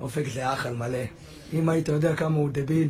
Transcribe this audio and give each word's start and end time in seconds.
אופק 0.00 0.28
זה 0.28 0.52
אח 0.52 0.66
על 0.66 0.76
מלא. 0.76 0.98
אם 1.52 1.68
היית 1.68 1.88
יודע 1.88 2.16
כמה 2.16 2.36
הוא 2.36 2.50
דביל. 2.52 2.88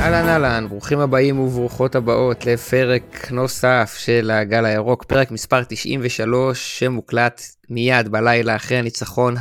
אהלן 0.00 0.28
אהלן, 0.28 0.68
ברוכים 0.68 0.98
הבאים 1.00 1.38
וברוכות 1.40 1.94
הבאות 1.94 2.46
לפרק 2.46 3.28
נוסף 3.30 3.94
של 3.98 4.30
הגל 4.30 4.64
הירוק, 4.64 5.04
פרק 5.04 5.30
מספר 5.30 5.64
93 5.68 6.78
שמוקלט 6.78 7.42
מיד 7.70 8.08
בלילה 8.08 8.56
אחרי 8.56 8.78
הניצחון 8.78 9.34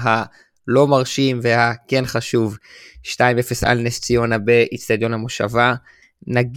הלא 0.69 0.87
מרשים 0.87 1.39
והכן 1.41 2.05
חשוב 2.05 2.57
2-0 3.03 3.17
על 3.65 3.81
נס 3.81 3.99
ציונה 3.99 4.37
באיצטדיון 4.37 5.13
המושבה. 5.13 5.73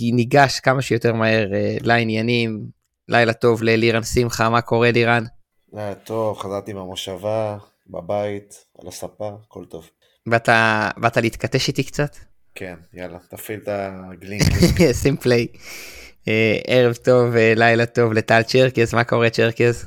ניגש 0.01 0.61
כמה 0.61 0.83
שיותר 0.83 1.13
מהר 1.13 1.47
uh, 1.47 1.87
לעניינים, 1.87 2.67
לילה 3.09 3.33
טוב 3.33 3.63
ללירן 3.63 4.03
שמחה, 4.03 4.51
מה 4.51 4.61
קורה 4.61 4.91
לירן? 4.91 5.25
לילה 5.73 5.95
טוב, 5.95 6.39
חזרתי 6.39 6.73
מהמושבה, 6.73 7.59
בבית, 7.87 8.65
על 8.83 8.89
הספה, 8.89 9.31
הכל 9.47 9.65
טוב. 9.65 9.91
באת, 10.27 10.49
באת 10.97 11.17
להתכתש 11.17 11.69
איתי 11.69 11.85
קצת? 11.85 12.17
כן, 12.55 12.75
יאללה, 12.95 13.19
תפעיל 13.31 13.61
את 13.61 13.69
הגלינק. 13.69 14.43
שים 15.03 15.17
פליי. 15.17 15.47
אה, 16.29 16.59
ערב 16.67 16.95
טוב, 16.95 17.37
אה, 17.37 17.53
לילה 17.57 17.87
טוב 17.87 18.13
לטל 18.13 18.43
צ'רקס, 18.43 18.95
מה 18.95 19.05
קורה 19.05 19.31
צ'רקס? 19.31 19.87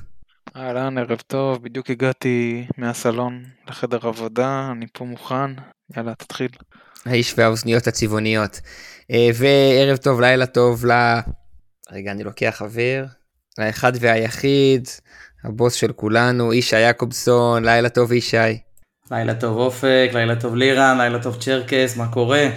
אהלן, 0.55 0.97
ערב 0.97 1.21
טוב, 1.27 1.63
בדיוק 1.63 1.89
הגעתי 1.89 2.67
מהסלון 2.77 3.43
לחדר 3.67 4.07
עבודה, 4.07 4.69
אני 4.71 4.85
פה 4.93 5.05
מוכן, 5.05 5.51
יאללה, 5.97 6.15
תתחיל. 6.15 6.49
האיש 7.05 7.33
והאוזניות 7.37 7.87
הצבעוניות. 7.87 8.61
אה, 9.11 9.29
וערב 9.35 9.97
טוב, 9.97 10.21
לילה 10.21 10.45
טוב 10.45 10.85
ל... 10.85 10.91
רגע, 11.91 12.11
אני 12.11 12.23
לוקח 12.23 12.61
אוויר. 12.61 13.05
לאחד 13.57 13.91
והיחיד, 13.99 14.87
הבוס 15.43 15.73
של 15.73 15.91
כולנו, 15.91 16.53
ישי 16.53 16.79
יעקובסון, 16.79 17.65
לילה 17.65 17.89
טוב 17.89 18.11
ישי. 18.11 18.59
לילה 19.11 19.33
טוב 19.33 19.57
אופק, 19.57 20.09
לילה 20.13 20.35
טוב 20.35 20.55
לירן, 20.55 20.97
לילה 20.97 21.23
טוב 21.23 21.37
צ'רקס, 21.41 21.97
מה 21.97 22.11
קורה? 22.13 22.49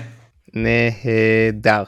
נהדר. 0.55 1.83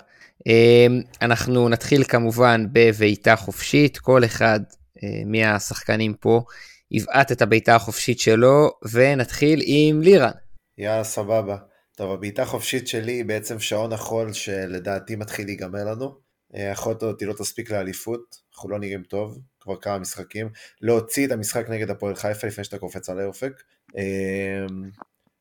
אמ, 0.46 1.00
אנחנו 1.22 1.68
נתחיל 1.68 2.04
כמובן 2.04 2.66
בבעיטה 2.72 3.36
חופשית, 3.36 3.98
כל 3.98 4.24
אחד 4.24 4.60
אה, 5.02 5.22
מהשחקנים 5.26 6.14
פה 6.14 6.42
יבעט 6.90 7.32
את 7.32 7.42
הבעיטה 7.42 7.74
החופשית 7.74 8.20
שלו, 8.20 8.70
ונתחיל 8.92 9.60
עם 9.64 10.00
לירן. 10.00 10.30
יאללה, 10.78 11.04
סבבה. 11.04 11.56
טוב, 11.96 12.12
הבעיטה 12.12 12.42
החופשית 12.42 12.88
שלי 12.88 13.12
היא 13.12 13.24
בעצם 13.24 13.58
שעון 13.58 13.92
החול 13.92 14.32
שלדעתי 14.32 15.16
מתחיל 15.16 15.46
להיגמר 15.46 15.84
לנו. 15.84 16.26
אחות 16.72 17.02
אותי 17.02 17.24
לא 17.24 17.32
תספיק 17.32 17.70
לאליפות, 17.70 18.36
אנחנו 18.54 18.70
לא 18.70 18.78
נראים 18.78 19.02
טוב, 19.02 19.38
כבר 19.60 19.76
כמה 19.76 19.98
משחקים. 19.98 20.48
להוציא 20.80 21.26
את 21.26 21.32
המשחק 21.32 21.68
נגד 21.68 21.90
הפועל 21.90 22.14
חיפה 22.14 22.46
לפני 22.46 22.64
שאתה 22.64 22.78
קופץ 22.78 23.08
על 23.08 23.20
האופק. 23.20 23.62
אמ, 23.96 24.90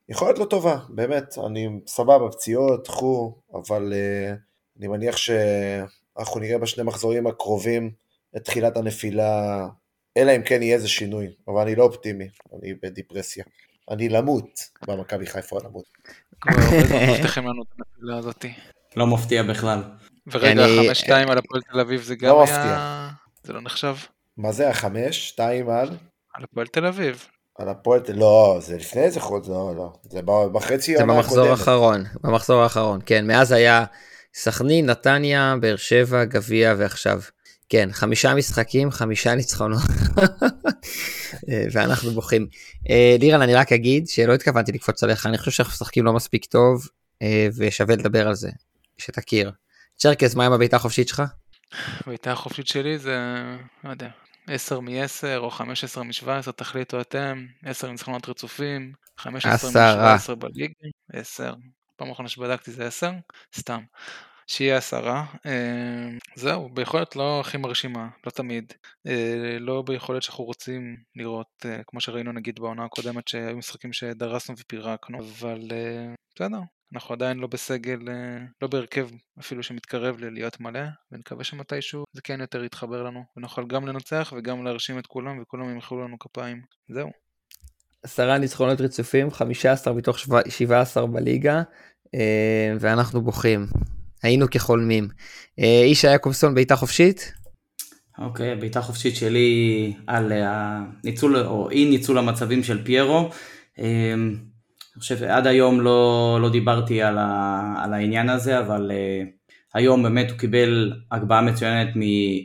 יכול 0.09 0.27
להיות 0.27 0.39
לא 0.39 0.45
טובה, 0.45 0.77
באמת, 0.89 1.35
אני 1.45 1.69
סבבה, 1.87 2.31
פציעות, 2.31 2.87
חו, 2.87 3.35
אבל 3.53 3.93
אני 4.79 4.87
מניח 4.87 5.17
שאנחנו 5.17 6.39
נראה 6.39 6.57
בשני 6.57 6.83
מחזורים 6.83 7.27
הקרובים 7.27 7.91
את 8.38 8.44
תחילת 8.44 8.78
הנפילה, 8.78 9.67
אלא 10.17 10.36
אם 10.36 10.41
כן 10.41 10.61
יהיה 10.61 10.75
איזה 10.75 10.88
שינוי, 10.88 11.28
אבל 11.47 11.61
אני 11.61 11.75
לא 11.75 11.83
אופטימי, 11.83 12.28
אני 12.53 12.73
בדיפרסיה. 12.83 13.44
אני 13.91 14.09
למות 14.09 14.59
במכבי 14.88 15.25
חיפה 15.25 15.59
למות. 15.64 15.86
לא 18.95 19.08
מפתיע 19.08 19.44
בכלל. 19.44 19.83
ורגע, 20.31 20.66
חמש 20.67 21.00
שתיים 21.00 21.30
על 21.30 21.38
הפועל 21.38 21.61
תל 21.61 21.80
אביב 21.80 22.02
זה 22.02 22.16
גם 22.16 22.28
לא 22.28 22.44
היה... 22.47 23.09
זה 23.44 23.53
לא 23.53 23.61
נחשב. 23.61 23.95
מה 24.38 24.52
זה 24.52 24.69
החמש? 24.69 25.30
שתיים 25.30 25.69
על? 25.69 25.89
על 26.33 26.44
הפועל 26.44 26.67
תל 26.67 26.86
אביב. 26.86 27.28
על 27.56 27.69
הפועל, 27.69 28.01
לא, 28.13 28.57
זה 28.62 28.78
לפני 28.78 29.01
איזה 29.01 29.19
חודש, 29.19 29.47
לא, 29.47 29.74
לא, 29.75 29.94
זה 30.03 30.22
בחצי 30.51 30.97
זה 30.97 31.03
במחזור 31.03 31.47
האחרון, 31.47 32.03
במחזור 32.22 32.63
האחרון, 32.63 33.00
כן, 33.06 33.28
מאז 33.28 33.51
היה 33.51 33.85
סכנין, 34.34 34.90
נתניה, 34.90 35.56
באר 35.62 35.75
שבע, 35.75 36.25
גביע 36.25 36.74
ועכשיו. 36.78 37.22
כן, 37.69 37.89
חמישה 37.91 38.35
משחקים, 38.35 38.91
חמישה 38.91 39.35
ניצחונות, 39.35 39.81
ואנחנו 41.71 42.11
בוכים. 42.11 42.47
אה, 42.89 43.15
לירן, 43.19 43.41
אני 43.41 43.55
רק 43.55 43.71
אגיד 43.71 44.07
שלא 44.07 44.33
התכוונתי 44.33 44.71
לקפוץ 44.71 45.03
עליך, 45.03 45.25
אני 45.25 45.37
חושב 45.37 45.51
שאנחנו 45.51 45.71
משחקים 45.71 46.05
לא 46.05 46.13
מספיק 46.13 46.45
טוב, 46.45 46.87
אה, 47.21 47.47
ושווה 47.57 47.95
לדבר 47.95 48.27
על 48.27 48.35
זה, 48.35 48.49
שתכיר. 48.97 49.51
צ'רקס, 49.97 50.35
מה 50.35 50.45
עם 50.45 50.51
הבעיטה 50.51 50.75
החופשית 50.75 51.07
שלך? 51.07 51.23
הבעיטה 52.01 52.31
החופשית 52.31 52.67
שלי 52.67 52.97
זה, 52.97 53.17
לא 53.83 53.89
יודע, 53.89 54.09
10 54.47 54.79
מ-10 54.79 55.37
או 55.37 55.51
15 55.51 56.03
מ-17, 56.03 56.51
תחליטו 56.55 57.01
אתם, 57.01 57.45
10 57.65 57.91
ניצחונות 57.91 58.29
רצופים, 58.29 58.93
15 59.17 60.15
מ-17 60.15 60.35
בליגה, 60.35 60.73
10. 61.13 61.53
פעם 61.95 62.11
אחרונה 62.11 62.29
שבדקתי 62.29 62.71
זה 62.71 62.87
10, 62.87 63.11
סתם. 63.57 63.79
שיהיה 64.47 64.78
עשרה. 64.78 65.25
אה, 65.45 66.09
זהו, 66.35 66.69
ביכולת 66.69 67.16
לא 67.16 67.39
הכי 67.39 67.57
מרשימה, 67.57 68.07
לא 68.25 68.31
תמיד. 68.31 68.73
אה, 69.07 69.57
לא 69.59 69.81
ביכולת 69.81 70.23
שאנחנו 70.23 70.44
רוצים 70.44 70.97
לראות, 71.16 71.66
אה, 71.66 71.83
כמו 71.88 72.01
שראינו 72.01 72.31
נגיד 72.31 72.59
בעונה 72.59 72.85
הקודמת, 72.85 73.28
שהיו 73.28 73.57
משחקים 73.57 73.94
שדרסנו 73.94 74.56
ופירקנו, 74.57 75.19
אבל 75.19 75.59
בסדר, 76.35 76.59
אנחנו 76.94 77.13
עדיין 77.13 77.38
לא 77.38 77.47
בסגל, 77.47 78.00
לא 78.61 78.67
בהרכב 78.67 79.07
אפילו 79.39 79.63
שמתקרב 79.63 80.19
ללהיות 80.19 80.59
מלא, 80.59 80.79
ונקווה 81.12 81.44
שמתישהו 81.44 82.03
זה 82.13 82.22
כן 82.22 82.41
יותר 82.41 82.63
יתחבר 82.63 83.03
לנו, 83.03 83.23
ונוכל 83.38 83.67
גם 83.67 83.88
לנצח 83.88 84.33
וגם 84.38 84.63
להרשים 84.63 85.00
את 85.00 85.07
כולם, 85.07 85.41
וכולם 85.41 85.69
ימחאו 85.69 86.01
לנו 86.01 86.19
כפיים. 86.19 86.62
זהו. 86.89 87.09
עשרה 88.03 88.38
ניצחונות 88.38 88.81
רצופים, 88.81 89.31
15 89.31 89.94
מתוך 89.94 90.19
17 90.50 91.07
בליגה, 91.07 91.62
ואנחנו 92.79 93.22
בוכים. 93.22 93.67
היינו 94.25 94.50
כחולמים. 94.52 95.08
איש 95.58 96.03
יעקובסון, 96.03 96.56
בעיטה 96.56 96.75
חופשית? 96.75 97.34
אוקיי, 98.19 98.53
okay, 98.53 98.56
בעיטה 98.56 98.81
חופשית 98.81 99.16
שלי 99.16 99.94
על 100.08 100.31
הניצול, 100.36 101.38
או 101.38 101.69
אי 101.69 101.86
ניצול 101.86 102.18
המצבים 102.18 102.63
של 102.63 102.84
פיירו. 102.84 103.30
אני 103.80 105.00
חושב 105.00 105.18
שעד 105.18 105.47
היום 105.47 105.81
לא, 105.81 106.40
לא 106.41 106.50
דיברתי 106.50 107.02
על, 107.02 107.18
ה, 107.18 107.74
על 107.84 107.94
העניין 107.94 108.30
הזה, 108.30 108.59
אבל 108.59 108.91
היום 109.74 110.03
באמת 110.03 110.31
הוא 110.31 110.40
קיבל 110.40 110.94
הגבהה 111.12 111.42
מצוינת 111.42 111.88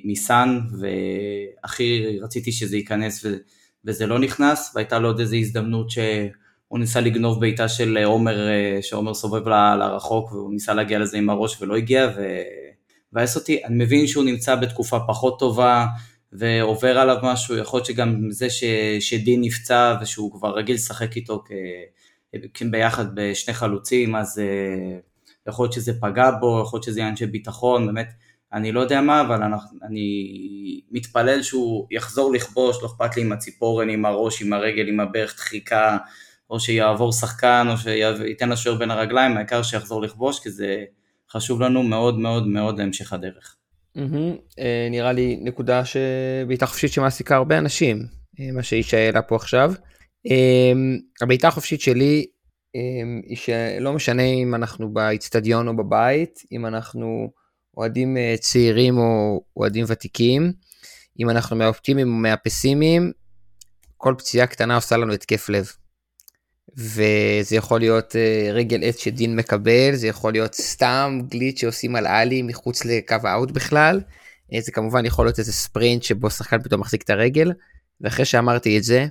מסאן, 0.05 0.61
והכי 0.81 2.19
רציתי 2.23 2.53
שזה 2.53 2.77
ייכנס 2.77 3.25
ו, 3.25 3.29
וזה 3.85 4.07
לא 4.07 4.19
נכנס, 4.19 4.73
והייתה 4.75 4.99
לו 4.99 5.09
עוד 5.09 5.21
איזו 5.21 5.37
הזדמנות 5.37 5.91
שהוא 6.71 6.79
ניסה 6.79 7.01
לגנוב 7.01 7.41
בעיטה 7.41 7.69
של 7.69 7.99
עומר, 8.05 8.49
uh, 8.49 8.83
שעומר 8.83 9.15
סובב 9.15 9.49
לרחוק, 9.49 10.33
והוא 10.33 10.53
ניסה 10.53 10.75
להגיע 10.75 10.99
לזה 10.99 11.19
עם 11.19 11.31
הראש 11.31 11.63
ולא 11.63 11.77
הגיע, 11.77 12.11
ובאס 13.13 13.37
אותי, 13.37 13.65
אני 13.65 13.85
מבין 13.85 14.07
שהוא 14.07 14.25
נמצא 14.25 14.55
בתקופה 14.55 14.99
פחות 15.09 15.39
טובה, 15.39 15.87
ועובר 16.33 16.99
עליו 16.99 17.17
משהו, 17.23 17.57
יכול 17.57 17.79
להיות 17.79 17.87
שגם 17.87 18.31
זה 18.31 18.51
ש, 18.51 18.65
שדין 19.01 19.41
נפצע 19.41 19.97
ושהוא 20.03 20.33
כבר 20.33 20.55
רגיל 20.55 20.75
לשחק 20.75 21.17
איתו 21.17 21.43
כ... 21.47 21.53
ביחד 22.71 23.05
בשני 23.15 23.55
חלוצים, 23.55 24.17
אז 24.17 24.39
אה, 24.39 24.99
יכול 25.49 25.65
להיות 25.65 25.73
שזה 25.73 25.93
פגע 26.01 26.31
בו, 26.31 26.61
יכול 26.63 26.77
להיות 26.77 26.85
שזה 26.85 27.01
עניין 27.01 27.17
של 27.17 27.27
ביטחון, 27.27 27.87
באמת, 27.87 28.13
אני 28.53 28.73
לא 28.73 28.81
יודע 28.81 29.01
מה, 29.01 29.21
אבל 29.21 29.41
אני 29.83 30.81
מתפלל 30.91 31.43
שהוא 31.43 31.87
יחזור 31.91 32.33
לכבוש, 32.33 32.83
לא 32.83 32.87
אכפת 32.87 33.17
לי 33.17 33.23
עם 33.23 33.33
הציפורן, 33.33 33.91
עם 33.91 34.05
הראש, 34.05 34.43
עם 34.43 34.53
הרגל, 34.53 34.89
עם 34.89 35.01
הברך, 35.01 35.37
דחיקה, 35.37 35.99
או 36.51 36.61
שיעבור 36.61 37.13
שחקן, 37.13 37.67
או 37.71 37.77
שייתן 37.77 38.49
לשוער 38.49 38.77
בין 38.77 38.91
הרגליים, 38.91 39.37
העיקר 39.37 39.63
שיחזור 39.63 40.03
לכבוש, 40.03 40.41
כי 40.41 40.51
זה 40.51 40.85
חשוב 41.31 41.61
לנו 41.61 41.83
מאוד 41.83 42.19
מאוד 42.19 42.47
מאוד 42.47 42.79
להמשך 42.79 43.13
הדרך. 43.13 43.57
נראה 44.91 45.13
לי 45.13 45.39
נקודה 45.43 45.83
שבעיטה 45.85 46.67
חופשית 46.67 46.93
שמעסיקה 46.93 47.37
הרבה 47.37 47.59
אנשים, 47.59 48.07
אה, 48.41 48.53
מה 48.53 48.63
שישי 48.63 48.97
העלה 48.97 49.23
פה 49.23 49.37
עכשיו. 49.37 49.73
אמ, 50.27 50.99
הבעיטה 51.21 51.49
החופשית 51.49 51.81
שלי 51.81 52.27
היא 53.29 53.37
שלא 53.37 53.93
משנה 53.93 54.23
אם 54.23 54.55
אנחנו 54.55 54.93
באיצטדיון 54.93 55.69
או 55.69 55.77
בבית, 55.77 56.41
אם 56.53 56.67
אנחנו 56.67 57.31
אוהדים 57.77 58.17
אה, 58.17 58.35
צעירים 58.41 58.99
או 58.99 59.43
אוהדים 59.57 59.85
ותיקים, 59.89 60.53
אם 61.21 61.31
אנחנו 61.31 61.57
מהאופטימיים 61.57 62.09
או 62.09 62.13
מהפסימיים, 62.13 63.13
כל 63.97 64.15
פציעה 64.19 64.47
קטנה 64.47 64.75
עושה 64.75 64.97
לנו 64.97 65.13
התקף 65.13 65.49
לב. 65.49 65.73
וזה 66.77 67.57
יכול 67.57 67.81
להיות 67.81 68.17
אה, 68.17 68.53
רגל 68.53 68.81
עץ 68.85 68.99
שדין 68.99 69.37
מקבל, 69.37 69.95
זה 69.95 70.07
יכול 70.07 70.33
להיות 70.33 70.55
סתם 70.55 71.21
גליץ' 71.29 71.61
שעושים 71.61 71.97
על 71.97 72.07
עלי 72.07 72.43
מחוץ 72.43 72.85
לקו 72.85 73.17
האוט 73.25 73.51
בכלל. 73.51 74.01
אה, 74.55 74.61
זה 74.61 74.73
כמובן 74.73 75.07
יכול 75.07 75.27
להיות 75.27 75.39
איזה 75.39 75.53
ספרינט 75.53 76.03
שבו 76.03 76.31
שחקן 76.31 76.63
פתאום 76.63 76.81
מחזיק 76.81 77.03
את 77.03 77.11
הרגל. 77.11 77.53
ואחרי 78.01 78.25
שאמרתי 78.25 78.79
את 78.79 78.85
זה, 78.85 79.07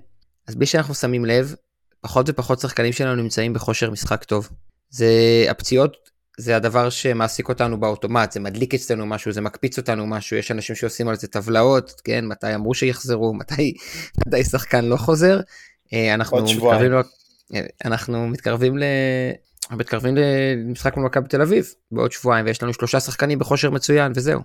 אז 0.48 0.56
בלי 0.56 0.66
שאנחנו 0.66 0.94
שמים 0.94 1.26
לב, 1.26 1.56
פחות 2.02 2.30
ופחות 2.30 2.60
שחקנים 2.60 2.94
שלנו 2.94 3.22
נמצאים 3.22 3.54
בכושר 3.54 3.92
משחק 3.92 4.24
טוב. 4.24 4.50
זה, 4.90 5.08
הפציעות 5.50 5.98
זה 6.38 6.56
הדבר 6.56 6.90
שמעסיק 6.90 7.50
אותנו 7.50 7.80
באוטומט, 7.80 8.32
זה 8.32 8.40
מדליק 8.40 8.74
אצלנו 8.74 9.06
משהו, 9.06 9.32
זה 9.32 9.42
מקפיץ 9.42 9.78
אותנו 9.78 10.08
משהו, 10.08 10.38
יש 10.38 10.52
אנשים 10.52 10.76
שעושים 10.76 11.08
על 11.08 11.16
זה 11.16 11.28
טבלאות, 11.28 12.02
כן, 12.04 12.26
מתי 12.26 12.56
אמרו 12.56 12.74
שיחזרו, 12.74 13.34
מתי, 13.40 13.74
מתי 14.28 14.44
שחקן 14.44 14.86
לא 14.86 14.98
חוזר. 14.98 15.40
אה, 15.94 16.14
אנחנו 16.14 16.44
מתקרבים, 16.44 16.92
לו, 16.92 17.00
אנחנו 17.86 18.28
מתקרבים, 18.28 18.78
ל, 18.78 18.84
מתקרבים 19.72 20.16
למשחק 20.18 20.98
מול 20.98 21.06
מכבי 21.06 21.28
תל 21.28 21.42
אביב 21.42 21.74
בעוד 21.92 22.12
שבועיים, 22.12 22.46
ויש 22.46 22.64
לנו 22.64 22.74
שלושה 22.74 23.00
שחקנים 23.00 23.40
בכושר 23.40 23.70
מצוין, 23.70 24.12
וזהו. 24.16 24.42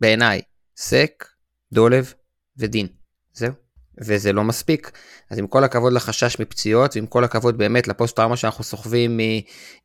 בעיניי, 0.00 0.40
סק, 0.76 1.24
דולב 1.72 2.14
ודין. 2.56 2.86
זהו. 3.32 3.52
וזה 4.00 4.32
לא 4.32 4.44
מספיק. 4.44 4.90
אז 5.30 5.38
עם 5.38 5.46
כל 5.46 5.64
הכבוד 5.64 5.92
לחשש 5.92 6.40
מפציעות, 6.40 6.96
ועם 6.96 7.06
כל 7.06 7.24
הכבוד 7.24 7.58
באמת 7.58 7.88
לפוסט 7.88 8.16
טראומה 8.16 8.36
שאנחנו 8.36 8.64
סוחבים 8.64 9.20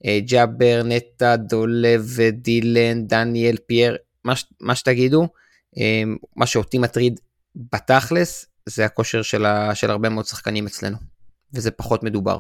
מג'אבר, 0.06 0.82
נטע, 0.86 1.36
דולב, 1.36 2.18
דילן, 2.32 3.08
דניאל, 3.08 3.58
פייר, 3.68 3.98
מה, 4.24 4.34
מה 4.62 4.76
שתגידו, 4.76 5.28
אמ, 5.78 6.18
מה 6.36 6.46
שאותי 6.46 6.78
מטריד 6.78 7.20
בתכלס, 7.56 8.46
זה 8.66 8.86
הכושר 8.86 9.22
של, 9.22 9.46
ה, 9.46 9.76
של 9.76 9.92
הרבה 9.92 10.10
מאוד 10.10 10.26
שחקנים 10.26 10.68
אצלנו, 10.68 10.98
וזה 11.54 11.72
פחות 11.72 12.04
מדובר. 12.04 12.40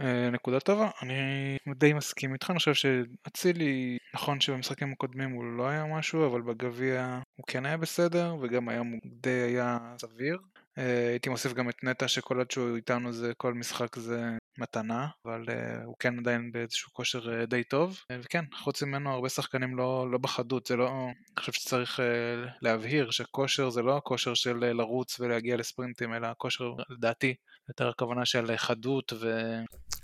אה, 0.00 0.30
נקודה 0.30 0.60
טובה, 0.60 0.90
אני 1.02 1.56
די 1.76 1.92
מסכים 1.92 2.32
איתך, 2.32 2.50
אני 2.50 2.58
חושב 2.58 2.74
שאצילי, 2.74 3.98
נכון 4.14 4.40
שבמשחקים 4.40 4.92
הקודמים 4.92 5.30
הוא 5.30 5.44
לא 5.44 5.68
היה 5.68 5.84
משהו, 5.84 6.26
אבל 6.26 6.42
בגביע 6.42 7.18
הוא 7.36 7.44
כן 7.46 7.66
היה 7.66 7.76
בסדר, 7.76 8.36
וגם 8.40 8.68
היום 8.68 8.90
הוא 8.90 9.00
די 9.04 9.30
היה 9.30 9.78
סביר. 10.00 10.38
אה, 10.78 11.08
הייתי 11.08 11.28
מוסיף 11.28 11.52
גם 11.52 11.68
את 11.68 11.84
נטע 11.84 12.08
שכל 12.08 12.38
עוד 12.38 12.50
שהוא 12.50 12.76
איתנו 12.76 13.12
זה 13.12 13.32
כל 13.36 13.54
משחק 13.54 13.96
זה 13.96 14.30
מתנה 14.58 15.08
אבל 15.24 15.44
uh, 15.48 15.84
הוא 15.84 15.94
כן 15.98 16.18
עדיין 16.18 16.52
באיזשהו 16.52 16.92
כושר 16.92 17.44
די 17.44 17.64
טוב. 17.64 18.00
וכן 18.12 18.44
חוץ 18.54 18.82
ממנו 18.82 19.10
הרבה 19.10 19.28
שחקנים 19.28 19.76
לא, 19.76 20.10
לא 20.10 20.18
בחדות. 20.18 20.66
זה 20.66 20.76
לא 20.76 20.88
אני 20.88 21.40
חושב 21.40 21.52
שצריך 21.52 22.00
להבהיר 22.62 23.10
שכושר 23.10 23.70
זה 23.70 23.82
לא 23.82 23.96
הכושר 23.96 24.34
של 24.34 24.56
לרוץ 24.56 25.20
ולהגיע 25.20 25.56
לספרינטים 25.56 26.14
אלא 26.14 26.26
הכושר 26.26 26.72
לדעתי 26.88 27.34
יותר 27.68 27.88
הכוונה 27.88 28.24
של 28.24 28.56
חדות 28.56 29.12
ו... 29.20 29.40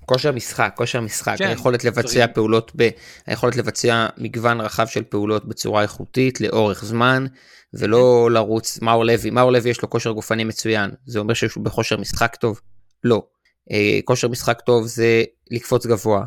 כושר 0.06 0.32
משחק, 0.32 0.72
כושר 0.76 1.00
משחק, 1.00 1.34
כן, 1.38 1.46
היכולת 1.46 1.84
לבצע 1.84 2.08
צריך... 2.08 2.30
פעולות, 2.34 2.72
ב... 2.76 2.88
היכולת 3.26 3.56
לבצע 3.56 4.06
מגוון 4.18 4.60
רחב 4.60 4.86
של 4.86 5.02
פעולות 5.02 5.48
בצורה 5.48 5.82
איכותית 5.82 6.40
לאורך 6.40 6.84
זמן, 6.84 7.26
ולא 7.74 8.30
לרוץ, 8.30 8.78
מאור 8.82 9.04
לוי, 9.04 9.30
מאור 9.30 9.52
לוי 9.52 9.70
יש 9.70 9.82
לו 9.82 9.90
כושר 9.90 10.10
גופני 10.10 10.44
מצוין, 10.44 10.90
זה 11.06 11.18
אומר 11.18 11.34
שהוא 11.34 11.64
בכושר 11.64 11.96
משחק 11.96 12.36
טוב? 12.36 12.60
לא. 13.04 13.22
אה, 13.70 13.98
כושר 14.04 14.28
משחק 14.28 14.60
טוב 14.60 14.86
זה 14.86 15.24
לקפוץ 15.50 15.86
גבוה, 15.86 16.24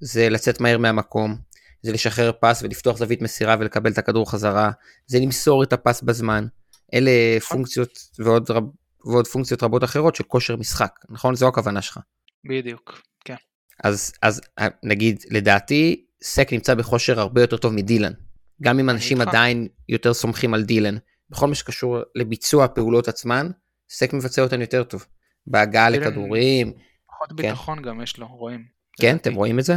זה 0.00 0.28
לצאת 0.28 0.60
מהר 0.60 0.78
מהמקום, 0.78 1.36
זה 1.82 1.92
לשחרר 1.92 2.32
פס 2.40 2.62
ולפתוח 2.62 2.96
זווית 2.96 3.22
מסירה 3.22 3.56
ולקבל 3.60 3.92
את 3.92 3.98
הכדור 3.98 4.30
חזרה, 4.30 4.70
זה 5.06 5.18
למסור 5.18 5.62
את 5.62 5.72
הפס 5.72 6.02
בזמן. 6.02 6.46
אלה 6.94 7.10
נכון. 7.36 7.56
פונקציות 7.56 7.98
ועוד, 8.18 8.50
רב, 8.50 8.64
ועוד 9.06 9.26
פונקציות 9.26 9.62
רבות 9.62 9.84
אחרות 9.84 10.16
של 10.16 10.24
כושר 10.24 10.56
משחק, 10.56 10.92
נכון? 11.10 11.34
זו 11.34 11.48
הכוונה 11.48 11.82
שלך. 11.82 11.98
בדיוק, 12.48 13.02
כן. 13.24 13.34
אז, 13.84 14.12
אז 14.22 14.40
אה, 14.58 14.68
נגיד, 14.82 15.24
לדעתי, 15.30 16.04
סק 16.22 16.52
נמצא 16.52 16.74
בכושר 16.74 17.20
הרבה 17.20 17.40
יותר 17.40 17.56
טוב 17.56 17.72
מדילן. 17.72 18.12
גם 18.62 18.78
אם 18.78 18.90
אנשים 18.90 19.20
עדיין 19.20 19.68
יותר 19.88 20.14
סומכים 20.14 20.54
על 20.54 20.62
דילן, 20.62 20.96
בכל 21.30 21.46
מה 21.46 21.54
שקשור 21.54 21.98
לביצוע 22.14 22.64
הפעולות 22.64 23.08
עצמן, 23.08 23.50
סק 23.90 24.12
מבצע 24.12 24.42
אותן 24.42 24.60
יותר 24.60 24.84
טוב. 24.84 25.06
בהגעה 25.46 25.90
לכדורים. 25.90 26.72
פחות 27.06 27.28
כן. 27.28 27.36
ביטחון 27.36 27.82
גם 27.82 28.00
יש 28.00 28.18
לו, 28.18 28.26
רואים. 28.26 28.64
כן, 29.00 29.16
אתם 29.16 29.34
רואים 29.34 29.58
את 29.58 29.64
זה? 29.64 29.74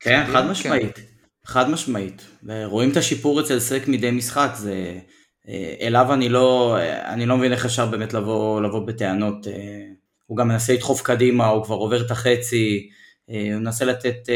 כן, 0.00 0.24
חד 0.32 0.42
כן. 0.42 0.50
משמעית. 0.50 0.98
חד 1.44 1.70
משמעית. 1.70 2.26
רואים 2.64 2.90
את 2.90 2.96
השיפור 2.96 3.40
אצל 3.40 3.60
סק 3.60 3.82
מדי 3.88 4.10
משחק, 4.10 4.50
זה... 4.54 4.98
אה, 5.48 5.74
אליו 5.80 6.14
אני 6.14 6.28
לא, 6.28 6.78
אני 7.04 7.26
לא 7.26 7.36
מבין 7.36 7.52
איך 7.52 7.64
אפשר 7.64 7.86
באמת 7.86 8.14
לבוא, 8.14 8.60
לבוא 8.60 8.86
בטענות. 8.86 9.46
אה, 9.46 9.84
הוא 10.26 10.36
גם 10.36 10.48
מנסה 10.48 10.72
לדחוף 10.72 11.02
קדימה, 11.02 11.46
הוא 11.46 11.64
כבר 11.64 11.74
עובר 11.74 12.06
את 12.06 12.10
החצי, 12.10 12.90
אה, 13.30 13.54
הוא 13.54 13.60
מנסה 13.60 13.84
לתת 13.84 14.28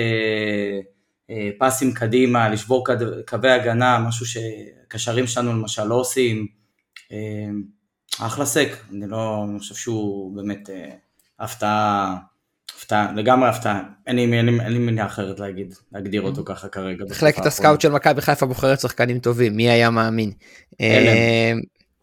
פסים 1.59 1.93
קדימה, 1.95 2.49
לשבור 2.49 2.87
קווי 3.27 3.51
הגנה, 3.51 3.99
משהו 3.99 4.27
שקשרים 4.27 5.27
שלנו 5.27 5.53
למשל 5.53 5.85
לא 5.85 5.95
עושים. 5.95 6.47
אחלה 8.21 8.47
סק, 8.47 8.69
אני 8.91 9.07
לא, 9.09 9.45
אני 9.51 9.59
חושב 9.59 9.75
שהוא 9.75 10.37
באמת 10.37 10.71
הפתעה, 11.39 12.17
הפתעה, 12.83 13.13
לגמרי 13.17 13.49
הפתעה, 13.49 13.83
אין 14.07 14.17
לי, 14.17 14.79
מילה 14.79 15.07
אחרת 15.07 15.41
להגיד, 15.41 15.75
להגדיר 15.93 16.23
אותו 16.23 16.45
ככה 16.45 16.69
כרגע. 16.69 17.05
מחלקת 17.11 17.47
הסקאוט 17.47 17.81
של 17.81 17.89
מכבי 17.89 18.21
חיפה 18.21 18.47
בוחרת 18.47 18.81
שחקנים 18.81 19.19
טובים, 19.19 19.57
מי 19.57 19.71
היה 19.71 19.91
מאמין. 19.91 20.33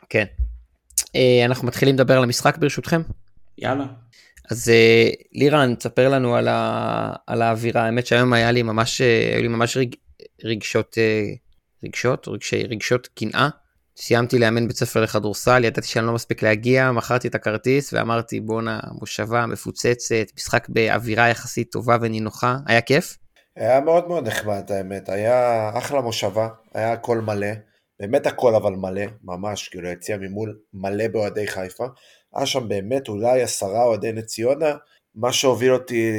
כן. 0.10 0.26
אנחנו 1.46 1.68
מתחילים 1.68 1.96
לדבר 1.96 2.18
על 2.18 2.24
המשחק 2.24 2.58
ברשותכם? 2.58 3.02
יאללה. 3.58 3.86
אז 4.52 4.72
לירן, 5.34 5.76
תספר 5.76 6.10
לנו 6.10 6.36
על, 6.36 6.48
ה, 6.48 7.14
על 7.28 7.42
האווירה, 7.42 7.86
האמת 7.86 8.06
שהיום 8.06 8.34
היה 8.34 8.52
לי 8.52 8.64
ממש, 8.64 9.02
היו 9.02 9.42
לי 9.42 9.48
ממש 9.48 9.78
רגשות, 9.78 9.98
רגשות, 10.44 10.98
רגשות, 11.84 12.28
רגשי, 12.28 12.64
רגשות 12.64 13.08
קנאה 13.08 13.50
סיימתי 14.02 14.40
לאמן 14.40 14.68
בית 14.68 14.78
ספר 14.78 15.02
לכדורסל, 15.02 15.64
ידעתי 15.66 15.88
שאני 15.88 16.06
לא 16.06 16.14
מספיק 16.14 16.44
להגיע, 16.44 16.92
מכרתי 16.92 17.28
את 17.28 17.36
הכרטיס 17.36 17.94
ואמרתי 17.94 18.40
בואנה 18.40 18.80
מושבה 18.92 19.46
מפוצצת, 19.46 20.26
משחק 20.36 20.70
באווירה 20.70 21.30
יחסית 21.30 21.72
טובה 21.72 21.98
ונינוחה, 22.02 22.58
היה 22.66 22.82
כיף? 22.82 23.18
היה 23.56 23.82
מאוד 23.82 24.08
מאוד 24.08 24.28
נחמד 24.28 24.72
האמת, 24.72 25.10
היה 25.10 25.70
אחלה 25.78 26.02
מושבה, 26.02 26.48
היה 26.74 26.92
הכל 26.92 27.22
מלא, 27.22 27.48
באמת 28.00 28.28
הכל 28.28 28.56
אבל 28.56 28.74
מלא, 28.74 29.04
ממש, 29.24 29.70
כאילו 29.70 29.90
יציע 29.90 30.18
ממול 30.18 30.60
מלא 30.74 31.08
באוהדי 31.08 31.48
חיפה, 31.48 31.86
היה 32.36 32.46
שם 32.46 32.68
באמת 32.68 33.08
אולי 33.08 33.42
עשרה 33.42 33.84
אוהדי 33.84 34.12
נס 34.12 34.26
ציונה, 34.26 34.74
מה 35.16 35.34
שהוביל 35.34 35.74
אותי 35.74 36.12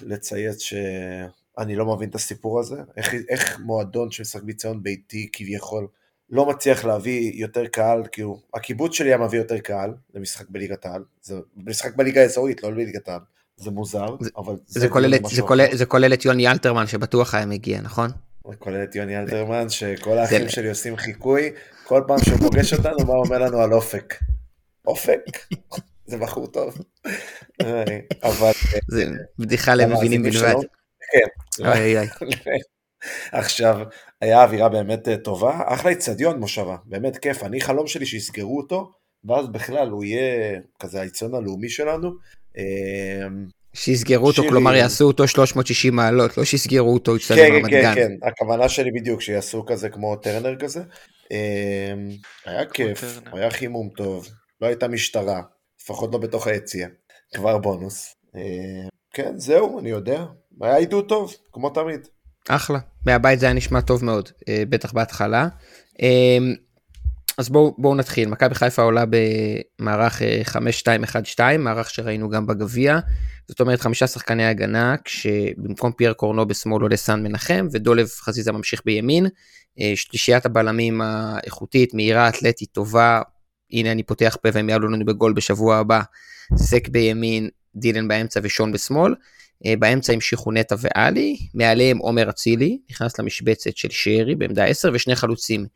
לצייץ 0.00 0.60
שאני 0.60 1.76
לא 1.76 1.86
מבין 1.96 2.08
את 2.08 2.14
הסיפור 2.14 2.60
הזה, 2.60 2.76
איך, 2.96 3.14
איך 3.28 3.60
מועדון 3.60 4.10
שמשחק 4.10 4.42
בציון 4.42 4.82
ביתי 4.82 5.28
כביכול 5.32 5.86
לא 6.30 6.46
מצליח 6.46 6.84
להביא 6.84 7.32
יותר 7.34 7.66
קהל, 7.66 8.02
כאילו, 8.12 8.40
הקיבוץ 8.54 8.94
שלי 8.94 9.08
היה 9.08 9.18
מביא 9.18 9.38
יותר 9.38 9.58
קהל 9.58 9.94
למשחק 10.14 10.48
בליגת 10.48 10.86
העל, 10.86 11.04
זה 11.22 11.34
משחק 11.56 11.96
בליגה 11.96 12.20
האזורית, 12.20 12.62
לא 12.62 12.70
בליגת 12.70 13.08
העל, 13.08 13.20
זה 13.56 13.70
מוזר, 13.70 14.16
זה, 14.20 14.30
אבל 14.36 14.54
זה, 14.66 14.80
זה, 14.80 14.88
כולל, 14.88 15.14
זה, 15.30 15.42
כולל, 15.42 15.76
זה 15.76 15.86
כולל 15.86 16.12
את 16.12 16.24
יוני 16.24 16.48
אלתרמן 16.48 16.86
שבטוח 16.86 17.34
היה 17.34 17.46
מגיע, 17.46 17.80
נכון? 17.80 18.10
זה 18.50 18.56
כולל 18.56 18.82
את 18.82 18.94
יוני 18.94 19.18
אלתרמן, 19.18 19.68
שכל 19.68 20.18
האחים 20.18 20.42
זה... 20.42 20.48
שלי 20.48 20.68
עושים 20.68 20.96
חיקוי, 20.96 21.50
כל 21.84 22.02
פעם 22.06 22.18
שהוא 22.18 22.38
פוגש 22.38 22.72
אותנו, 22.72 23.06
מה 23.06 23.14
אומר 23.14 23.38
לנו 23.38 23.60
על 23.60 23.72
אופק? 23.72 24.14
אופק? 24.86 25.38
זה 26.06 26.16
בחור 26.16 26.46
טוב. 26.46 26.78
אבל... 28.22 28.52
זה 28.88 29.04
בדיחה 29.38 29.74
למבינים 29.74 30.22
בלבד. 30.22 30.54
כן. 31.12 31.26
עכשיו, 33.32 33.78
היה 34.20 34.42
אווירה 34.42 34.68
באמת 34.68 35.08
אה, 35.08 35.16
טובה, 35.16 35.60
אחלה 35.66 35.90
איצטדיון 35.90 36.40
מושבה, 36.40 36.76
באמת 36.84 37.16
כיף, 37.16 37.44
אני 37.44 37.60
חלום 37.60 37.86
שלי 37.86 38.06
שיסגרו 38.06 38.56
אותו, 38.56 38.90
ואז 39.24 39.48
בכלל 39.48 39.88
הוא 39.88 40.04
יהיה 40.04 40.60
כזה 40.78 41.00
האיצטדיון 41.00 41.34
הלאומי 41.34 41.68
שלנו. 41.68 42.12
אמ, 42.56 43.46
שיסגרו 43.74 44.26
אותו, 44.26 44.42
כלומר 44.48 44.74
יעשו 44.74 45.04
אותו 45.04 45.28
360 45.28 45.96
מעלות, 45.96 46.38
לא 46.38 46.44
שיסגרו 46.44 46.94
אותו 46.94 47.14
איצטדיון 47.14 47.46
כן, 47.46 47.54
רמת 47.54 47.70
כן, 47.70 47.82
גן. 47.82 47.94
כן, 47.94 48.08
כן, 48.20 48.26
הכוונה 48.28 48.68
שלי 48.68 48.90
בדיוק, 48.90 49.22
שיעשו 49.22 49.64
כזה 49.66 49.88
כמו 49.88 50.16
טרנר 50.16 50.56
כזה. 50.56 50.80
אמ, 51.30 51.36
היה 52.44 52.66
כיף, 52.66 53.20
היה 53.32 53.50
חימום 53.50 53.88
טוב, 53.96 54.28
לא 54.60 54.66
הייתה 54.66 54.88
משטרה, 54.88 55.42
לפחות 55.82 56.12
לא 56.12 56.18
בתוך 56.18 56.46
היציאה, 56.46 56.88
כבר 57.34 57.58
בונוס. 57.58 58.14
אמ, 58.36 58.88
כן, 59.14 59.38
זהו, 59.38 59.78
אני 59.78 59.90
יודע, 59.90 60.24
היה 60.60 60.76
עידוד 60.76 61.08
טוב, 61.08 61.34
כמו 61.52 61.70
תמיד. 61.70 62.08
אחלה, 62.48 62.78
מהבית 63.06 63.40
זה 63.40 63.46
היה 63.46 63.52
נשמע 63.52 63.80
טוב 63.80 64.04
מאוד, 64.04 64.28
אה, 64.48 64.62
בטח 64.68 64.92
בהתחלה. 64.92 65.48
אה, 66.02 66.38
אז 67.38 67.48
בואו 67.48 67.74
בוא 67.78 67.96
נתחיל, 67.96 68.28
מכבי 68.28 68.54
חיפה 68.54 68.82
עולה 68.82 69.04
במערך 69.80 70.22
5-2-1-2, 70.46 71.40
אה, 71.40 71.58
מערך 71.58 71.90
שראינו 71.90 72.28
גם 72.28 72.46
בגביע, 72.46 72.98
זאת 73.48 73.60
אומרת 73.60 73.80
חמישה 73.80 74.06
שחקני 74.06 74.46
הגנה, 74.46 74.94
כשבמקום 75.04 75.92
פייר 75.92 76.12
קורנו 76.12 76.48
בשמאל 76.48 76.82
עולה 76.82 76.96
סן 76.96 77.22
מנחם, 77.22 77.68
ודולב 77.72 78.08
חזיזה 78.08 78.52
ממשיך 78.52 78.82
בימין, 78.84 79.26
שלישיית 79.94 80.46
הבלמים 80.46 81.00
האיכותית, 81.00 81.94
מהירה, 81.94 82.28
אתלטית, 82.28 82.68
טובה, 82.72 83.22
הנה 83.72 83.92
אני 83.92 84.02
פותח 84.02 84.36
פה 84.42 84.48
והם 84.52 84.68
יעלו 84.68 84.88
לנו 84.88 85.04
בגול 85.04 85.32
בשבוע 85.32 85.76
הבא, 85.76 86.00
סק 86.56 86.88
בימין, 86.88 87.48
דילן 87.74 88.08
באמצע 88.08 88.40
ושון 88.42 88.72
בשמאל. 88.72 89.14
אה, 89.66 89.74
באמצע 89.78 90.12
המשיכו 90.12 90.52
נטע 90.52 90.74
ואלי, 90.78 91.36
מעליהם 91.54 91.98
עומר 91.98 92.30
אצילי, 92.30 92.78
נכנס 92.90 93.18
למשבצת 93.18 93.76
של 93.76 93.88
שרי 93.90 94.34
בעמדה 94.34 94.64
10 94.64 94.90
ושני 94.94 95.16
חלוצים, 95.16 95.66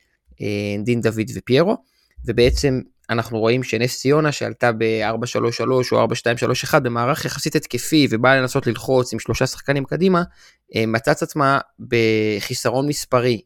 אה, 0.40 0.46
דין 0.84 1.00
דוד 1.00 1.30
ופיירו, 1.34 1.76
ובעצם 2.24 2.80
אנחנו 3.10 3.38
רואים 3.38 3.62
שנס 3.62 4.00
ציונה 4.00 4.32
שעלתה 4.32 4.72
ב-4-3-3 4.72 5.92
או 5.92 6.06
4-2-3-1 6.74 6.78
במערך 6.78 7.24
יחסית 7.24 7.56
התקפי 7.56 8.08
ובאה 8.10 8.36
לנסות 8.36 8.66
ללחוץ 8.66 9.12
עם 9.12 9.18
שלושה 9.18 9.46
שחקנים 9.46 9.84
קדימה, 9.84 10.22
אה, 10.76 10.86
מצאה 10.86 11.14
את 11.14 11.22
עצמה 11.22 11.58
בחיסרון 11.88 12.88
מספרי 12.88 13.40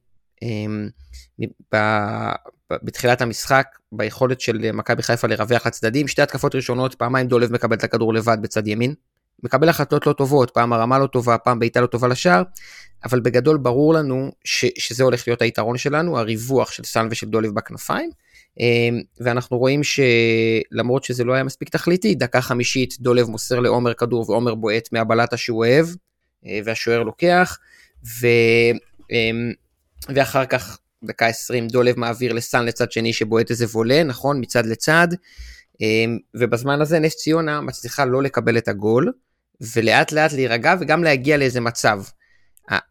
בתחילת 2.82 3.20
המשחק 3.20 3.66
ביכולת 3.92 4.40
של 4.40 4.72
מכבי 4.72 5.02
חיפה 5.02 5.26
לרווח 5.26 5.66
לצדדים, 5.66 6.08
שתי 6.08 6.22
התקפות 6.22 6.54
ראשונות, 6.54 6.94
פעמיים 6.94 7.26
דולב 7.26 7.52
מקבל 7.52 7.76
את 7.76 7.84
הכדור 7.84 8.14
לבד 8.14 8.38
בצד 8.40 8.66
ימין, 8.66 8.94
מקבל 9.42 9.68
החלטות 9.68 10.06
לא 10.06 10.12
טובות, 10.12 10.50
פעם 10.50 10.72
הרמה 10.72 10.98
לא 10.98 11.06
טובה, 11.06 11.38
פעם 11.38 11.58
בעיטה 11.58 11.80
לא 11.80 11.86
טובה 11.86 12.08
לשער, 12.08 12.42
אבל 13.04 13.20
בגדול 13.20 13.56
ברור 13.56 13.94
לנו 13.94 14.32
ש, 14.44 14.64
שזה 14.78 15.04
הולך 15.04 15.28
להיות 15.28 15.42
היתרון 15.42 15.78
שלנו, 15.78 16.18
הריווח 16.18 16.72
של 16.72 16.84
סאן 16.84 17.08
ושל 17.10 17.26
דולב 17.26 17.54
בכנפיים, 17.54 18.10
אמ, 18.60 19.00
ואנחנו 19.20 19.58
רואים 19.58 19.80
שלמרות 19.84 21.04
שזה 21.04 21.24
לא 21.24 21.32
היה 21.34 21.44
מספיק 21.44 21.68
תכליתי, 21.68 22.14
דקה 22.14 22.40
חמישית 22.40 23.00
דולב 23.00 23.28
מוסר 23.28 23.60
לעומר 23.60 23.94
כדור 23.94 24.30
ועומר 24.30 24.54
בועט 24.54 24.88
מהבלטה 24.92 25.36
שהוא 25.36 25.58
אוהב, 25.58 25.86
אה, 26.46 26.60
והשוער 26.64 27.02
לוקח, 27.02 27.58
ו, 28.20 28.26
אמ, 29.10 29.52
ואחר 30.14 30.46
כך 30.46 30.78
דקה 31.04 31.26
20 31.26 31.68
דולב 31.68 31.98
מעביר 31.98 32.32
לסאן 32.32 32.64
לצד 32.64 32.92
שני 32.92 33.12
שבועט 33.12 33.50
איזה 33.50 33.64
וולה, 33.64 34.02
נכון? 34.02 34.40
מצד 34.40 34.66
לצד. 34.66 35.08
אמ, 35.80 36.18
ובזמן 36.34 36.80
הזה 36.80 36.98
נס 36.98 37.16
ציונה 37.16 37.60
מצליחה 37.60 38.04
לא 38.04 38.22
לקבל 38.22 38.58
את 38.58 38.68
הגול, 38.68 39.12
ולאט 39.76 40.12
לאט 40.12 40.32
להירגע 40.32 40.74
וגם 40.80 41.04
להגיע 41.04 41.36
לאיזה 41.36 41.60
מצב. 41.60 42.02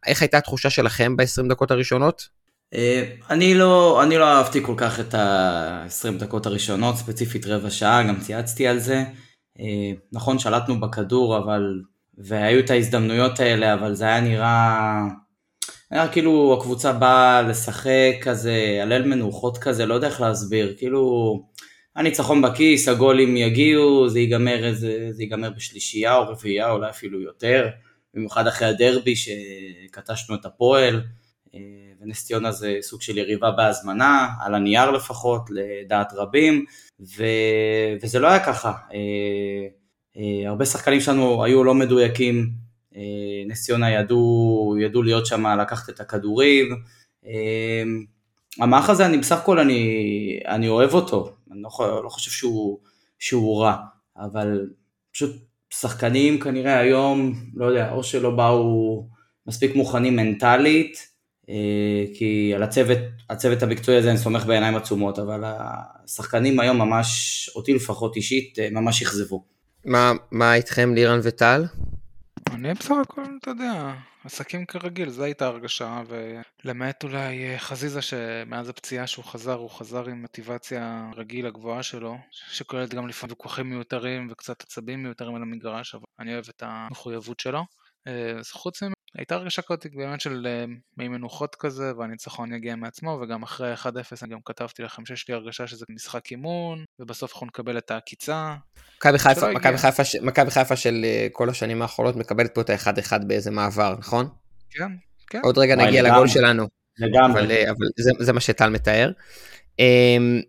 איך 0.06 0.22
הייתה 0.22 0.38
התחושה 0.38 0.70
שלכם 0.70 1.18
ב-20 1.18 1.50
דקות 1.50 1.72
הראשונות? 1.72 2.28
אה, 2.74 3.04
אני 3.30 3.54
לא, 3.54 4.04
אני 4.04 4.18
לא 4.18 4.26
אהבתי 4.26 4.64
כל 4.64 4.74
כך 4.78 5.00
את 5.00 5.14
ה-20 5.14 6.20
דקות 6.20 6.46
הראשונות, 6.46 6.96
ספציפית 6.96 7.46
רבע 7.46 7.70
שעה, 7.70 8.04
גם 8.04 8.20
צייצתי 8.20 8.68
על 8.68 8.80
זה. 8.80 9.04
אה, 9.60 9.92
נכון, 10.12 10.40
שלטנו 10.40 10.80
בכדור, 10.80 11.38
אבל... 11.38 11.82
והיו 12.18 12.60
את 12.60 12.70
ההזדמנויות 12.70 13.40
האלה, 13.40 13.74
אבל 13.74 13.96
זה 13.96 14.06
היה 14.06 14.22
נראה... 14.22 15.02
היה 15.92 16.08
כאילו 16.08 16.58
הקבוצה 16.60 16.94
באה 16.94 17.42
לשחק 17.42 18.14
כזה, 18.22 18.80
הלל 18.82 19.06
מנוחות 19.06 19.58
כזה, 19.58 19.86
לא 19.86 19.94
יודע 19.94 20.08
איך 20.08 20.22
להסביר, 20.22 20.76
כאילו... 20.78 21.55
הניצחון 21.96 22.42
בכיס, 22.42 22.88
הגולים 22.88 23.38
יגיעו, 23.38 24.10
זה 24.10 24.20
ייגמר, 24.20 24.74
זה, 24.74 25.08
זה 25.12 25.24
ייגמר 25.24 25.50
בשלישייה 25.50 26.16
או 26.18 26.28
רביעייה, 26.28 26.72
אולי 26.72 26.90
אפילו 26.90 27.22
יותר, 27.22 27.70
במיוחד 28.14 28.48
אחרי 28.48 28.68
הדרבי 28.68 29.14
שקטשנו 29.16 30.36
את 30.36 30.46
הפועל, 30.46 31.02
אה, 31.56 31.60
ונס 32.02 32.26
ציונה 32.26 32.52
זה 32.52 32.78
סוג 32.82 33.02
של 33.02 33.18
יריבה 33.18 33.52
בהזמנה, 33.52 34.28
על 34.42 34.56
הנייר 34.56 34.92
לפחות, 34.92 35.42
לדעת 35.50 36.14
רבים, 36.14 36.66
ו, 37.18 37.24
וזה 38.02 38.20
לא 38.20 38.28
היה 38.28 38.46
ככה. 38.46 38.74
אה, 38.94 39.68
אה, 40.18 40.50
הרבה 40.50 40.66
שחקנים 40.66 41.02
שלנו 41.02 41.44
היו 41.44 41.64
לא 41.64 41.74
מדויקים, 41.74 42.66
נס 43.48 43.66
ציונה 43.66 43.92
ידעו, 43.92 44.76
ידעו 44.82 45.04
להיות 45.04 45.26
שם, 45.26 45.46
לקחת 45.62 45.90
את 45.90 46.00
הכדורים. 46.00 46.76
המערך 48.60 48.90
הזה, 48.90 49.06
אני 49.06 49.18
בסך 49.18 49.38
הכל, 49.38 49.60
אני, 49.60 50.40
אני 50.48 50.68
אוהב 50.68 50.94
אותו, 50.94 51.34
אני 51.56 51.64
לא, 51.64 52.02
לא 52.04 52.10
חושב 52.10 52.32
שהוא, 52.32 52.80
שהוא 53.20 53.62
רע, 53.62 53.78
אבל 54.18 54.70
פשוט 55.14 55.36
שחקנים 55.70 56.40
כנראה 56.40 56.80
היום, 56.80 57.34
לא 57.54 57.66
יודע, 57.66 57.92
או 57.92 58.04
שלא 58.04 58.32
באו 58.32 59.08
מספיק 59.48 59.76
מוכנים 59.76 60.16
מנטלית, 60.16 61.08
אה, 61.50 62.06
כי 62.14 62.52
על 62.56 62.64
הצוות, 62.64 62.98
הצוות 63.30 63.64
המקצועי 63.64 63.98
הזה 63.98 64.10
אני 64.10 64.18
סומך 64.18 64.46
בעיניים 64.46 64.76
עצומות, 64.76 65.20
אבל 65.20 65.42
השחקנים 65.46 66.60
היום 66.60 66.78
ממש, 66.78 67.50
אותי 67.56 67.74
לפחות 67.74 68.16
אישית, 68.16 68.60
אה, 68.60 68.68
ממש 68.72 69.02
אכזבו. 69.02 69.44
מה, 69.86 70.12
מה 70.32 70.56
איתכם 70.56 70.94
לירן 70.94 71.20
וטל? 71.24 71.66
אני 72.52 72.74
בסך 72.74 72.96
הכל, 73.02 73.22
אתה 73.42 73.50
יודע, 73.50 73.94
עסקים 74.26 74.66
כרגיל, 74.66 75.10
זו 75.10 75.24
הייתה 75.24 75.46
הרגשה, 75.46 76.02
ולמעט 76.64 77.04
אולי 77.04 77.48
אה, 77.48 77.60
חזיזה 77.60 78.02
שמאז 78.02 78.70
הפציעה 78.70 79.08
שהוא 79.08 79.26
חזר, 79.26 79.54
הוא 79.54 79.70
חזר 79.70 80.10
עם 80.10 80.22
מוטיבציה 80.22 81.10
רגיל 81.16 81.46
הגבוהה 81.46 81.84
שלו, 81.84 82.18
שכוללת 82.32 82.94
גם 82.94 83.08
לפעמים 83.08 83.32
ויכוחים 83.32 83.70
מיותרים 83.70 84.28
וקצת 84.32 84.62
עצבים 84.62 85.04
מיותרים 85.04 85.36
על 85.36 85.42
המגרש, 85.42 85.96
אבל 85.96 86.06
אני 86.20 86.34
אוהב 86.34 86.46
את 86.50 86.64
המחויבות 86.66 87.40
שלו. 87.40 87.66
אז 88.40 88.52
חוץ 88.52 88.84
הייתה 89.18 89.36
הרגשה 89.36 89.62
כזאת 89.62 89.88
באמת 89.96 90.22
של 90.22 90.48
אה, 90.50 90.66
מי 90.98 91.08
מנוחות 91.08 91.56
כזה, 91.56 91.92
והניצחון 91.98 92.54
יגיע 92.54 92.76
מעצמו, 92.76 93.20
וגם 93.22 93.44
אחרי 93.44 93.74
1-0 93.74 93.88
אני 94.24 94.32
גם 94.32 94.40
כתבתי 94.46 94.84
לכם 94.84 95.06
שיש 95.06 95.30
לי 95.30 95.34
הרגשה 95.34 95.68
שזה 95.68 95.86
משחק 95.90 96.32
אימון, 96.32 96.86
ובסוף 97.00 97.32
אנחנו 97.32 97.46
נקבל 97.46 97.78
את 97.78 97.92
העקיצה. 97.92 98.56
מכבי 100.22 100.52
חיפה, 100.52 100.76
של 100.76 101.02
אה, 101.04 101.28
כל 101.32 101.50
השנים 101.50 101.82
האחרונות 101.82 102.16
מקבלת 102.16 102.56
פה 102.56 102.62
את 102.62 102.70
ה-1-1 102.70 103.26
באיזה 103.28 103.52
מעבר, 103.52 103.96
נכון? 104.00 104.28
כן, 104.70 104.92
כן. 105.28 105.42
עוד 105.44 105.58
רגע 105.58 105.76
נגיע 105.76 106.02
לגול 106.02 106.28
שלנו. 106.28 106.68
לגמרי. 106.98 107.42
אבל, 107.42 107.52
אה, 107.52 107.64
אבל 107.70 107.88
זה, 107.98 108.12
זה 108.20 108.34
מה 108.34 108.40
שטל 108.40 108.70
מתאר. 108.70 109.12
אמ, 109.80 110.42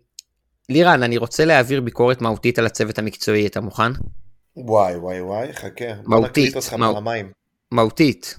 לירן, 0.69 1.03
אני 1.03 1.17
רוצה 1.17 1.45
להעביר 1.45 1.81
ביקורת 1.81 2.21
מהותית 2.21 2.59
על 2.59 2.65
הצוות 2.65 2.99
המקצועי, 2.99 3.47
אתה 3.47 3.61
מוכן? 3.61 3.91
וואי 4.55 4.95
וואי 4.95 5.21
וואי, 5.21 5.53
חכה. 5.53 5.85
מהותית. 6.05 6.55
מהותית. 7.71 8.37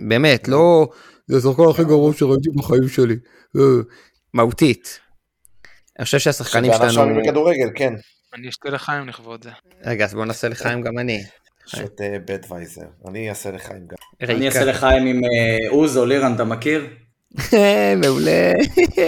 באמת, 0.00 0.48
לא... 0.48 0.88
זה 1.26 1.38
השחקן 1.38 1.62
הכי 1.70 1.84
גרוע 1.84 2.14
שראיתי 2.14 2.50
בחיים 2.56 2.88
שלי. 2.88 3.16
אה, 3.56 3.62
מהותית. 4.34 5.00
אני 5.98 6.04
חושב 6.04 6.18
שהשחקנים 6.18 6.72
שלנו... 6.72 6.86
עכשיו 6.86 7.06
בכדורגל, 7.22 7.70
כן. 7.74 7.94
אני 8.34 8.48
אשתה 8.48 8.70
לחיים 8.70 9.08
לכבוד 9.08 9.44
זה. 9.44 9.50
רגע, 9.84 10.04
אז 10.04 10.14
בוא 10.14 10.24
נעשה 10.24 10.48
לחיים 10.48 10.82
גם 10.82 10.98
אני. 10.98 11.22
שותה 11.66 12.04
בדווייזר. 12.24 12.86
אני 13.08 13.30
אעשה 13.30 13.50
לחיים 13.50 13.86
גם. 13.86 13.96
אני 14.30 14.46
אעשה 14.46 14.64
לחיים 14.64 15.06
עם 15.06 15.20
אה, 15.24 15.68
אוזו, 15.68 16.06
לירן, 16.06 16.34
אתה 16.34 16.44
מכיר? 16.44 16.86
מעולה. 18.02 18.52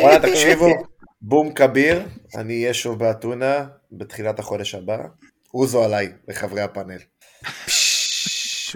וואלה, 0.02 0.18
תקשיבו, 0.30 0.68
בום 1.20 1.52
כביר, 1.54 2.02
אני 2.36 2.62
אהיה 2.62 2.74
שוב 2.74 2.98
באתונה 2.98 3.66
בתחילת 3.92 4.38
החודש 4.38 4.74
הבא. 4.74 4.98
אוזו 5.54 5.84
עליי, 5.84 6.12
לחברי 6.28 6.60
הפאנל. 6.60 6.98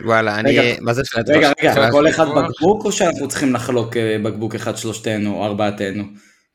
וואלה, 0.05 0.38
אני... 0.38 0.76
מה 0.81 0.93
זה 0.93 1.02
שלט? 1.05 1.28
רגע, 1.28 1.52
רגע, 1.62 1.90
כל 1.90 2.09
אחד 2.09 2.26
בקבוק 2.28 2.85
או 2.85 2.93
שאנחנו 2.93 3.28
צריכים 3.28 3.55
לחלוק 3.55 3.97
אה, 3.97 4.17
בקבוק 4.25 4.55
אחד 4.55 4.76
שלושתנו 4.76 5.37
או 5.37 5.45
ארבעתנו? 5.45 6.05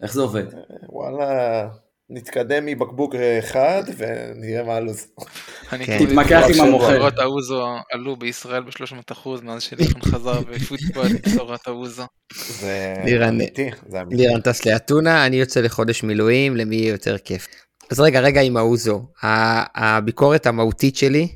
איך 0.03 0.13
זה 0.13 0.21
עובד? 0.21 0.45
וואלה, 0.89 1.67
נתקדם 2.09 2.65
מבקבוק 2.65 3.15
אחד 3.39 3.83
ונראה 3.97 4.63
מה 4.63 4.73
הלו"ז. 4.73 5.07
כן. 5.69 6.05
תתמקח 6.05 6.43
עם 6.55 6.61
המוכר. 6.61 6.89
בשורות 6.89 7.19
האוזו 7.19 7.65
עלו 7.91 8.15
בישראל 8.15 8.63
ב-300% 8.63 9.29
מאז 9.43 9.61
שליחון 9.61 10.01
חזר 10.01 10.41
בפוטבול 10.41 11.07
בשורת 11.25 11.67
האוזו. 11.67 12.03
זה 12.59 12.93
אמיתי. 13.29 13.69
לירן 14.11 14.41
טס 14.41 14.65
לאתונה, 14.65 15.25
אני 15.25 15.35
יוצא 15.35 15.61
לחודש 15.61 16.03
מילואים, 16.03 16.57
למי 16.57 16.75
יהיה 16.75 16.91
יותר 16.91 17.17
כיף. 17.17 17.47
אז 17.91 17.99
רגע, 17.99 18.19
רגע 18.19 18.41
עם 18.41 18.57
האוזו. 18.57 19.07
הביקורת 19.75 20.45
המהותית 20.45 20.95
שלי 20.95 21.27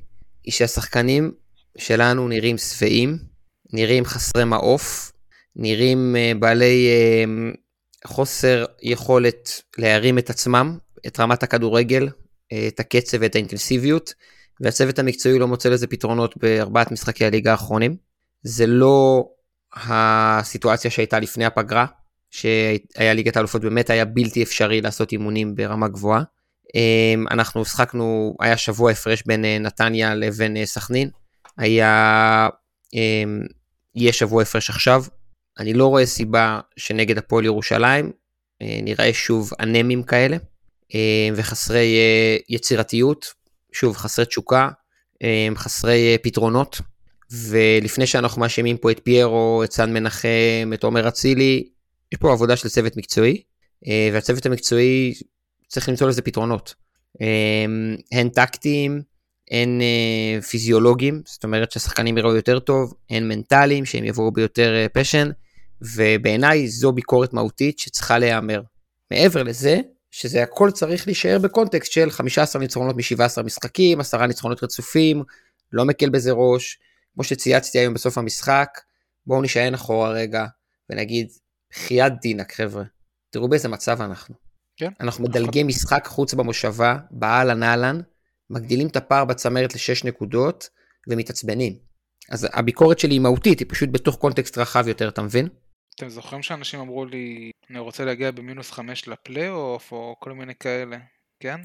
היא 0.43 0.53
שהשחקנים 0.53 1.31
שלנו 1.77 2.27
נראים 2.27 2.57
שבעים, 2.57 3.17
נראים 3.73 4.05
חסרי 4.05 4.43
מעוף, 4.43 5.11
נראים 5.55 6.15
uh, 6.15 6.37
בעלי 6.37 6.87
uh, 7.23 8.07
חוסר 8.07 8.65
יכולת 8.83 9.61
להרים 9.77 10.17
את 10.17 10.29
עצמם, 10.29 10.77
את 11.07 11.19
רמת 11.19 11.43
הכדורגל, 11.43 12.07
uh, 12.07 12.55
את 12.67 12.79
הקצב 12.79 13.17
ואת 13.21 13.35
האינטנסיביות, 13.35 14.13
והצוות 14.61 14.99
המקצועי 14.99 15.39
לא 15.39 15.47
מוצא 15.47 15.69
לזה 15.69 15.87
פתרונות 15.87 16.37
בארבעת 16.37 16.91
משחקי 16.91 17.25
הליגה 17.25 17.51
האחרונים. 17.51 17.95
זה 18.43 18.67
לא 18.67 19.27
הסיטואציה 19.75 20.91
שהייתה 20.91 21.19
לפני 21.19 21.45
הפגרה, 21.45 21.85
שהיה 22.31 23.13
ליגת 23.13 23.37
האלופות 23.37 23.61
באמת 23.61 23.89
היה 23.89 24.05
בלתי 24.05 24.43
אפשרי 24.43 24.81
לעשות 24.81 25.11
אימונים 25.11 25.55
ברמה 25.55 25.87
גבוהה. 25.87 26.23
אנחנו 27.31 27.65
שחקנו, 27.65 28.35
היה 28.39 28.57
שבוע 28.57 28.91
הפרש 28.91 29.23
בין 29.25 29.45
נתניה 29.45 30.15
לבין 30.15 30.65
סכנין, 30.65 31.09
היה, 31.57 32.49
אמ, 32.93 33.41
יהיה 33.95 34.13
שבוע 34.13 34.41
הפרש 34.41 34.69
עכשיו. 34.69 35.03
אני 35.59 35.73
לא 35.73 35.87
רואה 35.87 36.05
סיבה 36.05 36.59
שנגד 36.77 37.17
הפועל 37.17 37.45
ירושלים 37.45 38.11
אה, 38.61 38.79
נראה 38.83 39.13
שוב 39.13 39.51
אנמים 39.59 40.03
כאלה 40.03 40.37
אה, 40.95 41.29
וחסרי 41.35 41.97
אה, 41.97 42.37
יצירתיות, 42.49 43.33
שוב 43.71 43.97
חסרי 43.97 44.25
תשוקה, 44.25 44.69
חסרי 45.55 46.17
פתרונות. 46.21 46.81
ולפני 47.31 48.07
שאנחנו 48.07 48.41
מאשימים 48.41 48.77
פה 48.77 48.91
את 48.91 48.99
פיירו, 49.03 49.63
את 49.63 49.71
סן 49.71 49.93
מנחם, 49.93 50.71
את 50.73 50.83
עומר 50.83 51.07
אצילי, 51.07 51.69
יש 52.11 52.19
פה 52.19 52.31
עבודה 52.31 52.55
של 52.55 52.69
צוות 52.69 52.97
מקצועי, 52.97 53.41
והצוות 54.13 54.45
המקצועי 54.45 55.13
צריך 55.67 55.89
למצוא 55.89 56.07
לזה 56.07 56.21
פתרונות. 56.21 56.75
הן 58.11 58.29
טקטיים, 58.29 59.01
אין 59.51 59.81
אה, 59.81 60.41
פיזיולוגים, 60.41 61.21
זאת 61.25 61.43
אומרת 61.43 61.71
שהשחקנים 61.71 62.17
יראו 62.17 62.35
יותר 62.35 62.59
טוב, 62.59 62.93
אין 63.09 63.27
מנטליים 63.27 63.85
שהם 63.85 64.03
יבואו 64.03 64.31
ביותר 64.31 64.75
אה, 64.75 64.89
פשן, 64.93 65.29
ובעיניי 65.81 66.67
זו 66.67 66.91
ביקורת 66.91 67.33
מהותית 67.33 67.79
שצריכה 67.79 68.17
להיאמר. 68.17 68.61
מעבר 69.11 69.43
לזה, 69.43 69.79
שזה 70.11 70.43
הכל 70.43 70.71
צריך 70.71 71.07
להישאר 71.07 71.39
בקונטקסט 71.39 71.91
של 71.91 72.09
15 72.09 72.61
ניצחונות 72.61 72.95
מ-17 72.95 73.43
משחקים, 73.43 73.99
10 73.99 74.25
ניצחונות 74.25 74.63
רצופים, 74.63 75.23
לא 75.73 75.85
מקל 75.85 76.09
בזה 76.09 76.31
ראש, 76.31 76.79
כמו 77.13 77.23
שצייצתי 77.23 77.79
היום 77.79 77.93
בסוף 77.93 78.17
המשחק, 78.17 78.69
בואו 79.27 79.41
נשען 79.41 79.73
אחורה 79.73 80.09
רגע 80.09 80.45
ונגיד, 80.89 81.27
בחייאת 81.71 82.13
דינק 82.21 82.53
חבר'ה, 82.53 82.83
תראו 83.29 83.49
באיזה 83.49 83.69
מצב 83.69 84.01
אנחנו. 84.01 84.35
כן. 84.77 84.89
אנחנו 85.01 85.23
מדלגים 85.23 85.67
משחק 85.67 86.07
חוץ 86.07 86.33
במושבה, 86.33 86.97
באהלן 87.11 87.63
אהלן, 87.63 88.01
מגדילים 88.49 88.87
את 88.87 88.95
הפער 88.95 89.25
בצמרת 89.25 89.75
לשש 89.75 90.03
נקודות 90.03 90.69
ומתעצבנים. 91.09 91.73
אז 92.31 92.47
הביקורת 92.53 92.99
שלי 92.99 93.13
היא 93.13 93.19
מהותית, 93.21 93.59
היא 93.59 93.67
פשוט 93.69 93.89
בתוך 93.91 94.15
קונטקסט 94.15 94.57
רחב 94.57 94.87
יותר, 94.87 95.07
אתה 95.07 95.21
מבין? 95.21 95.47
אתם 95.95 96.09
זוכרים 96.09 96.43
שאנשים 96.43 96.79
אמרו 96.79 97.05
לי, 97.05 97.51
אני 97.69 97.79
רוצה 97.79 98.05
להגיע 98.05 98.31
במינוס 98.31 98.71
חמש 98.71 99.07
לפלייאוף, 99.07 99.91
או 99.91 100.15
כל 100.19 100.31
מיני 100.33 100.53
כאלה, 100.59 100.97
כן? 101.39 101.61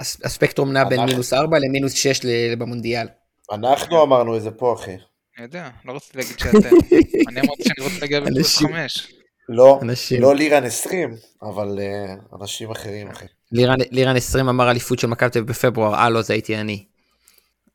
הס- 0.00 0.24
הספקטרום 0.24 0.72
נע 0.72 0.84
בין 0.84 1.00
מינוס 1.00 1.32
4 1.32 1.58
למינוס 1.58 1.92
6 1.92 2.24
ל- 2.24 2.54
במונדיאל. 2.58 3.06
אנחנו 3.52 4.02
אמרנו 4.02 4.36
את 4.36 4.42
זה 4.42 4.50
פה, 4.50 4.74
אחי. 4.74 4.90
אני 4.90 5.44
יודע, 5.44 5.70
לא 5.84 5.92
רציתי 5.96 6.18
להגיד 6.18 6.38
שאתם. 6.38 6.76
אני 7.28 7.40
אמרתי 7.40 7.62
שאני 7.64 7.88
רוצה 7.88 8.00
להגיע 8.00 8.20
במינוס. 8.20 8.58
חמש. 8.58 9.12
לא, 9.48 9.78
אנשים. 9.82 10.22
לא 10.22 10.34
לירן 10.34 10.64
20, 10.64 11.14
אבל 11.42 11.78
אה, 11.80 12.14
אנשים 12.40 12.70
אחרים, 12.70 13.08
אחי. 13.08 13.26
לירן, 13.52 13.76
לירן 13.90 14.16
20 14.16 14.48
אמר 14.48 14.70
אליפות 14.70 14.98
של 14.98 15.06
מכבי 15.06 15.30
תל 15.30 15.38
אביב 15.38 15.50
בפברואר, 15.50 15.94
אה 15.94 16.10
לא 16.10 16.22
זה 16.22 16.32
הייתי 16.32 16.56
אני. 16.56 16.84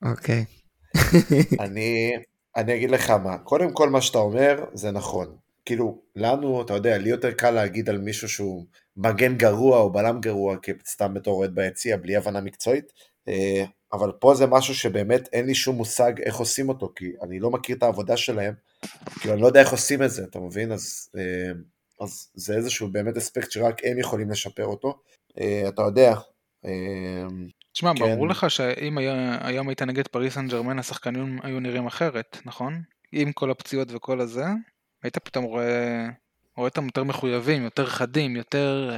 אוקיי. 0.05 0.45
אני, 1.63 2.11
אני 2.55 2.75
אגיד 2.75 2.91
לך 2.91 3.09
מה, 3.09 3.37
קודם 3.37 3.73
כל 3.73 3.89
מה 3.89 4.01
שאתה 4.01 4.17
אומר 4.17 4.65
זה 4.73 4.91
נכון. 4.91 5.35
כאילו, 5.65 6.01
לנו, 6.15 6.61
אתה 6.61 6.73
יודע, 6.73 6.97
לי 6.97 7.09
יותר 7.09 7.31
קל 7.31 7.51
להגיד 7.51 7.89
על 7.89 7.97
מישהו 7.97 8.29
שהוא 8.29 8.65
מגן 8.97 9.37
גרוע 9.37 9.77
או 9.77 9.91
בלם 9.91 10.19
גרוע, 10.19 10.55
כי 10.61 10.71
סתם 10.87 11.13
בתור 11.13 11.37
אוהד 11.37 11.55
ביציע, 11.55 11.97
בלי 11.97 12.15
הבנה 12.15 12.41
מקצועית, 12.41 12.91
אה, 13.27 13.63
אבל 13.93 14.11
פה 14.11 14.35
זה 14.35 14.47
משהו 14.47 14.75
שבאמת 14.75 15.29
אין 15.33 15.45
לי 15.45 15.55
שום 15.55 15.75
מושג 15.75 16.21
איך 16.21 16.35
עושים 16.35 16.69
אותו, 16.69 16.91
כי 16.95 17.11
אני 17.21 17.39
לא 17.39 17.49
מכיר 17.49 17.75
את 17.77 17.83
העבודה 17.83 18.17
שלהם, 18.17 18.53
כאילו 19.19 19.33
אני 19.33 19.41
לא 19.41 19.47
יודע 19.47 19.59
איך 19.59 19.71
עושים 19.71 20.03
את 20.03 20.11
זה, 20.11 20.23
אתה 20.23 20.39
מבין? 20.39 20.71
אז, 20.71 21.09
אה, 21.17 21.51
אז 22.01 22.29
זה 22.33 22.55
איזשהו 22.55 22.87
באמת 22.87 23.17
אספקט 23.17 23.51
שרק 23.51 23.81
הם 23.83 23.99
יכולים 23.99 24.29
לשפר 24.31 24.65
אותו. 24.65 24.99
אה, 25.39 25.63
אתה 25.67 25.81
יודע, 25.81 26.13
אה, 26.65 26.71
תשמע, 27.73 27.91
כן. 27.95 27.99
ברור 27.99 28.27
לך 28.27 28.49
שאם 28.49 28.97
היה- 28.97 29.47
היום 29.47 29.69
היית 29.69 29.81
נגד 29.81 30.07
פריס 30.07 30.33
סן 30.33 30.47
ג'רמן, 30.47 30.79
השחקנים 30.79 31.39
היו 31.43 31.59
נראים 31.59 31.85
אחרת, 31.87 32.37
נכון? 32.45 32.81
עם 33.11 33.31
כל 33.31 33.51
הפציעות 33.51 33.87
וכל 33.91 34.21
הזה, 34.21 34.45
היית 35.03 35.17
פתאום 35.17 35.45
רואה... 35.45 36.05
רואה 36.57 36.67
אותם 36.69 36.85
יותר 36.85 37.03
מחויבים, 37.03 37.63
יותר 37.63 37.85
חדים, 37.85 38.35
יותר 38.35 38.91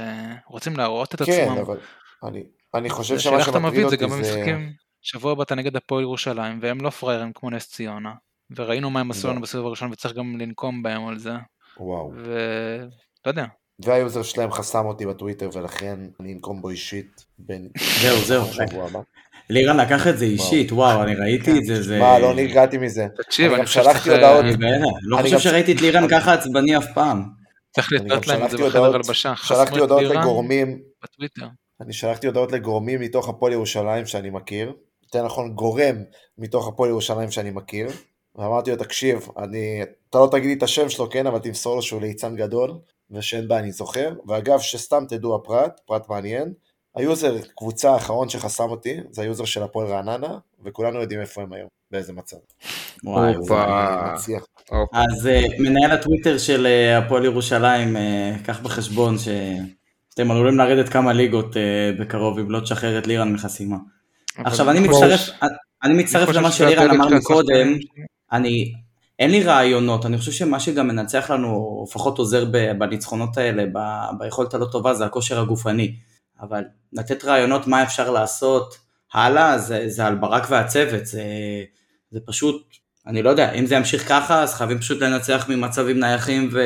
רוצים 0.46 0.76
להראות 0.76 1.14
את 1.14 1.22
כן, 1.22 1.32
עצמם. 1.32 1.58
אבל 1.58 1.78
אני, 2.24 2.44
אני 2.74 2.90
חושב 2.90 3.14
השאלה 3.14 3.34
שמה 3.34 3.38
איך 3.38 3.48
אתה 3.48 3.58
מביא 3.58 3.80
שמטריד 3.80 3.92
את 3.92 3.98
זה 3.98 4.04
אותי 4.04 4.14
גם 4.14 4.22
זה... 4.22 4.34
במשחקים, 4.34 4.72
שבוע 5.02 5.32
הבא 5.32 5.42
אתה 5.42 5.54
נגד 5.54 5.76
הפועל 5.76 6.02
ירושלים, 6.02 6.58
והם 6.62 6.80
לא 6.80 6.90
פראיירים 6.90 7.32
כמו 7.34 7.50
נס 7.50 7.70
ציונה, 7.70 8.12
וראינו 8.56 8.90
מה 8.90 9.00
הם 9.00 9.10
עשו 9.10 9.26
לא. 9.26 9.32
לנו 9.32 9.42
בסיבוב 9.42 9.66
הראשון 9.66 9.92
וצריך 9.92 10.14
גם 10.14 10.40
לנקום 10.40 10.82
בהם 10.82 11.06
על 11.06 11.18
זה, 11.18 11.32
וואו. 11.80 12.12
ולא 12.14 12.86
יודע, 13.26 13.46
והיוזר 13.84 14.22
שלהם 14.22 14.52
חסם 14.52 14.86
אותי 14.86 15.06
בטוויטר 15.06 15.50
ולכן 15.52 15.98
אני 16.20 16.32
אנקום 16.32 16.62
בו 16.62 16.68
אישית 16.68 17.24
בין... 17.38 17.68
זהו, 18.00 18.16
זהו. 18.16 18.44
לירן 19.50 19.76
לקח 19.76 20.06
את 20.06 20.18
זה 20.18 20.24
אישית, 20.24 20.72
וואו, 20.72 21.02
אני 21.02 21.14
ראיתי 21.14 21.58
את 21.58 21.64
זה, 21.64 21.82
זה... 21.82 21.98
מה, 21.98 22.18
לא 22.18 22.34
נרגעתי 22.34 22.78
מזה. 22.78 23.06
תקשיב, 23.16 23.52
אני 23.52 23.66
חושב 23.66 23.82
שצריך. 23.82 24.08
לא 25.02 25.22
חושב 25.22 25.38
שראיתי 25.38 25.72
את 25.72 25.80
לירן 25.80 26.08
ככה 26.08 26.34
עצבני 26.34 26.76
אף 26.76 26.86
פעם. 26.94 27.22
צריך 27.70 27.92
לתלות 27.92 28.26
להם 28.26 28.44
את 28.44 28.50
זה 28.50 28.56
בחדר 28.56 28.94
הלבשה, 28.94 29.36
שלחתי 29.36 29.78
הודעות 29.78 30.02
לגורמים, 30.02 30.78
בטוויטר. 31.02 31.46
אני 31.82 31.92
שלחתי 31.92 32.26
הודעות 32.26 32.52
לגורמים 32.52 33.00
מתוך 33.00 33.28
הפועל 33.28 33.52
ירושלים 33.52 34.06
שאני 34.06 34.30
מכיר, 34.30 34.72
יותר 35.02 35.24
נכון 35.24 35.54
גורם 35.54 35.96
מתוך 36.38 36.68
הפועל 36.68 36.90
ירושלים 36.90 37.30
שאני 37.30 37.50
מכיר, 37.50 37.88
ואמרתי 38.34 38.70
לו 38.70 38.76
תקשיב, 38.76 39.28
אני, 39.38 39.82
אתה 40.10 40.18
לא 40.18 40.28
תגיד 40.30 40.46
לי 40.46 40.52
את 40.52 40.62
השם 40.62 40.88
שלו 40.88 41.10
כן, 41.10 41.26
אבל 41.26 41.38
תמסור 41.38 41.76
לו 41.76 41.82
שהוא 41.82 42.00
ליצן 42.00 42.36
גדול, 42.36 42.78
ושאין 43.10 43.48
בעיה 43.48 43.60
אני 43.60 43.72
זוכר, 43.72 44.14
ואגב 44.26 44.60
שסתם 44.60 45.04
תדעו 45.08 45.34
הפרט, 45.34 45.80
פרט 45.86 46.08
מעניין, 46.08 46.52
היוזר 46.94 47.36
קבוצה 47.56 47.90
האחרון 47.90 48.28
שחסם 48.28 48.70
אותי, 48.70 48.96
זה 49.10 49.22
היוזר 49.22 49.44
של 49.44 49.62
הפועל 49.62 49.86
רעננה, 49.86 50.38
וכולנו 50.64 51.00
יודעים 51.00 51.20
איפה 51.20 51.42
הם 51.42 51.52
היום, 51.52 51.68
באיזה 51.90 52.12
מצב. 52.12 52.36
וואי. 53.04 53.34
אז 54.92 55.26
אה, 55.26 55.40
מנהל 55.58 55.90
הטוויטר 55.90 56.38
של 56.38 56.66
אה, 56.66 56.98
הפועל 56.98 57.24
ירושלים, 57.24 57.96
אה, 57.96 58.34
קח 58.44 58.60
בחשבון 58.60 59.16
שאתם 60.12 60.30
עלולים 60.30 60.58
לרדת 60.58 60.88
כמה 60.88 61.12
ליגות 61.12 61.56
אה, 61.56 61.90
בקרוב 61.98 62.38
אם 62.38 62.50
לא 62.50 62.60
תשחרר 62.60 62.98
את 62.98 63.06
לירן 63.06 63.32
מחסימה. 63.32 63.76
עכשיו 64.38 64.70
אני 64.70 64.80
מצטרף, 64.80 65.30
אני 65.84 66.02
מצטרף 66.02 66.28
למה 66.28 66.52
שלירן 66.52 66.90
אמר 66.90 67.08
מקודם. 67.08 67.78
אני, 68.32 68.72
אין 69.18 69.30
לי 69.30 69.42
רעיונות, 69.42 70.06
אני 70.06 70.18
חושב 70.18 70.32
שמה 70.32 70.60
שגם 70.60 70.88
מנצח 70.88 71.30
לנו, 71.30 71.48
או 71.48 71.84
לפחות 71.88 72.18
עוזר 72.18 72.44
ב- 72.44 72.72
בניצחונות 72.78 73.36
האלה, 73.36 73.64
ב- 73.72 74.18
ביכולת 74.18 74.54
הלא 74.54 74.66
טובה, 74.72 74.94
זה 74.94 75.04
הכושר 75.04 75.40
הגופני. 75.40 75.96
אבל 76.40 76.62
לתת 76.92 77.24
רעיונות 77.24 77.66
מה 77.66 77.82
אפשר 77.82 78.10
לעשות 78.10 78.78
הלאה, 79.14 79.58
זה, 79.58 79.84
זה 79.88 80.06
על 80.06 80.14
ברק 80.14 80.46
והצוות, 80.50 81.06
זה, 81.06 81.22
זה 82.10 82.20
פשוט, 82.26 82.66
אני 83.06 83.22
לא 83.22 83.30
יודע, 83.30 83.52
אם 83.52 83.66
זה 83.66 83.74
ימשיך 83.74 84.08
ככה, 84.08 84.42
אז 84.42 84.54
חייבים 84.54 84.78
פשוט 84.78 85.02
לנצח 85.02 85.46
ממצבים 85.48 86.00
נייחים 86.00 86.48
ו, 86.52 86.62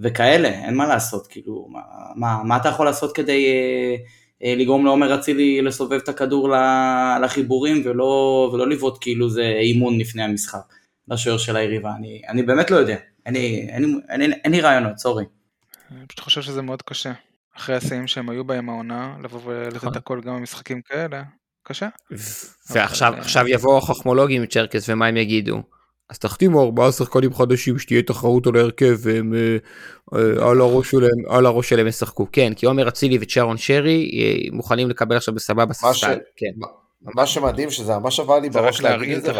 וכאלה, 0.00 0.48
אין 0.48 0.74
מה 0.74 0.86
לעשות, 0.86 1.26
כאילו, 1.26 1.66
מה, 1.70 1.80
מה, 2.16 2.42
מה 2.44 2.56
אתה 2.56 2.68
יכול 2.68 2.86
לעשות 2.86 3.16
כדי 3.16 3.46
אה, 3.46 3.96
אה, 4.44 4.54
לגרום 4.56 4.84
לעומר 4.84 5.14
אצילי 5.14 5.62
לסובב 5.62 5.92
את 5.92 6.08
הכדור 6.08 6.54
לחיבורים 7.22 7.82
ולא, 7.84 8.50
ולא 8.52 8.68
לבעוט 8.68 8.98
כאילו 9.00 9.30
זה 9.30 9.42
אימון 9.42 9.98
לפני 9.98 10.22
המשחק 10.22 10.60
לשוער 11.08 11.38
של 11.38 11.56
היריבה, 11.56 11.92
אני, 11.98 12.22
אני 12.28 12.42
באמת 12.42 12.70
לא 12.70 12.76
יודע, 12.76 12.96
אין 13.26 14.52
לי, 14.52 14.60
רעיונות, 14.60 14.98
סורי. 14.98 15.24
אני 15.90 16.06
פשוט 16.06 16.20
חושב 16.20 16.42
שזה 16.42 16.62
מאוד 16.62 16.82
קשה. 16.82 17.12
אחרי 17.56 17.76
השיאים 17.76 18.06
שהם 18.06 18.30
היו 18.30 18.44
בהם 18.44 18.68
העונה, 18.68 19.16
לבוא 19.24 19.40
ולתת 19.44 19.76
נכון. 19.76 19.96
הכל 19.96 20.20
גם 20.20 20.36
במשחקים 20.36 20.82
כאלה, 20.82 21.22
קשה. 21.62 21.88
ועכשיו 22.70 23.14
עכשיו 23.14 23.48
יבואו 23.48 23.78
החכמולוגים 23.78 24.46
צ'רקס 24.46 24.88
ומה 24.88 25.06
הם 25.06 25.16
יגידו. 25.16 25.62
אז 26.10 26.18
תחתימו 26.18 26.64
ארבעה 26.64 26.92
שחקנים 26.92 27.34
חדשים 27.34 27.78
שתהיה 27.78 28.02
תחרות 28.02 28.46
על 28.46 28.56
ההרכב 28.56 28.96
והם 28.98 29.34
אה, 29.34 29.56
אה, 30.14 30.50
על 30.50 30.60
הראש 30.60 30.90
שלהם 30.90 31.28
על 31.28 31.46
הראש 31.46 31.68
שלהם 31.68 31.86
ישחקו 31.86 32.26
כן 32.32 32.54
כי 32.54 32.66
עומר 32.66 32.88
אצילי 32.88 33.18
וצ'רון 33.20 33.56
שרי 33.56 34.10
אה, 34.12 34.56
מוכנים 34.56 34.90
לקבל 34.90 35.16
עכשיו 35.16 35.34
בסבבה 35.34 35.74
ספסל 35.74 36.18
כן 36.36 36.52
מה 37.00 37.26
שמדהים 37.26 37.70
שזה 37.70 37.98
ממש 37.98 38.20
עבר 38.20 38.38
לי 38.38 38.50
בראש 38.50 38.80
להגיד 38.80 39.16
את 39.16 39.22
זה, 39.22 39.32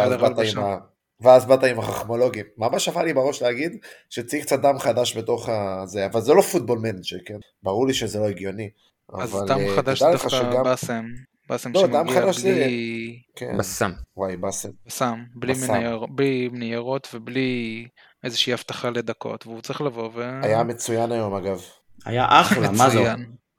ואז 1.20 1.46
באת 1.46 1.64
עם 1.64 1.78
החכמולוגים. 1.78 2.44
ממש 2.58 2.88
עבר 2.88 3.02
לי 3.02 3.12
בראש 3.12 3.42
להגיד 3.42 3.76
שצריך 4.10 4.44
קצת 4.44 4.60
דם 4.60 4.78
חדש 4.78 5.16
בתוך 5.16 5.48
הזה, 5.48 6.06
אבל 6.06 6.20
זה 6.20 6.34
לא 6.34 6.42
פוטבול 6.42 6.78
מנג'ר, 6.78 7.16
כן? 7.26 7.38
ברור 7.62 7.86
לי 7.86 7.94
שזה 7.94 8.18
לא 8.18 8.28
הגיוני. 8.28 8.70
אז 9.12 9.36
דם 9.46 9.60
חדש 9.76 10.02
דווקא 10.02 10.62
באסם. 10.62 11.04
באסם 11.48 11.72
לא, 11.72 11.80
שמגיע 11.80 12.20
חדש 12.22 12.36
זה- 12.36 12.48
בלי... 12.52 13.18
כן, 13.36 13.58
בסם 13.58 13.92
וואי, 14.16 14.36
באסם. 14.36 14.68
בסם, 14.86 15.18
בלי, 15.34 15.52
בסם. 15.52 15.72
מנייר, 15.72 16.06
בלי 16.10 16.48
ניירות 16.52 17.08
ובלי 17.14 17.86
איזושהי 18.24 18.52
הבטחה 18.52 18.90
לדקות, 18.90 19.46
והוא 19.46 19.60
צריך 19.60 19.80
לבוא 19.80 20.10
ו... 20.14 20.40
היה 20.42 20.62
מצוין 20.62 21.12
היום 21.12 21.34
אגב. 21.34 21.60
היה 22.06 22.26
אחלה, 22.40 22.70
מה 22.70 22.90
זה? 22.90 22.98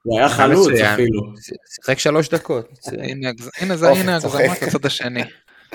הוא 0.03 0.19
היה 0.19 0.29
חלוץ. 0.29 0.69
אפילו. 0.79 1.21
שיחק 1.85 1.99
שלוש 1.99 2.29
דקות. 2.29 2.69
הנה, 3.61 3.75
זה, 3.75 3.89
הנה. 3.89 4.15
הגזמת 4.15 4.63
הצד 4.67 4.85
השני. 4.85 5.23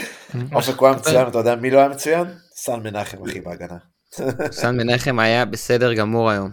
אופק 0.55 0.79
הוא 0.79 0.89
היה 0.89 0.97
מצוין, 0.97 1.29
אתה 1.29 1.39
יודע 1.39 1.55
מי 1.57 1.71
לא 1.71 1.79
היה 1.79 1.89
מצוין? 1.89 2.25
סן 2.57 2.81
מנחם 2.81 3.19
אחי 3.29 3.41
בהגנה. 3.41 3.77
סן 4.61 4.77
מנחם 4.77 5.19
היה 5.19 5.45
בסדר 5.45 5.95
גמור 5.95 6.31
היום. 6.31 6.51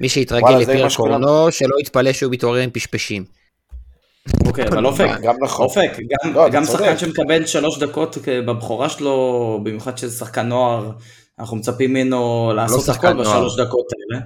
מי 0.00 0.08
שהתרגל 0.08 0.42
וואלה, 0.42 0.56
זה 0.64 0.72
לפייר 0.72 0.84
מה 0.84 0.90
שכולם- 0.90 1.22
קורנו 1.24 1.52
שלא 1.52 1.76
יתפלא 1.80 2.12
שהוא 2.12 2.32
מתעורר 2.32 2.60
עם 2.60 2.70
פשפשים. 2.70 3.24
אוקיי, 4.46 4.68
אבל 4.68 4.86
אופק, 4.86 5.08
גם 5.22 5.34
נכון. 5.42 5.64
אופק, 5.64 5.98
גם, 5.98 6.34
לא, 6.34 6.48
גם. 6.48 6.64
שחקן 6.64 6.98
שמקבל 6.98 7.46
שלוש 7.46 7.78
דקות 7.78 8.18
בבכורה 8.28 8.88
שלו, 8.88 9.60
במיוחד 9.62 9.98
שזה 9.98 10.18
שחקן 10.18 10.48
נוער, 10.48 10.90
אנחנו 11.38 11.56
מצפים 11.56 11.90
ממנו 11.90 12.52
לעשות 12.56 12.88
לא 12.88 12.92
הכל. 12.92 13.20
בשלוש 13.20 13.60
דקות 13.60 13.86
האלה. 13.92 14.22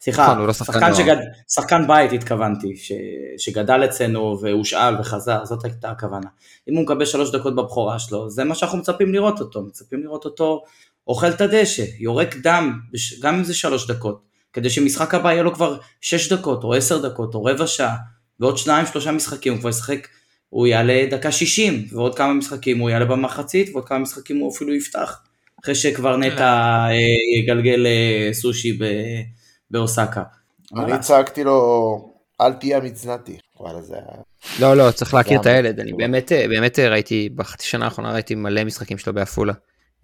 סליחה, 0.00 0.32
נכון, 0.32 0.46
לא 0.46 0.52
שחקן. 0.52 0.94
שגד, 0.94 1.16
שחקן 1.48 1.86
בית 1.86 2.12
התכוונתי, 2.12 2.76
ש, 2.76 2.92
שגדל 3.38 3.84
אצלנו 3.84 4.38
והושאל 4.42 5.00
וחזר, 5.00 5.44
זאת 5.44 5.64
הייתה 5.64 5.90
הכוונה. 5.90 6.28
אם 6.68 6.74
הוא 6.74 6.82
מקבל 6.82 7.04
שלוש 7.04 7.30
דקות 7.30 7.56
בבכורה 7.56 7.98
שלו, 7.98 8.30
זה 8.30 8.44
מה 8.44 8.54
שאנחנו 8.54 8.78
מצפים 8.78 9.12
לראות 9.12 9.40
אותו, 9.40 9.62
מצפים 9.62 10.02
לראות 10.02 10.24
אותו 10.24 10.62
אוכל 11.06 11.28
את 11.28 11.40
הדשא, 11.40 11.84
יורק 11.98 12.36
דם, 12.36 12.80
גם 13.22 13.34
אם 13.34 13.44
זה 13.44 13.54
שלוש 13.54 13.90
דקות, 13.90 14.22
כדי 14.52 14.70
שמשחק 14.70 15.14
הבא 15.14 15.32
יהיה 15.32 15.42
לו 15.42 15.54
כבר 15.54 15.78
שש 16.00 16.32
דקות, 16.32 16.64
או 16.64 16.74
עשר 16.74 17.08
דקות, 17.08 17.34
או 17.34 17.44
רבע 17.44 17.66
שעה, 17.66 17.96
ועוד 18.40 18.58
שניים, 18.58 18.86
שלושה 18.86 19.12
משחקים, 19.12 19.52
הוא 19.52 19.60
כבר 19.60 19.70
ישחק, 19.70 20.08
הוא 20.48 20.66
יעלה 20.66 21.06
דקה 21.10 21.32
שישים, 21.32 21.86
ועוד 21.92 22.16
כמה 22.16 22.34
משחקים 22.34 22.78
הוא 22.78 22.90
יעלה 22.90 23.04
במחצית, 23.04 23.70
ועוד 23.72 23.88
כמה 23.88 23.98
משחקים 23.98 24.38
הוא 24.38 24.52
אפילו 24.52 24.74
יפתח, 24.74 25.20
אחרי 25.62 25.74
שכבר 25.74 26.16
נטע 26.16 26.44
אה, 26.88 26.94
יגלגל 27.42 27.86
אה, 27.86 28.28
סושי 28.32 28.72
ב- 28.72 29.22
באוסקה. 29.70 30.22
אני? 30.76 30.98
צעקתי 31.00 31.44
לו, 31.44 32.12
אל 32.40 32.52
תהיה 32.52 32.80
מצנעתי. 32.80 33.36
וואלה, 33.60 33.82
זה. 33.82 33.96
לא, 34.60 34.76
לא, 34.76 34.90
צריך 34.90 35.14
להכיר 35.14 35.40
את 35.40 35.46
הילד, 35.46 35.80
אני 35.80 35.92
באמת, 35.92 36.32
באמת 36.48 36.78
ראיתי, 36.78 37.28
בחצי 37.34 37.66
שנה 37.66 37.84
האחרונה 37.84 38.12
ראיתי 38.12 38.34
מלא 38.34 38.64
משחקים 38.64 38.98
שלו 38.98 39.12
בעפולה. 39.12 39.52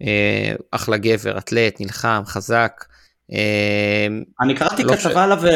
אה, 0.01 0.53
אחלה 0.71 0.97
גבר, 0.97 1.37
אתלט, 1.37 1.81
נלחם, 1.81 2.21
חזק. 2.25 2.85
אה, 3.31 4.07
אני 4.41 4.55
קראתי 4.55 4.83
לא 4.83 4.95
כתבה 4.95 5.23
עליו 5.23 5.37
ו- 5.41 5.47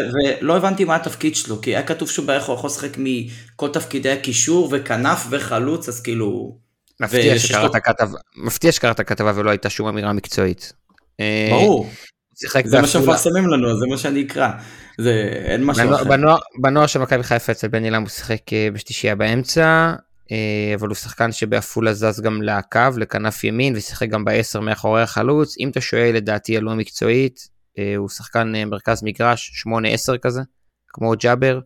ולא 0.41 0.57
הבנתי 0.57 0.85
מה 0.85 0.95
התפקיד 0.95 1.35
שלו, 1.35 1.61
כי 1.61 1.69
היה 1.69 1.83
כתוב 1.83 2.09
שהוא 2.09 2.25
בערך 2.25 2.43
יכול 2.43 2.67
לשחק 2.69 2.91
מכל 2.97 3.69
תפקידי 3.73 4.11
הקישור 4.11 4.69
וכנף 4.71 5.27
וחלוץ, 5.29 5.89
אז 5.89 6.01
כאילו... 6.01 6.57
מפתיע 7.01 7.33
ושיש 7.35 7.47
שקראת 7.51 7.63
לו- 7.75 7.81
כתבה, 7.83 8.17
מפתיע 8.37 8.71
שקראת 8.71 9.01
כתבה 9.01 9.31
ולא 9.35 9.49
הייתה 9.49 9.69
שום 9.69 9.87
אמירה 9.87 10.13
מקצועית. 10.13 10.73
אה, 11.19 11.47
ברור, 11.51 11.89
זה 12.65 12.81
מה. 12.81 12.87
שמפרסמים 12.87 13.47
לנו, 13.47 13.79
זה 13.79 13.85
מה 13.89 13.97
שאני 13.97 14.21
אקרא. 14.23 14.49
זה 14.97 15.11
אין 15.45 15.63
משהו 15.63 15.83
בנוער- 15.83 15.95
אחר. 16.01 16.09
בנוער- 16.09 16.39
בנוער 16.61 16.87
של 16.87 16.99
מכבי 16.99 17.23
חיפה 17.23 17.51
אצל 17.51 17.67
בן 17.67 17.85
אילם 17.85 18.01
הוא 18.01 18.09
שיחק 18.09 18.53
אה, 18.53 18.67
בשלישייה 18.73 19.15
באמצע, 19.15 19.93
אה, 20.31 20.37
אבל 20.75 20.87
הוא 20.87 20.95
שחקן 20.95 21.31
שבעפולה 21.31 21.93
זז 21.93 22.21
גם 22.21 22.41
לקו, 22.41 22.79
לכנף 22.97 23.43
ימין, 23.43 23.73
ושיחק 23.75 24.09
גם 24.09 24.25
בעשר 24.25 24.59
מאחורי 24.59 25.01
החלוץ. 25.01 25.55
אם 25.59 25.69
אתה 25.69 25.81
שואל 25.81 26.11
לדעתי 26.15 26.57
הלא 26.57 26.75
מקצועית, 26.75 27.58
הוא 27.97 28.09
שחקן 28.09 28.55
אה, 28.55 28.65
מרכז 28.65 29.03
מגרש, 29.03 29.63
8-10 30.13 30.17
כזה, 30.17 30.41
כמו 30.87 31.11
ג'אבר, 31.19 31.59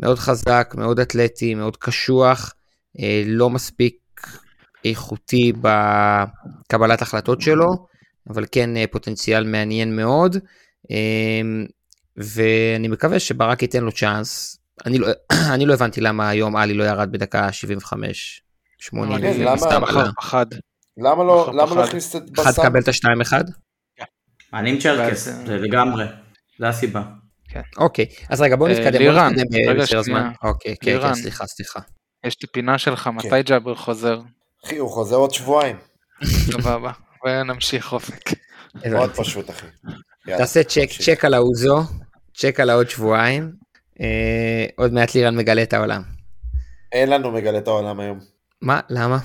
מאוד 0.00 0.18
חזק, 0.18 0.74
מאוד 0.78 1.00
אתלטי, 1.00 1.54
מאוד 1.54 1.76
קשוח, 1.76 2.54
אה, 3.00 3.22
לא 3.26 3.50
מספיק 3.50 3.96
איכותי 4.84 5.52
בקבלת 5.60 7.02
החלטות 7.02 7.40
שלו, 7.40 7.86
אבל 8.30 8.44
כן 8.52 8.76
אה, 8.76 8.84
פוטנציאל 8.90 9.44
מעניין 9.44 9.96
מאוד. 9.96 10.36
אה, 10.90 11.40
ואני 12.16 12.88
מקווה 12.88 13.18
שברק 13.20 13.62
ייתן 13.62 13.84
לו 13.84 13.92
צ'אנס. 13.92 14.58
אני 14.86 14.98
לא, 14.98 15.08
אני 15.54 15.66
לא 15.66 15.74
הבנתי 15.74 16.00
למה 16.00 16.28
היום 16.28 16.56
עלי 16.56 16.74
לא 16.74 16.84
ירד 16.84 17.12
בדקה 17.12 17.52
75, 17.52 18.42
80, 18.78 19.18
כן, 19.20 19.40
למה- 19.40 19.52
עלה. 19.86 20.10
למה 20.96 21.24
לא 21.24 21.76
לא. 21.76 21.84
הכניס 21.84 22.16
את 22.16 22.22
אחד 22.40 22.50
בסם? 22.50 22.62
תקבל 22.62 22.80
את 22.80 22.88
השתיים 22.88 23.20
אחד? 23.20 23.44
אני 24.54 24.70
עם 24.70 24.78
צ'רקס, 24.78 25.26
ואז- 25.28 25.46
זה 25.46 25.56
לגמרי, 25.56 26.04
זה 26.58 26.68
הסיבה. 26.68 27.02
אוקיי, 27.76 28.06
אז 28.28 28.40
רגע 28.40 28.56
בוא 28.56 28.68
אה, 28.68 28.72
נתקדם, 28.72 28.98
לירן, 29.00 29.32
רגע, 29.68 29.82
הזמן. 29.82 30.02
שנייה. 30.02 30.30
אוקיי, 30.42 30.76
כן, 30.80 31.00
כן. 31.02 31.14
סליחה, 31.14 31.46
סליחה. 31.46 31.80
יש 32.24 32.36
לי 32.42 32.48
פינה 32.52 32.78
שלך, 32.78 33.02
כן. 33.02 33.10
מתי 33.10 33.42
ג'אבר 33.42 33.74
חוזר? 33.74 34.20
אחי, 34.66 34.76
הוא 34.76 34.90
חוזר 34.90 35.16
עוד 35.16 35.30
שבועיים. 35.30 35.76
סבבה. 36.24 36.92
ונמשיך 37.26 37.92
אופק. 37.92 38.30
מאוד 38.90 39.10
פשוט, 39.16 39.50
אחי. 39.50 39.66
תעשה 40.26 40.64
צ'ק. 40.64 40.88
צ'ק 41.02 41.24
על 41.24 41.34
האוזו, 41.34 41.78
צ'ק 42.36 42.60
על 42.60 42.70
העוד 42.70 42.90
שבועיים. 42.90 43.52
אה, 44.00 44.66
עוד 44.76 44.92
מעט 44.92 45.14
לירן 45.14 45.36
מגלה 45.36 45.62
את 45.62 45.72
העולם. 45.72 46.02
אין 46.92 47.10
לנו 47.10 47.30
מגלה 47.30 47.58
את 47.58 47.66
העולם 47.68 48.00
היום. 48.00 48.18
מה? 48.62 48.80
למה? 48.90 49.18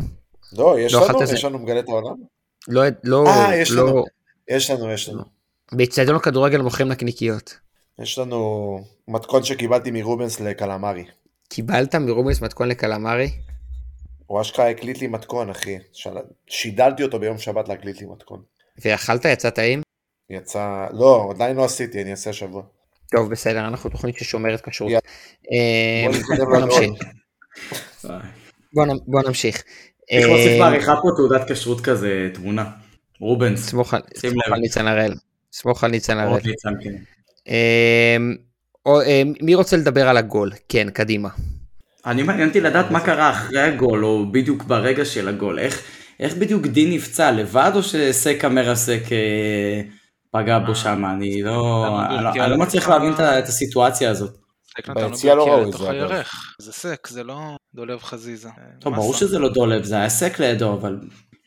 לא, 0.58 0.76
יש 0.80 0.94
לא 0.94 1.08
לנו? 1.10 1.24
יש 1.24 1.46
לנו 1.46 1.60
מגלה 1.60 1.80
את 1.80 1.88
העולם? 1.88 2.16
לא, 2.68 2.84
לא, 3.04 3.28
אה, 3.28 3.56
יש 3.56 3.72
לא. 3.72 4.04
לנו. 4.50 4.58
יש 4.58 4.70
לנו, 4.72 4.92
יש 4.92 5.10
לנו. 5.10 5.24
באצטדיון 5.72 6.16
הכדורגל 6.16 6.62
מוכרים 6.62 6.90
נקניקיות. 6.90 7.58
יש 8.02 8.18
לנו 8.18 8.80
מתכון 9.08 9.44
שקיבלתי 9.44 9.92
מרובנס 9.92 10.40
לקלמרי. 10.40 11.06
קיבלת 11.50 11.96
מרובינס 11.96 12.42
מתכון 12.42 12.68
לקלמרי? 12.70 13.30
הוא 14.28 14.42
אשכרה 14.42 14.70
הקליט 14.70 15.02
לי 15.02 15.08
מתכון, 15.08 15.50
אחי. 15.50 15.78
של- 15.94 16.10
שידלתי 16.48 17.04
אותו 17.04 17.20
ביום 17.20 17.38
שבת 17.38 17.68
להקליט 17.70 18.02
לי 18.02 18.08
מתכון. 18.08 18.42
ואכלת? 18.86 19.26
יצא 19.26 19.50
טעים? 19.50 19.82
יצא... 20.30 20.86
לא, 20.94 21.28
עדיין 21.36 21.56
לא 21.58 21.66
עשיתי, 21.66 22.02
אני 22.02 22.12
אעשה 22.12 22.30
השבוע. 22.30 22.64
טוב, 23.12 23.32
בסדר, 23.32 23.68
אנחנו 23.68 23.90
תוכנית 23.90 24.18
ששומרת 24.18 24.62
כשרות. 24.62 24.92
אה, 25.52 26.08
בוא. 26.46 26.58
נמשיך. 26.60 26.92
בוא 28.74 28.86
נ- 28.86 29.00
בוא 29.08 29.22
נמשיך. 29.28 29.56
צריך 30.10 30.24
אה, 30.24 30.28
להוסיף 30.28 30.60
בעריכה 30.60 30.96
פה 31.02 31.08
תעודת 31.16 31.52
כשרות 31.52 31.82
כזה, 31.82 32.30
תמונה. 32.34 32.64
רובנס. 33.24 33.70
סמוך 33.70 33.94
על- 33.94 34.02
ניצן 34.60 34.88
הראל. 34.88 35.14
סמוך 35.54 35.84
על 35.84 35.92
ניצן 35.92 36.18
הראל. 36.18 36.40
כן. 36.84 36.96
אה, 37.48 38.18
או, 38.86 39.02
אה, 39.02 39.22
מי 39.42 39.56
רוצה 39.56 39.78
לדבר 39.78 40.08
על 40.10 40.18
הגול? 40.18 40.52
כן, 40.70 40.88
קדימה. 40.90 41.30
אני 42.06 42.24
מעניין 42.24 42.48
אותי 42.48 42.62
לדעת 42.62 42.92
מה 42.92 43.00
קרה 43.00 43.30
אחרי 43.30 43.62
הגול, 43.62 44.06
או 44.06 44.32
בדיוק 44.32 44.64
ברגע 44.64 45.06
של 45.06 45.28
הגול. 45.28 45.60
איך, 45.60 45.82
איך 46.20 46.36
בדיוק 46.36 46.66
דין 46.68 46.92
נפצע, 46.94 47.32
לבד 47.32 47.72
או 47.76 47.84
שסקה 47.84 48.50
מרסק 48.50 49.02
אה, 49.12 49.82
פגע 50.32 50.60
בו 50.60 50.76
שם? 50.76 51.06
אני 51.06 51.42
לא, 51.42 51.88
אני 52.06 52.24
לא- 52.24 52.30
אני 52.44 52.52
לא 52.52 52.58
מצליח? 52.58 52.90
להבין 52.90 53.14
את 53.14 53.20
הסיטואציה 53.48 54.10
הזאת. 54.10 54.38
ביציע 54.96 55.36
לא 55.36 55.48
ראו 55.48 55.68
את 55.70 55.74
זה. 55.74 56.22
זה 56.60 56.72
סק, 56.72 57.08
זה 57.08 57.24
לא 57.24 57.40
דולב 57.76 58.00
חזיזה. 58.04 58.50
טוב. 58.80 58.96
ברור 58.96 59.14
שזה 59.14 59.40
לא 59.40 59.50
דולב, 59.54 59.84
זה 59.84 59.96
היה 59.96 60.10
סק 60.10 60.40
לידו, 60.40 60.74
אבל... 60.74 61.00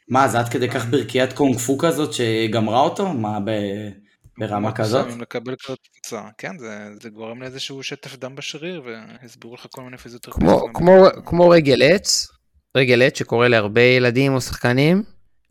מה, 0.09 0.29
זה 0.29 0.39
עד 0.39 0.49
כדי 0.49 0.69
כך 0.69 0.85
ברכיית 0.85 1.33
קונג 1.33 1.59
פו 1.59 1.79
כזאת 1.79 2.13
שגמרה 2.13 2.81
אותו? 2.81 3.09
מה, 3.13 3.39
ב... 3.45 3.51
ברמה 4.39 4.73
כזאת? 4.73 5.07
לקבל 5.21 5.55
כזאת 5.65 5.79
תוצאה. 5.95 6.29
כן, 6.39 6.59
זה, 6.59 6.89
זה 7.03 7.09
גורם 7.09 7.43
לאיזשהו 7.43 7.83
שטף 7.83 8.17
דם 8.17 8.37
בשריר, 8.37 8.83
והסבירו 8.85 9.55
לך 9.55 9.67
כל 9.71 9.83
מיני 9.83 9.97
פיזיותרפיסטים. 9.97 10.49
כמו, 10.59 10.73
כמו, 10.75 11.07
כמו 11.25 11.49
רגל 11.49 11.83
עץ, 11.83 12.29
רגל 12.77 13.03
עץ 13.03 13.19
שקורה 13.19 13.49
להרבה 13.49 13.81
ילדים 13.81 14.35
או 14.35 14.41
שחקנים, 14.41 15.03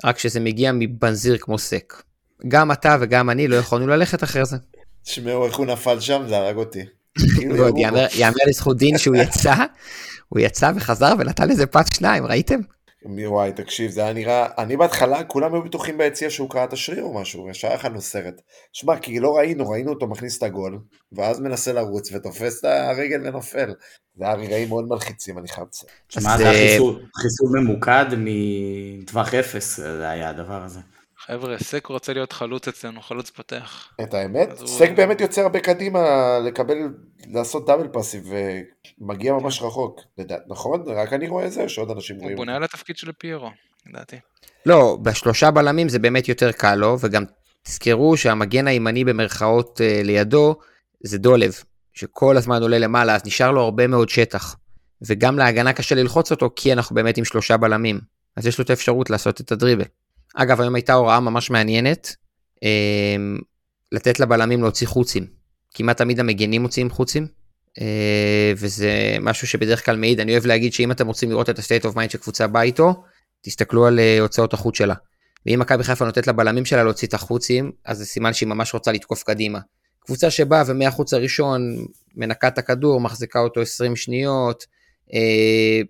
רק 0.04 0.20
שזה 0.20 0.40
מגיע 0.40 0.72
מבנזיר 0.72 1.38
כמו 1.38 1.58
סק. 1.58 2.04
גם 2.48 2.72
אתה 2.72 2.98
וגם 3.02 3.30
אני 3.30 3.48
לא 3.48 3.56
יכולנו 3.56 3.88
ללכת 3.88 4.24
אחרי 4.24 4.46
זה. 4.46 4.58
תשמעו 5.04 5.46
איך 5.46 5.56
הוא 5.56 5.66
נפל 5.66 6.00
שם, 6.00 6.24
זה 6.28 6.38
הרג 6.38 6.56
אותי. 6.56 6.86
יאמר 8.20 8.36
לזכות 8.48 8.78
דין 8.78 8.98
שהוא 8.98 9.16
יצא, 9.24 9.56
הוא 10.30 10.40
יצא 10.40 10.72
וחזר 10.76 11.14
ונתן 11.20 11.50
לזה 11.50 11.66
פאט 11.66 11.94
שניים, 11.94 12.26
ראיתם? 12.26 12.60
וואי, 13.06 13.52
תקשיב, 13.52 13.92
זה 13.92 14.04
היה 14.04 14.14
נראה... 14.14 14.48
אני 14.58 14.78
בהתחלה, 14.78 15.24
כולם 15.24 15.54
היו 15.54 15.64
בטוחים 15.64 15.98
ביציע 15.98 16.30
שהוא 16.30 16.50
קרע 16.50 16.64
את 16.64 16.74
השריר 16.74 17.04
או 17.04 17.14
משהו, 17.14 17.50
ישר 17.50 17.68
הכנו 17.68 18.02
סרט. 18.02 18.42
שמע, 18.74 19.00
כי 19.00 19.20
לא 19.20 19.38
ראינו, 19.38 19.70
ראינו 19.70 19.92
אותו 19.92 20.08
מכניס 20.08 20.38
את 20.38 20.44
הגול, 20.44 20.80
ואז 21.12 21.40
מנסה 21.40 21.74
לרוץ 21.74 22.12
ותופס 22.12 22.60
את 22.60 22.66
הרגל 22.66 23.22
ונופל. 23.28 23.74
זה 24.16 24.26
היה 24.26 24.34
רגעים 24.34 24.70
מאוד 24.70 24.86
מלחיצים, 24.90 25.38
אני 25.38 25.48
חייב 25.48 25.68
לציין. 25.68 25.92
שמע, 26.10 26.38
זה 26.38 26.50
היה 26.50 26.62
אה, 26.62 26.72
חיסול, 26.72 27.06
חיסול 27.22 27.60
ממוקד 27.60 28.06
מטווח 28.18 29.34
אפס, 29.34 29.78
זה 29.78 30.10
היה 30.10 30.30
הדבר 30.30 30.64
הזה. 30.64 30.80
חבר'ה, 31.28 31.56
סק 31.60 31.86
רוצה 31.86 32.14
להיות 32.14 32.32
חלוץ 32.34 32.68
אצלנו, 32.68 33.02
חלוץ 33.02 33.30
פותח. 33.30 33.90
את 34.02 34.14
האמת, 34.14 34.50
אז 34.52 34.60
הוא- 34.62 34.68
סק 34.70 34.90
באמת 34.96 35.22
יוצא 35.22 35.42
הרבה 35.42 35.60
קדימה 35.60 36.00
לקבל, 36.46 36.78
לעשות 37.28 37.66
דאבל 37.66 37.88
פאסים, 37.88 38.24
ומגיע 39.02 39.34
ממש 39.34 39.62
רחוק. 39.62 40.02
לדע- 40.18 40.38
נכון? 40.48 40.84
רק 40.88 41.14
אני 41.14 41.28
רואה 41.28 41.46
את 41.46 41.52
זה, 41.52 41.64
או 41.64 41.70
שעוד 41.70 41.92
אנשים 41.92 42.16
הוא 42.16 42.24
רואים? 42.24 42.38
בונה 42.38 42.56
על 42.56 42.64
התפקיד 42.64 42.98
של 42.98 43.12
פיירו, 43.12 43.50
לדעתי. 43.90 44.16
לא, 44.66 44.98
בשלושה 45.02 45.52
בלמים 45.52 45.90
זה 45.90 46.00
באמת 46.00 46.28
יותר 46.30 46.52
קל 46.52 46.76
לו, 46.76 46.98
וגם 47.00 47.24
תזכרו 47.64 48.18
שהמגן 48.18 48.68
הימני 48.68 49.04
במרכאות 49.04 49.82
אה, 49.82 50.02
לידו 50.04 50.56
זה 51.04 51.18
דולב, 51.18 51.54
שכל 51.94 52.38
הזמן 52.38 52.62
עולה 52.62 52.80
למעלה, 52.80 53.16
אז 53.16 53.22
נשאר 53.26 53.52
לו 53.52 53.62
הרבה 53.62 53.88
מאוד 53.88 54.10
שטח. 54.10 54.56
וגם 55.08 55.38
להגנה 55.38 55.74
קשה 55.74 55.96
ללחוץ 55.96 56.32
אותו, 56.32 56.50
כי 56.56 56.74
אנחנו 56.74 56.96
באמת 56.96 57.18
עם 57.18 57.26
שלושה 57.26 57.58
בלמים. 57.58 58.00
אז 58.36 58.48
יש 58.48 58.58
לו 58.58 58.64
את 58.66 58.70
האפשרות 58.70 59.10
לעשות 59.10 59.42
את 59.42 59.52
הדריבל. 59.52 59.86
אגב, 60.36 60.62
היום 60.62 60.76
הייתה 60.76 60.94
הוראה 60.94 61.20
ממש 61.20 61.50
מעניינת, 61.50 62.16
אה, 62.64 63.16
לתת 63.92 64.20
לבלמים 64.20 64.62
להוציא 64.62 64.88
חוצים. 64.88 65.26
כמעט 65.74 65.98
תמיד 65.98 66.20
המגנים 66.20 66.62
מוציאים 66.62 66.90
חוצים, 66.90 67.28
אה, 67.82 68.54
וזה 68.58 69.18
משהו 69.22 69.48
שבדרך 69.48 69.86
כלל 69.86 69.98
מעיד, 69.98 70.20
אני 70.20 70.32
אוהב 70.32 70.46
להגיד 70.46 70.74
שאם 70.74 70.92
אתם 70.92 71.08
רוצים 71.08 71.30
לראות 71.30 71.50
את 71.50 71.60
ה-state 71.60 71.84
of 71.84 71.96
mind 71.96 72.10
שקבוצה 72.10 72.48
באה 72.48 72.64
איתו, 72.64 73.04
תסתכלו 73.42 73.86
על 73.86 74.00
אה, 74.00 74.20
הוצאות 74.20 74.54
החוץ 74.54 74.78
שלה. 74.78 74.96
ואם 75.46 75.60
מכבי 75.60 75.84
חיפה 75.84 76.06
נותנת 76.06 76.28
לבלמים 76.28 76.66
שלה 76.66 76.84
להוציא 76.84 77.08
את 77.08 77.14
החוצים, 77.14 77.72
אז 77.86 77.98
זה 77.98 78.06
סימן 78.06 78.34
שהיא 78.34 78.50
ממש 78.50 78.74
רוצה 78.74 78.92
לתקוף 78.92 79.24
קדימה. 79.24 79.60
קבוצה 80.00 80.32
שבאה 80.32 80.64
ומהחוץ 80.68 81.14
הראשון 81.14 81.86
מנקה 82.16 82.48
את 82.48 82.58
הכדור, 82.58 83.02
מחזיקה 83.02 83.40
אותו 83.40 83.62
20 83.62 83.96
שניות, 83.96 84.66
אה, 85.14 85.82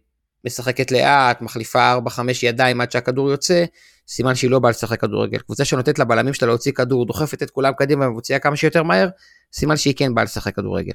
משחקת 0.46 0.92
לאט, 0.92 1.42
מחליפה 1.42 1.98
4-5 2.08 2.20
ידיים 2.44 2.82
עד 2.82 2.92
שהכדור 2.92 3.32
יוצא, 3.32 3.66
סימן 4.08 4.36
שהיא 4.36 4.52
לא 4.52 4.60
באה 4.60 4.72
לשחק 4.72 5.02
כדורגל. 5.02 5.38
קבוצה 5.38 5.66
שנותנת 5.66 6.00
לבלמים 6.00 6.34
שלה 6.34 6.48
להוציא 6.48 6.72
כדור, 6.72 7.06
דוחפת 7.06 7.44
את 7.44 7.50
כולם 7.50 7.74
קדימה 7.78 8.08
ומוציאה 8.08 8.40
כמה 8.40 8.56
שיותר 8.56 8.84
מהר, 8.84 9.10
סימן 9.54 9.78
שהיא 9.78 9.94
כן 9.98 10.16
באה 10.16 10.24
לשחק 10.24 10.56
כדורגל. 10.56 10.94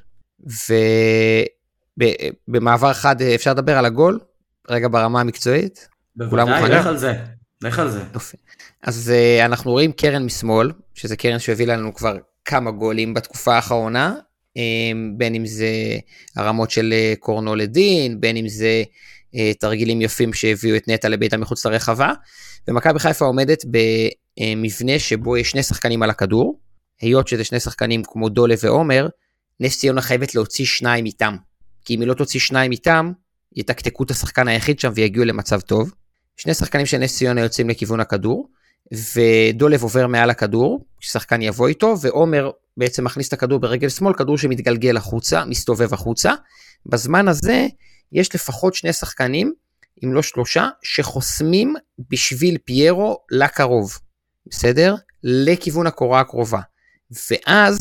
ובמעבר 2.49 2.93
חד 2.93 3.23
אה, 3.23 3.35
אפשר 3.35 3.51
לדבר 3.51 3.79
על 3.79 3.85
הגול, 3.85 4.21
רגע 4.71 4.89
ברמה 4.89 5.21
המקצועית. 5.21 5.89
בוודאי? 6.17 6.71
לך 6.71 6.87
על 6.87 6.97
זה, 6.97 7.15
לך 7.63 7.79
על 7.79 7.91
זה. 7.91 8.03
יופי. 8.15 8.37
אז 8.83 9.13
uh, 9.13 9.45
אנחנו 9.45 9.71
רואים 9.71 9.93
קרן 9.93 10.25
משמאל, 10.25 10.73
שזה 10.95 11.17
קרן 11.17 11.39
שהביא 11.39 11.67
לנו 11.67 11.95
כבר 11.95 12.17
כמה 12.45 12.71
גולים 12.71 13.15
בתקופה 13.15 13.55
האחרונה, 13.55 14.15
um, 14.59 14.61
בין 15.17 15.35
אם 15.35 15.47
זה 15.47 15.69
הרמות 16.37 16.71
של 16.71 16.95
uh, 16.95 17.19
קורנו 17.19 17.55
לדין, 17.57 18.21
בין 18.21 18.37
אם 18.37 18.49
זה 18.49 18.83
תרגילים 19.61 20.03
יפים 20.03 20.33
שהביאו 20.33 20.77
את 20.77 20.89
נטע 20.89 21.09
לביתה 21.09 21.37
מחוץ 21.37 21.67
לרחבה, 21.67 22.13
ומכבי 22.69 22.99
חיפה 22.99 23.25
עומדת 23.25 23.65
במבנה 23.65 24.99
שבו 24.99 25.37
יש 25.37 25.51
שני 25.51 25.63
שחקנים 25.63 26.03
על 26.03 26.11
הכדור, 26.11 26.61
היות 27.01 27.29
שזה 27.29 27.45
שני 27.45 27.61
שחקנים 27.61 28.03
כמו 28.05 28.29
דולה 28.29 28.55
ועומר, 28.63 29.09
נס 29.61 29.79
ציונה 29.79 30.01
חייבת 30.01 30.35
להוציא 30.35 30.65
שניים 30.65 31.07
איתם. 31.07 31.37
כי 31.85 31.95
אם 31.95 32.01
היא 32.01 32.09
לא 32.09 32.15
תוציא 32.15 32.41
שניים 32.41 32.73
איתם, 32.73 33.13
יתקתקו 33.57 34.05
את 34.05 34.11
השחקן 34.11 34.49
היחיד 34.49 34.81
שם 34.81 34.93
ויגיעו 34.95 35.25
למצב 35.25 35.61
טוב. 35.61 35.93
שני 36.37 36.55
שחקנים 36.55 36.87
של 36.87 36.99
נס 36.99 37.17
ציונה 37.17 37.41
יוצאים 37.41 37.69
לכיוון 37.71 38.01
הכדור, 38.01 38.49
ודולב 39.15 39.83
עובר 39.83 40.07
מעל 40.07 40.31
הכדור, 40.31 40.85
ששחקן 41.01 41.43
יבוא 41.43 41.69
איתו, 41.69 41.95
ועומר 42.01 42.51
בעצם 42.77 43.05
מכניס 43.05 43.29
את 43.29 43.33
הכדור 43.33 43.59
ברגל 43.59 43.89
שמאל, 43.89 44.15
כדור 44.15 44.39
שמתגלגל 44.39 44.97
החוצה, 44.97 45.45
מסתובב 45.45 45.95
החוצה. 45.95 46.33
בזמן 46.87 47.29
הזה 47.29 47.67
יש 48.13 48.35
לפחות 48.35 48.75
שני 48.75 48.93
שחקנים, 48.93 49.53
אם 50.05 50.13
לא 50.13 50.23
שלושה, 50.23 50.69
שחוסמים 50.83 51.75
בשביל 52.11 52.59
פיירו 52.65 53.19
לקרוב, 53.31 53.99
בסדר? 54.47 54.95
לכיוון 55.23 55.87
הקורה 55.87 56.21
הקרובה. 56.21 56.61
ואז, 57.31 57.79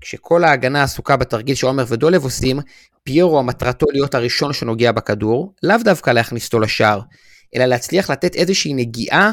כשכל 0.00 0.44
ההגנה 0.44 0.82
עסוקה 0.82 1.16
בתרגיל 1.16 1.54
שעומר 1.54 1.84
ודולב 1.88 2.24
עושים, 2.24 2.60
פיירו 3.04 3.42
מטרתו 3.42 3.86
להיות 3.92 4.14
הראשון 4.14 4.52
שנוגע 4.52 4.92
בכדור, 4.92 5.54
לאו 5.62 5.76
דווקא 5.84 6.10
להכניס 6.10 6.46
אותו 6.46 6.60
לשער, 6.60 7.00
אלא 7.56 7.64
להצליח 7.64 8.10
לתת 8.10 8.34
איזושהי 8.34 8.74
נגיעה 8.74 9.30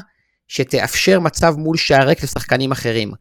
שתאפשר 0.48 1.20
מצב 1.20 1.56
מול 1.58 1.78
שער 1.78 2.08
ריק 2.08 2.24
לשחקנים 2.24 2.72
אחרים. 2.72 3.12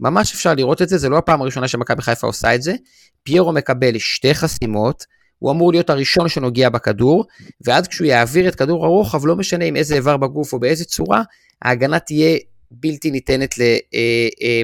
ממש 0.00 0.34
אפשר 0.34 0.54
לראות 0.54 0.82
את 0.82 0.88
זה, 0.88 0.98
זה 0.98 1.08
לא 1.08 1.18
הפעם 1.18 1.42
הראשונה 1.42 1.68
שמכבי 1.68 2.02
חיפה 2.02 2.26
עושה 2.26 2.54
את 2.54 2.62
זה. 2.62 2.74
פיירו 3.22 3.52
מקבל 3.52 3.98
שתי 3.98 4.34
חסימות, 4.34 5.04
הוא 5.38 5.50
אמור 5.50 5.72
להיות 5.72 5.90
הראשון 5.90 6.28
שנוגע 6.28 6.68
בכדור, 6.68 7.24
ואז 7.64 7.88
כשהוא 7.88 8.06
יעביר 8.06 8.48
את 8.48 8.54
כדור 8.54 8.84
הרוחב, 8.84 9.26
לא 9.26 9.36
משנה 9.36 9.64
עם 9.64 9.76
איזה 9.76 9.94
איבר 9.94 10.16
בגוף 10.16 10.52
או 10.52 10.60
באיזה 10.60 10.84
צורה, 10.84 11.22
ההגנה 11.62 11.98
תהיה 11.98 12.38
בלתי 12.70 13.10
ניתנת 13.10 13.58
ל, 13.58 13.62
אה, 13.62 14.28
אה, 14.42 14.62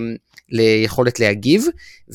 ליכולת 0.49 1.21
להגיב, 1.21 1.67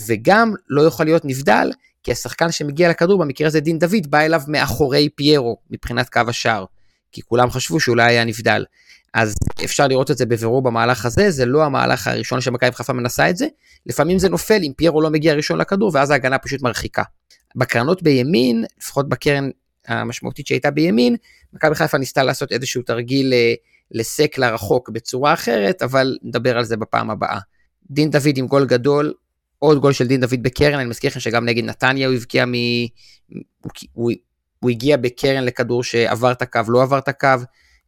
וגם 0.07 0.53
לא 0.69 0.81
יכול 0.81 1.05
להיות 1.05 1.25
נבדל, 1.25 1.71
כי 2.03 2.11
השחקן 2.11 2.51
שמגיע 2.51 2.89
לכדור, 2.89 3.19
במקרה 3.19 3.47
הזה 3.47 3.59
דין 3.59 3.79
דוד, 3.79 4.07
בא 4.07 4.19
אליו 4.19 4.41
מאחורי 4.47 5.09
פיירו, 5.09 5.57
מבחינת 5.71 6.09
קו 6.09 6.21
השער. 6.27 6.65
כי 7.11 7.21
כולם 7.21 7.49
חשבו 7.49 7.79
שאולי 7.79 8.03
היה 8.03 8.25
נבדל. 8.25 8.65
אז 9.13 9.35
אפשר 9.65 9.87
לראות 9.87 10.11
את 10.11 10.17
זה 10.17 10.25
בבירור 10.25 10.61
במהלך 10.61 11.05
הזה, 11.05 11.31
זה 11.31 11.45
לא 11.45 11.63
המהלך 11.63 12.07
הראשון 12.07 12.41
שמכבי 12.41 12.71
חיפה 12.71 12.93
מנסה 12.93 13.29
את 13.29 13.37
זה, 13.37 13.47
לפעמים 13.85 14.19
זה 14.19 14.29
נופל 14.29 14.59
אם 14.63 14.71
פיירו 14.77 15.01
לא 15.01 15.09
מגיע 15.09 15.33
ראשון 15.33 15.57
לכדור, 15.57 15.91
ואז 15.93 16.11
ההגנה 16.11 16.37
פשוט 16.37 16.61
מרחיקה. 16.61 17.03
בקרנות 17.55 18.03
בימין, 18.03 18.65
לפחות 18.79 19.09
בקרן 19.09 19.49
המשמעותית 19.87 20.47
שהייתה 20.47 20.71
בימין, 20.71 21.15
מכבי 21.53 21.75
חיפה 21.75 21.97
ניסתה 21.97 22.23
לעשות 22.23 22.51
איזשהו 22.51 22.81
תרגיל 22.81 23.33
אה, 23.33 23.53
לסק 23.91 24.37
לרחוק 24.37 24.89
בצורה 24.89 25.33
אחרת, 25.33 25.81
אבל 25.81 26.17
נדבר 26.23 26.57
על 26.57 26.63
זה 26.63 26.77
בפעם 26.77 27.09
הבאה. 27.09 27.39
דין 27.91 28.09
דוד 28.09 28.37
עם 28.37 28.47
גול 28.47 28.65
גדול, 28.65 29.13
עוד 29.59 29.79
גול 29.79 29.93
של 29.93 30.07
דין 30.07 30.21
דוד 30.21 30.43
בקרן, 30.43 30.79
אני 30.79 30.89
מזכיר 30.89 31.09
לכם 31.09 31.19
שגם 31.19 31.45
נגד 31.45 31.63
נתניה 31.63 32.07
הוא 32.07 32.15
הבקיע 32.15 32.45
מ... 32.45 32.53
הוא, 33.61 33.71
הוא, 33.93 34.11
הוא 34.59 34.69
הגיע 34.69 34.97
בקרן 34.97 35.43
לכדור 35.43 35.83
שעבר 35.83 36.31
את 36.31 36.41
הקו, 36.41 36.61
לא 36.67 36.83
עבר 36.83 36.97
את 36.97 37.07
הקו, 37.07 37.27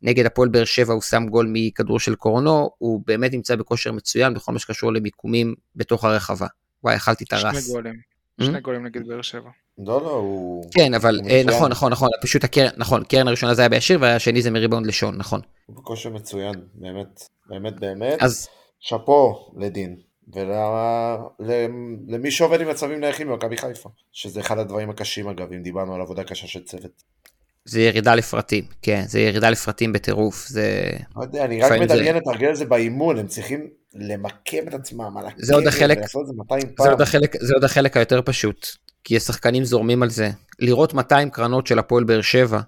נגד 0.01 0.25
הפועל 0.25 0.49
באר 0.49 0.65
שבע 0.65 0.93
הוא 0.93 1.01
שם 1.01 1.25
גול 1.29 1.47
מכדור 1.53 1.99
של 1.99 2.15
קורנו, 2.15 2.69
הוא 2.77 3.01
באמת 3.07 3.33
נמצא 3.33 3.55
בכושר 3.55 3.91
מצוין 3.91 4.33
בכל 4.33 4.51
מה 4.51 4.59
שקשור 4.59 4.93
למיקומים 4.93 5.55
בתוך 5.75 6.03
הרחבה. 6.03 6.47
וואי, 6.83 6.95
אכלתי 6.95 7.23
את 7.23 7.33
הרס. 7.33 7.65
שני 7.65 7.73
גולים? 7.73 8.10
שני 8.41 8.59
גולים 8.59 8.85
נגד 8.85 9.07
באר 9.07 9.21
שבע. 9.21 9.49
לא, 9.77 10.01
לא, 10.01 10.11
הוא... 10.11 10.63
כן, 10.73 10.93
אבל 10.93 11.19
הוא 11.23 11.29
אה, 11.29 11.41
נכון, 11.45 11.71
נכון, 11.71 11.91
נכון, 11.91 12.09
פשוט 12.21 12.43
הקרן, 12.43 12.69
נכון, 12.77 13.03
קרן 13.03 13.27
הראשונה 13.27 13.53
זה 13.53 13.61
היה 13.61 13.69
בישיר, 13.69 13.97
והשני 14.01 14.41
זה 14.41 14.51
מריבאונד 14.51 14.87
לשון, 14.87 15.17
נכון. 15.17 15.41
הוא 15.65 15.75
בכושר 15.75 16.09
מצוין, 16.09 16.55
באמת, 16.73 17.23
באמת, 17.49 17.79
באמת. 17.79 18.23
אז... 18.23 18.47
שאפו 18.79 19.51
לדין. 19.57 19.95
ולמי 21.39 22.31
שעובד 22.31 22.61
עם 22.61 22.69
מצבים 22.69 22.99
נייחים 22.99 23.27
במכבי 23.27 23.57
חיפה, 23.57 23.89
שזה 24.11 24.39
אחד 24.39 24.57
הדברים 24.57 24.89
הקשים 24.89 25.27
אגב, 25.27 25.53
אם 25.53 25.63
דיברנו 25.63 25.95
על 25.95 26.01
עבודה 26.01 26.23
קשה 26.23 26.47
של 26.47 26.63
צוות. 26.63 27.03
זה 27.65 27.81
ירידה 27.81 28.15
לפרטים, 28.15 28.63
כן, 28.81 29.03
זה 29.07 29.19
ירידה 29.19 29.49
לפרטים 29.49 29.93
בטירוף, 29.93 30.47
זה... 30.47 30.89
לא 31.15 31.21
יודע, 31.21 31.45
אני 31.45 31.61
רק 31.61 31.71
מדמיין 31.71 32.17
את 32.17 32.27
הרגל 32.27 32.51
הזה 32.51 32.65
באימון, 32.65 33.19
הם 33.19 33.27
צריכים 33.27 33.67
למקם 33.95 34.67
את 34.67 34.73
עצמם 34.73 35.17
על 35.17 35.25
הקרן, 35.25 35.43
זה 35.43 35.55
עוד 35.55 35.67
החלק, 35.67 35.99
זה 36.79 36.89
עוד 36.89 37.01
החלק, 37.01 37.35
זה 37.41 37.53
עוד 37.53 37.63
החלק 37.63 37.97
היותר 37.97 38.21
פשוט, 38.21 38.67
כי 39.03 39.17
השחקנים 39.17 39.63
זורמים 39.63 40.03
על 40.03 40.09
זה. 40.09 40.29
לראות 40.59 40.93
200 40.93 41.29
קרנות 41.29 41.67
של 41.67 41.79
הפועל 41.79 42.03
באר 42.03 42.21
שבע, 42.21 42.59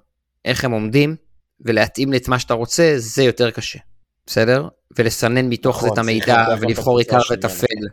איך 0.46 0.66
הם 0.66 0.72
עומדים, 0.72 1.16
ולהתאים 1.62 2.14
את 2.14 2.28
מה 2.28 2.40
שאתה 2.40 2.54
רוצה, 2.54 2.94
זה 2.98 3.24
יותר 3.24 3.52
קשה. 3.52 3.80
בסדר? 4.26 4.68
ולסנן 4.98 5.50
מתוך 5.50 5.82
זה 5.82 5.88
את 5.88 5.92
נכון, 5.92 6.04
המידע 6.04 6.46
ולבחור 6.62 7.00
עיקר 7.00 7.20
וטפל. 7.32 7.88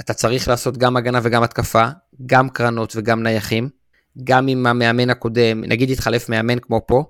אתה 0.00 0.14
צריך 0.14 0.48
לעשות 0.48 0.78
גם 0.78 0.96
הגנה 0.96 1.20
וגם 1.22 1.42
התקפה, 1.42 1.84
גם 2.26 2.48
קרנות 2.48 2.92
וגם 2.96 3.22
נייחים, 3.22 3.68
גם 4.24 4.48
עם 4.48 4.66
המאמן 4.66 5.10
הקודם, 5.10 5.64
נגיד 5.64 5.90
התחלף 5.90 6.28
מאמן 6.28 6.58
כמו 6.58 6.80
פה, 6.86 7.04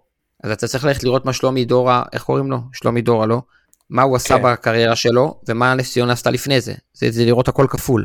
אז 0.45 0.51
אתה 0.51 0.67
צריך 0.67 0.85
ללכת 0.85 1.05
לראות 1.05 1.25
מה 1.25 1.33
שלומי 1.33 1.65
דורה, 1.65 2.03
איך 2.13 2.23
קוראים 2.23 2.51
לו? 2.51 2.59
שלומי 2.73 3.03
דורה, 3.03 3.27
לא? 3.27 3.43
מה 3.91 4.03
הוא 4.03 4.17
עשה 4.17 4.39
כן. 4.39 4.43
בקריירה 4.43 4.97
שלו, 4.97 5.41
ומה 5.49 5.75
נס 5.75 5.93
ציונה 5.93 6.13
עשתה 6.13 6.31
לפני 6.31 6.61
זה. 6.61 6.75
זה. 6.93 7.11
זה 7.11 7.25
לראות 7.25 7.49
הכל 7.49 7.67
כפול. 7.71 8.05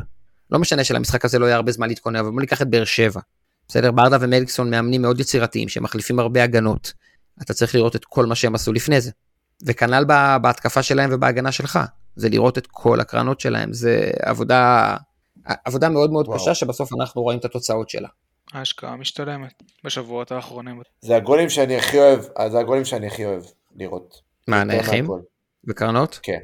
לא 0.50 0.58
משנה 0.58 0.84
שלמשחק 0.84 1.24
הזה 1.24 1.38
לא 1.38 1.46
יהיה 1.46 1.56
הרבה 1.56 1.72
זמן 1.72 1.88
להתכונן, 1.88 2.16
אבל 2.16 2.30
בוא 2.30 2.40
ניקח 2.40 2.62
את 2.62 2.70
באר 2.70 2.84
שבע. 2.84 3.20
בסדר? 3.68 3.90
ברדה 3.90 4.16
ומליקסון 4.20 4.70
מאמנים 4.70 5.02
מאוד 5.02 5.20
יצירתיים, 5.20 5.68
שמחליפים 5.68 6.18
הרבה 6.18 6.42
הגנות. 6.42 6.92
אתה 7.42 7.54
צריך 7.54 7.74
לראות 7.74 7.96
את 7.96 8.04
כל 8.04 8.26
מה 8.26 8.34
שהם 8.34 8.54
עשו 8.54 8.72
לפני 8.72 9.00
זה. 9.00 9.10
וכנ"ל 9.66 10.04
בהתקפה 10.42 10.82
שלהם 10.82 11.10
ובהגנה 11.12 11.52
שלך, 11.52 11.78
זה 12.16 12.28
לראות 12.28 12.58
את 12.58 12.66
כל 12.70 13.00
הקרנות 13.00 13.40
שלהם, 13.40 13.72
זה 13.72 14.10
עבודה, 14.22 14.96
עבודה 15.44 15.88
מאוד 15.88 16.12
מאוד 16.12 16.28
וואו. 16.28 16.38
קשה 16.38 16.54
שבסוף 16.54 16.90
אנחנו 17.00 17.22
רואים 17.22 17.38
את 17.38 17.44
התוצאות 17.44 17.90
שלה. 17.90 18.08
ההשקעה 18.52 18.96
משתלמת 18.96 19.62
בשבועות 19.84 20.32
האחרונים. 20.32 20.80
זה 21.00 21.16
הגולים 21.16 21.50
שאני 21.50 21.76
הכי 21.76 21.98
אוהב, 21.98 22.20
זה 22.48 22.58
הגולים 22.58 22.84
שאני 22.84 23.06
הכי 23.06 23.24
אוהב 23.24 23.42
לראות. 23.76 24.20
מה, 24.48 24.64
נייחים? 24.64 25.08
וקרנות? 25.68 26.20
כן. 26.22 26.38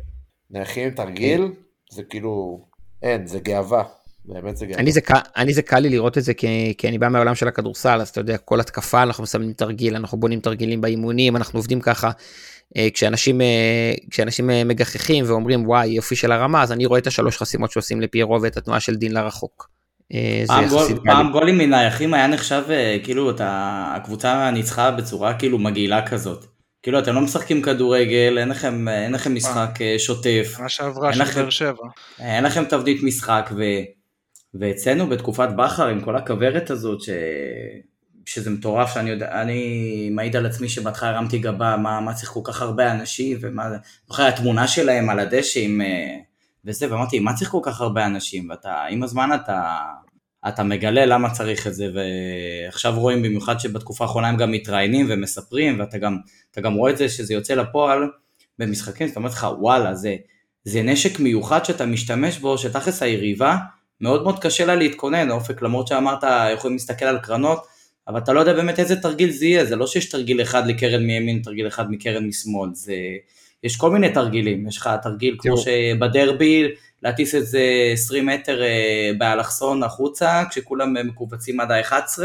נייחים 0.50 0.90
תרגיל, 0.90 1.52
זה 1.90 2.02
כאילו, 2.02 2.64
אין, 3.02 3.26
זה 3.26 3.40
גאווה. 3.40 3.82
באמת 4.24 4.56
זה 4.56 4.66
גאווה. 4.66 4.80
אני 4.80 4.92
זה, 4.92 5.00
אני 5.37 5.54
זה 5.54 5.62
קל 5.62 5.78
לי 5.78 5.88
לראות 5.88 6.18
את 6.18 6.22
זה 6.22 6.35
כי, 6.35 6.74
כי 6.78 6.88
אני 6.88 6.98
בא 6.98 7.08
מהעולם 7.08 7.35
של 7.35 7.48
הכדורסל, 7.48 8.00
אז 8.00 8.08
אתה 8.08 8.20
יודע, 8.20 8.38
כל 8.38 8.61
התקפה 8.61 9.02
אנחנו 9.02 9.22
מסמנים 9.22 9.52
תרגיל, 9.52 9.96
אנחנו 9.96 10.18
בונים 10.18 10.40
תרגילים 10.40 10.80
באימונים, 10.80 11.37
אנחנו 11.37 11.58
עובדים 11.58 11.80
ככה. 11.80 12.11
אה, 12.76 12.88
כשאנשים, 12.94 13.40
אה, 13.40 13.92
כשאנשים 14.11 14.50
אה, 14.50 14.64
מגחכים 14.64 15.24
ואומרים 15.28 15.68
וואי 15.68 15.88
יופי 15.88 16.16
של 16.16 16.32
הרמה, 16.32 16.62
אז 16.62 16.72
אני 16.72 16.87
רואה 16.87 16.98
את 16.98 17.06
השלוש 17.06 17.38
חסימות 17.38 17.70
שעושים 17.70 18.00
לפיירו 18.00 18.42
ואת 18.42 18.56
התנועה 18.56 18.80
של 18.80 18.94
דין 18.94 19.12
לרחוק. 19.12 19.68
פעם, 20.46 20.68
גול, 20.68 20.87
פעם 21.04 21.32
גולים 21.32 21.58
מנייחים 21.58 22.14
היה 22.14 22.26
נחשב 22.26 22.62
כאילו 23.02 23.30
את 23.30 23.40
הקבוצה 23.44 24.50
ניצחה 24.50 24.90
בצורה 24.90 25.35
כאילו 25.35 25.58
מגעילה 25.58 26.06
כזאת. 26.06 26.46
כאילו 26.83 26.99
אתם 26.99 27.14
לא 27.14 27.21
משחקים 27.21 27.62
כדורגל, 27.62 28.38
אין 28.38 28.49
לכם, 28.49 28.88
אין 28.88 29.12
לכם 29.12 29.35
משחק 29.35 29.71
שוטף. 29.99 30.57
מה 30.61 30.68
שעברה 30.68 31.12
של 31.12 31.25
באר 31.25 31.51
שבע. 31.51 31.87
אין 32.18 32.45
לכם 32.45 32.64
תבנית 32.64 33.03
משחק 33.03 33.51
ו... 33.57 33.62
ואצלנו 34.55 35.07
בתקופת 35.07 35.49
בכר 35.57 35.88
עם 35.88 36.01
כל 36.01 36.16
הכוורת 36.16 36.71
הזאת 36.71 37.01
ש... 37.01 37.11
שזה 38.27 38.51
מטורף 38.51 38.95
שאני 38.95 39.11
יודע, 39.11 39.42
אני 39.42 40.11
מעיד 40.12 40.37
על 40.37 40.47
עצמי 40.47 40.68
שבהתחלה 40.68 41.09
הרמתי 41.11 41.38
גבה, 41.38 41.77
מה, 41.77 42.01
מה 42.01 42.14
צריך 42.14 42.31
כל 42.31 42.40
כך 42.45 42.62
הרבה 42.62 42.92
אנשים, 42.92 43.38
ומה, 43.40 43.68
זוכר 44.09 44.27
התמונה 44.27 44.68
שלהם 44.68 45.11
על 45.11 45.21
הדשא 45.21 45.61
עם, 45.61 45.81
אה, 45.81 46.16
וזה, 46.64 46.92
ואמרתי, 46.92 47.18
מה 47.18 47.35
צריך 47.35 47.51
כל 47.51 47.61
כך 47.62 47.81
הרבה 47.81 48.07
אנשים, 48.07 48.51
ואתה, 48.51 48.85
עם 48.90 49.03
הזמן 49.03 49.31
אתה, 49.35 49.79
אתה 50.48 50.62
מגלה 50.62 51.07
למה 51.07 51.31
צריך 51.31 51.66
את 51.66 51.74
זה, 51.74 51.88
ועכשיו 51.94 52.94
רואים 53.00 53.22
במיוחד 53.22 53.61
שבתקופה 53.61 54.05
האחרונה 54.05 54.28
הם 54.28 54.37
גם 54.37 54.50
מתראיינים 54.52 55.07
ומספרים, 55.11 55.81
ואתה 55.81 55.98
גם, 55.98 56.18
גם 56.61 56.74
רואה 56.74 56.90
את 56.90 56.96
זה 56.96 57.09
שזה 57.09 57.35
יוצא 57.35 57.55
לפועל 57.55 58.11
במשחקים, 58.59 59.09
זאת 59.09 59.16
אומרת 59.16 59.33
לך, 59.33 59.46
וואלה, 59.59 59.94
זה, 59.94 60.16
זה 60.64 60.83
נשק 60.83 61.20
מיוחד 61.20 61.64
שאתה 61.64 61.87
משתמש 61.87 62.38
בו, 62.38 62.59
שתכלס 62.59 63.02
היריבה, 63.02 63.57
מאוד 64.00 64.22
מאוד 64.22 64.38
קשה 64.38 64.64
לה 64.64 64.74
להתכונן, 64.74 65.31
אופק, 65.31 65.62
למרות 65.62 65.88
שאמרת, 65.88 66.24
יכולים 66.55 66.76
להסתכל 66.76 67.05
על 67.05 67.18
קרנות, 67.18 67.66
אבל 68.09 68.18
אתה 68.18 68.33
לא 68.33 68.40
יודע 68.40 68.52
באמת 68.52 68.78
איזה 68.78 68.96
תרגיל 68.96 69.31
זה 69.31 69.46
יהיה, 69.46 69.64
זה 69.64 69.76
לא 69.76 69.87
שיש 69.87 70.09
תרגיל 70.09 70.42
אחד 70.42 70.66
לקרן 70.66 71.02
מימין, 71.02 71.42
תרגיל 71.42 71.66
אחד 71.66 71.90
מקרן 71.90 72.26
משמאל, 72.26 72.70
זה... 72.72 72.94
יש 73.62 73.76
כל 73.76 73.90
מיני 73.90 74.12
תרגילים, 74.12 74.66
יש 74.68 74.76
לך 74.76 74.90
תרגיל 75.02 75.37
כמו 75.38 75.57
שבדרבי, 75.57 76.68
להטיס 77.03 77.35
את 77.35 77.47
זה 77.47 77.61
20 77.93 78.27
מטר 78.27 78.62
אה, 78.62 79.11
באלכסון 79.19 79.83
החוצה, 79.83 80.43
כשכולם 80.51 81.07
מקובצים 81.07 81.61
עד 81.61 81.71
ה-11, 81.71 82.23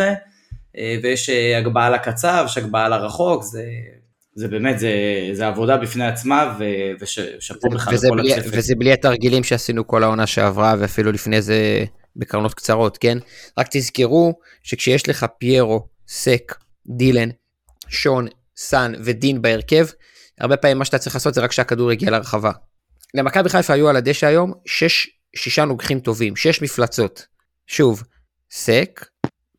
אה, 0.77 0.97
ויש 1.03 1.29
אה, 1.29 1.57
הגבהה 1.57 1.89
לקצר, 1.89 2.43
יש 2.45 2.57
הגבהה 2.57 2.89
לרחוק, 2.89 3.43
זה, 3.43 3.63
זה 4.35 4.47
באמת, 4.47 4.79
זה, 4.79 4.91
זה 5.33 5.47
עבודה 5.47 5.77
בפני 5.77 6.07
עצמה, 6.07 6.57
ושאפו 6.99 7.67
לך 7.73 7.87
לכל 7.87 8.19
הצפת. 8.19 8.49
וזה 8.51 8.75
בלי 8.77 8.93
התרגילים 8.93 9.43
שעשינו 9.43 9.87
כל 9.87 10.03
העונה 10.03 10.27
שעברה, 10.27 10.75
ואפילו 10.79 11.11
לפני 11.11 11.41
זה 11.41 11.85
בקרנות 12.15 12.53
קצרות, 12.53 12.97
כן? 12.97 13.17
רק 13.57 13.67
תזכרו 13.71 14.33
שכשיש 14.63 15.09
לך 15.09 15.25
פיירו, 15.39 15.87
סק, 16.07 16.55
דילן, 16.87 17.29
שון, 17.87 18.27
סאן 18.57 18.93
ודין 19.03 19.41
בהרכב, 19.41 19.85
הרבה 20.39 20.57
פעמים 20.57 20.77
מה 20.77 20.85
שאתה 20.85 20.97
צריך 20.97 21.15
לעשות 21.15 21.33
זה 21.33 21.41
רק 21.41 21.51
שהכדור 21.51 21.91
יגיע 21.91 22.11
לרחבה. 22.11 22.51
למכבי 23.13 23.49
חיפה 23.49 23.73
היו 23.73 23.89
על 23.89 23.95
הדשא 23.95 24.27
היום 24.27 24.53
שש, 24.65 25.07
שישה 25.35 25.65
נוגחים 25.65 25.99
טובים, 25.99 26.35
שש 26.35 26.61
מפלצות. 26.61 27.25
שוב, 27.67 28.03
סק, 28.51 29.05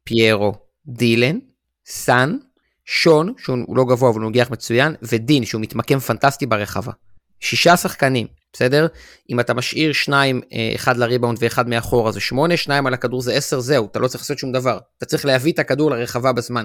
פיירו, 0.04 0.52
דילן, 0.86 1.38
סאן, 1.86 2.36
שון, 2.84 3.34
שהוא 3.38 3.76
לא 3.76 3.84
גבוה 3.84 4.10
אבל 4.10 4.20
נגיח 4.20 4.50
מצוין, 4.50 4.94
ודין, 5.02 5.44
שהוא 5.44 5.60
מתמקם 5.60 5.98
פנטסטי 5.98 6.46
ברחבה. 6.46 6.92
שישה 7.40 7.76
שחקנים, 7.76 8.26
בסדר? 8.52 8.86
אם 9.30 9.40
אתה 9.40 9.54
משאיר 9.54 9.92
שניים, 9.92 10.40
אה, 10.52 10.72
אחד 10.74 10.96
לריבאונד 10.96 11.38
ואחד 11.40 11.68
מאחורה 11.68 12.12
זה 12.12 12.20
שמונה, 12.20 12.56
שניים 12.56 12.86
על 12.86 12.94
הכדור 12.94 13.22
זה 13.22 13.32
עשר, 13.32 13.60
זהו, 13.60 13.86
אתה 13.86 13.98
לא 13.98 14.08
צריך 14.08 14.22
לעשות 14.22 14.38
שום 14.38 14.52
דבר. 14.52 14.78
אתה 14.98 15.06
צריך 15.06 15.24
להביא 15.24 15.52
את 15.52 15.58
הכדור 15.58 15.90
לרחבה 15.90 16.32
בזמן, 16.32 16.64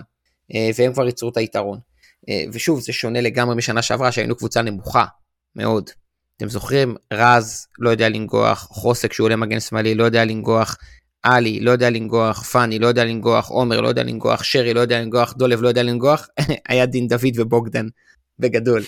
אה, 0.56 0.70
והם 0.78 0.94
כבר 0.94 1.06
ייצרו 1.06 1.30
את 1.30 1.38
היתרון. 1.38 1.80
אה, 2.30 2.44
ושוב, 2.54 2.80
זה 2.80 2.94
שונה 2.94 3.22
לגמרי 3.22 3.56
משנה 3.56 3.82
שעברה, 3.82 4.12
שהיינו 4.12 4.36
קבוצה 4.36 4.62
נמוכה 4.62 5.06
מאוד. 5.56 5.90
אתם 6.38 6.50
זוכרים? 6.50 6.96
רז 7.14 7.68
לא 7.80 7.90
יודע 7.90 8.10
לנגוח, 8.10 8.68
חוסק 8.72 9.14
שהוא 9.14 9.26
עולה 9.26 9.36
מגן 9.36 9.60
שמאלי 9.60 9.96
לא 9.96 10.04
יודע 10.04 10.26
לנגוח, 10.26 10.78
עלי 11.24 11.60
לא 11.60 11.72
יודע 11.72 11.90
לנגוח, 11.90 12.44
פאני 12.44 12.80
לא 12.80 12.88
יודע 12.88 13.06
לנגוח, 13.06 13.50
עומר 13.50 13.82
לא 13.82 13.88
יודע 13.88 14.04
לנגוח, 14.04 14.44
שרי 14.44 14.74
לא 14.74 14.80
יודע 14.80 15.02
לנגוח, 15.02 15.34
דולב 15.34 15.62
לא 15.62 15.68
יודע 15.68 15.84
לנגוח, 15.84 16.28
היה 16.70 16.86
דין 16.86 17.08
דוד 17.08 17.40
ובוגדן 17.40 17.88
בגדול. 18.40 18.84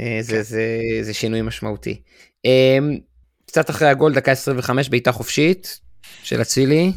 אה, 0.00 0.18
זה, 0.20 0.42
זה, 0.42 0.80
זה 1.02 1.14
שינוי 1.14 1.42
משמעותי. 1.42 2.00
אה, 2.46 2.78
קצת 3.46 3.70
אחרי 3.70 3.88
הגול, 3.88 4.14
דקה 4.14 4.32
25, 4.32 4.88
בעיטה 4.88 5.12
חופשית 5.12 5.80
של 6.22 6.42
אצילי. 6.42 6.92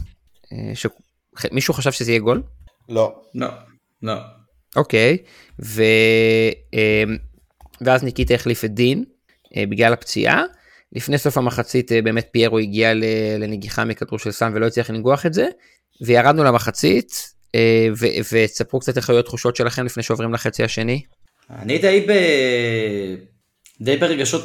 אה, 0.54 0.76
ש... 0.76 0.86
מישהו 1.52 1.74
חשב 1.74 1.92
שזה 1.92 2.12
יהיה 2.12 2.20
גול? 2.20 2.44
לא. 2.90 3.22
לא, 3.36 3.48
לא. 4.04 4.14
אוקיי, 4.76 5.18
ו... 5.64 5.84
ואז 7.82 8.04
ניקיטה 8.04 8.34
החליף 8.34 8.66
את 8.66 8.74
דין 8.74 9.04
בגלל 9.58 9.94
הפציעה. 9.94 10.44
לפני 10.94 11.18
סוף 11.18 11.38
המחצית 11.38 11.92
באמת 12.04 12.28
פיירו 12.32 12.58
הגיע 12.58 12.94
לנגיחה 13.40 13.86
מכדור 13.86 14.20
של 14.20 14.32
סם 14.32 14.52
ולא 14.56 14.68
הצליח 14.68 14.90
לנגוח 14.90 15.26
את 15.26 15.34
זה, 15.34 15.48
וירדנו 16.02 16.44
למחצית, 16.44 17.34
ותספרו 18.32 18.80
קצת 18.80 18.98
איך 18.98 19.10
היו 19.10 19.20
התחושות 19.20 19.56
שלכם 19.56 19.86
לפני 19.86 20.04
שעוברים 20.04 20.34
לחצי 20.34 20.64
השני. 20.64 21.02
אני 21.50 21.78
די, 21.78 22.06
ב... 22.08 22.12
די 23.82 23.98
ברגשות 23.98 24.44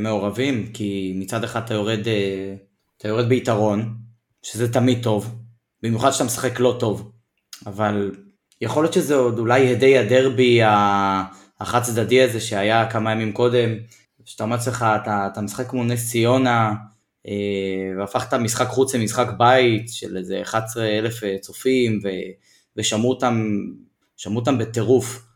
מעורבים, 0.00 0.66
כי 0.74 1.12
מצד 1.16 1.44
אחד 1.44 1.62
אתה 1.64 1.74
יורד, 1.74 2.08
אה, 2.08 2.54
אתה 2.98 3.08
יורד 3.08 3.28
ביתרון, 3.28 3.94
שזה 4.42 4.72
תמיד 4.72 5.02
טוב, 5.02 5.34
במיוחד 5.82 6.10
שאתה 6.10 6.24
משחק 6.24 6.60
לא 6.60 6.76
טוב, 6.80 7.12
אבל 7.66 8.10
יכול 8.60 8.84
להיות 8.84 8.94
שזה 8.94 9.14
עוד 9.14 9.38
אולי 9.38 9.72
הדי 9.72 9.98
הדרבי 9.98 10.60
החד 11.60 11.82
צדדי 11.82 12.22
הזה 12.22 12.40
שהיה 12.40 12.90
כמה 12.90 13.12
ימים 13.12 13.32
קודם, 13.32 13.68
שאתה 14.24 14.44
אומר 14.44 14.56
לעצמך, 14.56 14.86
אתה, 15.02 15.28
אתה 15.32 15.40
משחק 15.40 15.66
כמו 15.66 15.84
נס 15.84 16.10
ציונה, 16.10 16.74
אה, 17.28 17.32
והפכת 17.98 18.34
משחק 18.34 18.66
חוץ 18.66 18.94
למשחק 18.94 19.26
בית 19.38 19.88
של 19.88 20.16
איזה 20.16 20.42
11 20.42 20.84
אלף 20.84 21.24
אה, 21.24 21.36
צופים, 21.40 22.00
ו, 22.04 22.08
ושמעו 22.76 23.10
אותם, 23.10 23.56
אותם 24.36 24.58
בטירוף. 24.58 25.32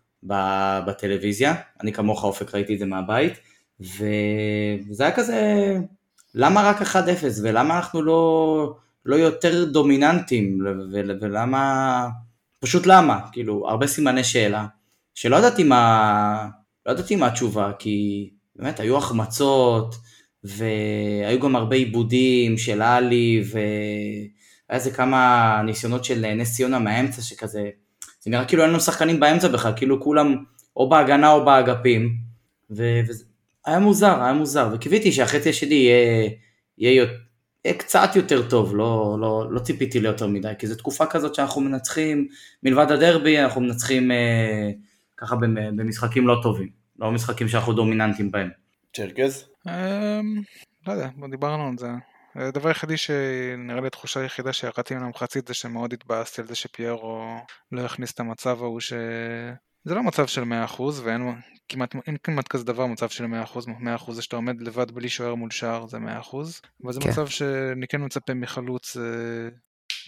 בטלוויזיה, 0.87 1.55
אני 1.83 1.93
כמוך 1.93 2.25
אופק 2.25 2.55
ראיתי 2.55 2.75
את 2.75 2.79
זה 2.79 2.87
מהבית, 2.87 3.33
וזה 3.81 5.05
היה 5.05 5.17
כזה, 5.17 5.73
למה 6.35 6.63
רק 6.63 6.83
1-0 6.83 6.95
ולמה 7.43 7.77
אנחנו 7.77 8.03
לא, 8.03 8.75
לא 9.05 9.17
יותר 9.17 9.65
דומיננטים 9.65 10.59
ולמה, 11.21 12.09
פשוט 12.61 12.87
למה, 12.87 13.21
כאילו 13.33 13.69
הרבה 13.69 13.87
סימני 13.87 14.25
שאלה, 14.25 14.67
שלא 15.15 15.37
ידעתי 15.37 15.65
מה, 15.65 16.49
לא 16.87 16.93
ידעתי 16.93 17.17
מה 17.17 17.27
התשובה, 17.27 17.73
כי 17.79 18.31
באמת 18.59 18.81
היו 18.81 18.97
החמצות 18.97 19.95
והיו 20.45 21.41
גם 21.41 21.57
הרבה 21.57 21.77
עיבודים 21.77 22.59
של 22.59 22.83
עלי 22.83 23.45
והיה 23.53 23.67
איזה 24.71 24.91
כמה 24.91 25.63
ניסיונות 25.65 26.05
של 26.05 26.35
נס 26.35 26.57
ציונה 26.57 26.79
מהאמצע 26.79 27.23
שכזה 27.23 27.71
זה 28.27 28.31
נראה 28.31 28.45
כאילו 28.45 28.63
אין 28.63 28.71
לנו 28.71 28.81
שחקנים 28.81 29.21
באמצע 29.21 29.49
בכלל, 29.49 29.73
כאילו 29.77 30.01
כולם 30.01 30.45
או 30.77 30.89
בהגנה 30.89 31.33
או 31.33 31.45
באגפים, 31.45 32.17
והיה 32.71 33.79
מוזר, 33.81 34.23
היה 34.23 34.33
מוזר, 34.33 34.69
וקיוויתי 34.73 35.13
שהחצי 35.13 35.51
השני 35.51 35.75
יהיה, 35.75 36.31
יהיה, 36.79 37.07
יהיה 37.65 37.75
קצת 37.79 38.11
יותר 38.17 38.49
טוב, 38.49 38.77
לא, 38.77 39.17
לא, 39.21 39.47
לא 39.51 39.61
ציפיתי 39.61 40.01
ליותר 40.01 40.27
מדי, 40.27 40.53
כי 40.59 40.67
זו 40.67 40.75
תקופה 40.75 41.07
כזאת 41.07 41.35
שאנחנו 41.35 41.61
מנצחים, 41.61 42.29
מלבד 42.63 42.93
הדרבי, 42.93 43.39
אנחנו 43.39 43.61
מנצחים 43.61 44.11
אה, 44.11 44.71
ככה 45.17 45.37
במשחקים 45.77 46.29
לא 46.29 46.41
טובים, 46.43 46.69
לא 46.99 47.13
משחקים 47.13 47.49
שאנחנו 47.49 47.73
דומיננטים 47.73 48.31
בהם. 48.31 48.51
צ'רקז? 48.97 49.49
אמ, 49.69 50.43
לא 50.87 50.93
יודע, 50.93 51.09
דיברנו 51.31 51.69
על 51.69 51.79
זה. 51.79 51.89
הדבר 52.35 52.69
היחידי 52.69 52.97
שנראה 52.97 53.81
לי 53.81 53.87
התחושה 53.87 54.21
היחידה 54.21 54.53
שירדתי 54.53 54.95
ממנה 54.95 55.09
מחצית 55.09 55.49
זה 55.49 55.55
שמאוד 55.55 55.93
התבאסתי 55.93 56.41
על 56.41 56.47
זה 56.47 56.55
שפיירו 56.55 57.39
לא 57.73 57.81
יכניס 57.81 58.13
את 58.13 58.21
המצב 58.21 58.63
ההוא 58.63 58.81
ש... 58.81 58.93
זה 59.85 59.95
לא 59.95 60.03
מצב 60.03 60.27
של 60.27 60.43
100% 60.43 60.83
ואין 61.03 61.23
כמעט, 61.69 61.95
אין 62.07 62.17
כמעט 62.23 62.49
כזה 62.49 62.65
דבר 62.65 62.87
מצב 62.87 63.09
של 63.09 63.25
100%, 63.25 63.29
100% 63.99 64.13
זה 64.13 64.23
שאתה 64.23 64.37
עומד 64.37 64.61
לבד 64.61 64.91
בלי 64.91 65.09
שוער 65.09 65.35
מול 65.35 65.51
שער 65.51 65.87
זה 65.87 65.99
100%, 65.99 66.01
אבל 66.85 66.93
זה 66.93 67.01
כן. 67.01 67.11
מצב 67.11 67.27
שאני 67.27 67.87
כן 67.87 68.05
מצפה 68.05 68.35
מחלוץ 68.35 68.97
אה, 68.97 69.03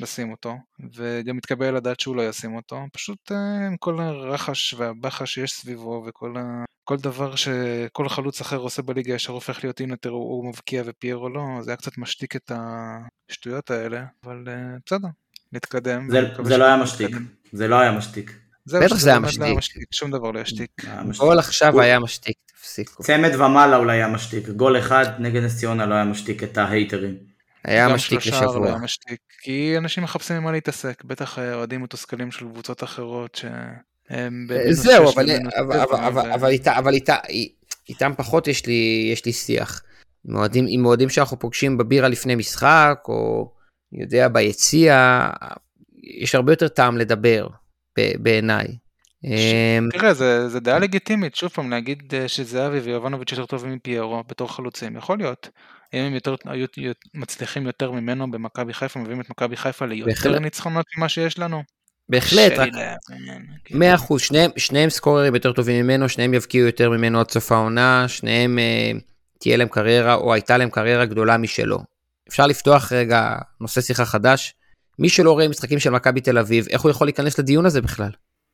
לשים 0.01 0.31
אותו, 0.31 0.57
וגם 0.95 1.37
מתקבל 1.37 1.77
לדעת 1.77 2.01
שהוא 2.01 2.17
לא 2.17 2.29
ישים 2.29 2.57
אותו, 2.57 2.81
פשוט 2.93 3.33
אה, 3.33 3.67
עם 3.67 3.77
כל 3.77 4.01
הרחש 4.01 4.75
והבחש 4.75 5.35
שיש 5.35 5.53
סביבו 5.53 6.05
וכל 6.07 6.35
ה... 6.39 6.65
כל 6.85 6.97
דבר 6.97 7.35
שכל 7.37 8.09
חלוץ 8.09 8.41
אחר 8.41 8.57
עושה 8.57 8.83
בליגה 8.83 9.15
ישר 9.15 9.33
הופך 9.33 9.65
להיות 9.65 9.81
אינטר 9.81 10.11
הוא 10.11 10.49
מבקיע 10.49 10.83
ופיירו 10.87 11.29
לא, 11.29 11.43
זה 11.61 11.71
היה 11.71 11.77
קצת 11.77 11.99
משתיק 11.99 12.37
את 12.37 12.53
השטויות 13.31 13.71
האלה, 13.71 14.05
אבל 14.25 14.45
uh, 14.47 14.81
בסדר, 14.87 15.09
נתקדם. 15.53 16.11
זה, 16.11 16.21
זה 16.45 16.57
לא 16.57 16.65
היה 16.65 16.77
משתיק, 16.77 17.17
זה 17.53 17.69
לא 17.69 17.81
היה 17.81 17.93
משתיק. 17.93 18.33
בטח 18.67 18.97
זה 18.97 19.11
היה 19.11 19.19
משתיק. 19.19 19.85
שום 19.91 20.11
דבר 20.11 20.31
לא 20.31 20.41
ישתיק. 20.41 20.85
גול 21.19 21.39
עכשיו 21.39 21.81
היה 21.81 21.99
משתיק, 21.99 22.37
תפסיקו. 22.47 23.03
צמד 23.03 23.35
ומעלה 23.35 23.77
אולי 23.77 23.97
היה 23.97 24.09
משתיק, 24.09 24.49
גול 24.49 24.79
אחד 24.79 25.07
נגד 25.19 25.43
נס 25.43 25.59
ציונה 25.59 25.87
לא 25.87 25.95
היה 25.95 26.05
משתיק 26.05 26.43
את 26.43 26.59
ההייטרים. 26.59 27.15
היה 27.65 27.89
משתיק 27.89 28.27
לשבוע. 28.27 28.79
כי 29.49 29.79
אנשים 29.79 30.05
מחפשים 30.05 30.37
עם 30.37 30.45
מה 30.45 30.53
להתעסק, 30.53 31.05
בטח 31.05 31.39
אה, 31.39 31.55
אוהדים 31.55 31.83
מתוסכלים 31.83 32.31
של 32.31 32.49
קבוצות 32.49 32.85
אחרות 32.85 33.35
ש... 33.35 33.45
זהו, 34.71 35.13
אבל 36.35 36.95
איתם 37.89 38.13
פחות 38.17 38.49
יש 38.49 38.67
לי, 38.67 39.09
יש 39.13 39.25
לי 39.25 39.33
שיח. 39.33 39.83
עם 40.69 40.87
אוהדים 40.87 41.09
שאנחנו 41.09 41.39
פוגשים 41.39 41.79
בבירה 41.79 42.09
לפני 42.09 42.35
משחק, 42.35 42.99
או 43.09 43.53
יודע, 43.93 44.29
ביציע, 44.29 45.27
יש 46.03 46.35
הרבה 46.35 46.53
יותר 46.53 46.69
טעם 46.69 46.99
לדבר, 46.99 47.49
בעיניי. 48.19 48.67
אמ, 49.25 49.89
תראה, 49.93 50.15
זה, 50.15 50.49
זה 50.49 50.61
דעה 50.61 50.79
לגיטימית, 50.79 51.35
שוב 51.35 51.51
פעם, 51.51 51.71
להגיד 51.71 52.15
אה, 52.15 52.29
שזהבי 52.29 52.79
ויובנוביץ' 52.79 53.33
יותר 53.33 53.47
טובים 53.47 53.73
מפיירו 53.73 54.25
בתור 54.29 54.53
חלוצים, 54.53 54.97
יכול 54.97 55.19
להיות. 55.19 55.51
אם 55.95 56.01
הם 56.01 56.15
יותר, 56.15 56.35
היו 56.47 56.67
מצליחים 57.15 57.67
יותר 57.67 57.91
ממנו 57.91 58.31
במכבי 58.31 58.75
חיפה, 58.75 59.01
מביאים 59.01 59.21
את 59.21 59.31
מכבי 59.31 59.57
חיפה 59.57 59.87
ליותר 59.87 60.39
ניצחונות 60.39 60.87
ממה 60.97 61.09
שיש 61.09 61.39
לנו. 61.39 61.63
בהחלט, 62.09 62.53
רק... 62.53 62.73
מאה 63.71 63.95
אחוז, 63.95 64.21
שניהם, 64.21 64.51
שניהם 64.57 64.91
סקוררים 64.91 65.35
יותר 65.35 65.53
טובים 65.53 65.85
ממנו, 65.85 66.09
שניהם 66.09 66.35
יבקיעו 66.35 66.67
יותר 66.67 66.91
ממנו 66.91 67.21
עד 67.21 67.31
סוף 67.31 67.53
העונה, 67.53 68.09
שניהם 68.09 68.59
אה, 68.59 68.93
תהיה 69.39 69.57
להם 69.57 69.69
קריירה, 69.69 70.15
או 70.15 70.35
הייתה 70.35 70.59
להם 70.59 70.71
קריירה 70.71 71.05
גדולה 71.05 71.37
משלו. 71.37 71.79
אפשר 72.29 72.47
לפתוח 72.47 72.93
רגע 72.93 73.37
נושא 73.61 73.81
שיחה 73.81 74.05
חדש. 74.05 74.55
מי 74.99 75.09
שלא 75.09 75.33
רואה 75.33 75.49
משחקים 75.49 75.79
של 75.79 75.91
מכבי 75.91 76.21
תל 76.21 76.39
אביב, 76.39 76.67
איך 76.71 76.81
הוא 76.81 76.91
יכול 76.91 77.07
להיכנס 77.07 77.39
לדיון 77.39 77.67
הזה 77.67 77.83
בכלל? 77.83 78.11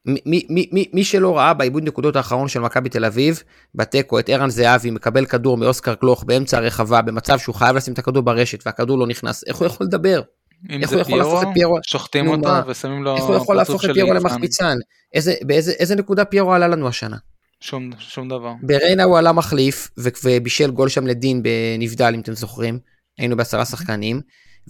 מי, 0.07 0.21
מי, 0.27 0.67
מי, 0.73 0.85
מי 0.93 1.05
שלא 1.05 1.37
ראה 1.37 1.55
בעיבוד 1.55 1.85
נקודות 1.85 2.17
האחרון 2.17 2.49
של 2.49 2.61
מכבי 2.61 2.88
תל 2.88 3.05
אביב, 3.05 3.43
בתיקו 3.75 4.19
את 4.19 4.29
ערן 4.29 4.51
זהבי 4.51 4.90
מקבל 4.90 5.27
כדור 5.27 5.57
מאוסקר 5.57 5.95
גלוך 6.01 6.25
באמצע 6.25 6.59
הרחבה, 6.59 7.03
במצב 7.03 7.38
שהוא 7.38 7.55
חייב 7.55 7.77
לשים 7.77 7.93
את 7.93 7.99
הכדור 7.99 8.23
ברשת 8.23 8.67
והכדור 8.67 8.99
לא 8.99 9.07
נכנס, 9.07 9.45
איך 9.47 9.57
הוא 9.57 9.67
יכול 9.67 9.87
לדבר? 9.87 10.23
אם 10.71 10.87
זה 10.87 11.05
פיירו, 11.05 11.40
פיירו, 11.55 11.79
שוחטים 11.87 12.29
אותו 12.29 12.51
ושמים 12.67 13.05
לו 13.05 13.17
איך 13.17 13.25
הוא 13.25 13.37
יכול 13.37 13.57
להפוך 13.57 13.85
את 13.85 13.90
פיירו 13.95 14.12
למחמיצן? 14.12 14.77
איזה, 15.14 15.35
באיזה 15.43 15.73
איזה 15.73 15.95
נקודה 15.95 16.25
פיירו 16.25 16.55
עלה 16.55 16.69
לנו 16.69 16.88
השנה? 16.88 17.17
שום, 17.61 17.90
שום 17.99 18.29
דבר. 18.29 18.53
בריינה 18.63 19.05
הוא 19.05 19.19
עלה 19.19 19.33
מחליף 19.33 19.90
ובישל 20.25 20.71
גול 20.71 20.88
שם 20.88 21.07
לדין 21.07 21.42
בנבדל 21.42 22.13
אם 22.15 22.21
אתם 22.21 22.33
זוכרים, 22.33 22.79
היינו 23.19 23.37
בעשרה 23.37 23.65
שחקנים. 23.65 24.21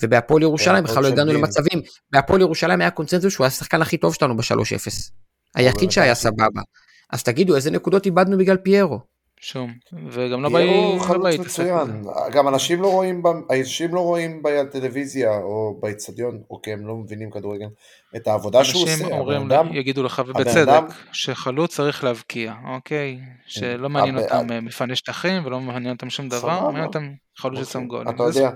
ובהפועל 0.03 0.43
ירושלים 0.43 0.85
בכלל 0.85 1.03
לא 1.03 1.09
הגענו 1.09 1.33
למצבים, 1.33 1.83
בהפועל 2.11 2.41
ירושלים 2.41 2.81
היה 2.81 2.91
קונצנזוס 2.91 3.33
שהוא 3.33 3.45
היה 3.45 3.49
השחקן 3.49 3.83
הכי 3.83 3.97
טוב 3.97 4.15
שלנו 4.15 4.37
ב-3-0. 4.37 5.11
היחיד 5.55 5.91
שהיה 5.91 6.15
סבבה. 6.15 6.63
אז 7.11 7.23
תגידו 7.23 7.57
איזה 7.57 7.71
נקודות 7.71 8.07
איבדנו 8.07 8.39
בגלל 8.39 8.57
פיירו. 8.57 9.01
שום, 9.41 9.73
וגם 10.11 10.43
לא 10.43 10.49
באי... 10.49 10.65
פיירו 10.65 11.01
חלוץ 11.01 11.39
מצוין, 11.39 12.03
גם 12.33 12.49
אנשים 12.49 12.83
לא 12.83 12.93
רואים, 12.93 13.23
אנשים 13.51 13.95
לא 13.95 14.01
רואים 14.01 14.43
בטלוויזיה 14.43 15.31
או 15.31 15.79
באיצטדיון, 15.83 16.43
או 16.51 16.63
כי 16.63 16.73
הם 16.73 16.87
לא 16.87 16.97
מבינים 16.97 17.31
כדורגל, 17.31 17.67
את 18.17 18.27
העבודה 18.27 18.65
שהוא 18.65 18.83
עושה. 18.83 18.93
אנשים 18.93 19.13
אומרים, 19.13 19.49
יגידו 19.73 20.03
לך, 20.03 20.23
ובצדק, 20.27 20.83
שחלוץ 21.13 21.75
צריך 21.75 22.05
להבקיע, 22.05 22.55
אוקיי? 22.69 23.19
שלא 23.47 23.89
מעניין 23.89 24.19
אותם 24.19 24.47
אה, 24.53 24.61
מפני 24.61 24.97
שטחים, 24.97 25.47
ולא 25.47 25.61
מעניין 25.61 25.95
אותם 25.95 26.11
שום 26.11 26.29
דבר, 26.29 26.61
מעניין 26.61 26.85
אותם 26.85 27.11
חלוץ 27.37 27.69
ששם 27.69 27.89
אוקיי. 27.91 28.15
גולים. 28.15 28.33
זה 28.33 28.49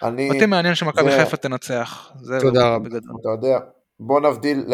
זכותם. 0.00 0.34
אותי 0.34 0.46
מעניין 0.46 0.74
שמכבי 0.74 1.10
חיפה 1.10 1.36
תנצח. 1.36 2.12
תודה 2.40 2.74
רבה. 2.74 2.88
אתה 3.20 3.28
יודע, 3.28 3.58
בוא 4.00 4.20
נבדיל, 4.20 4.64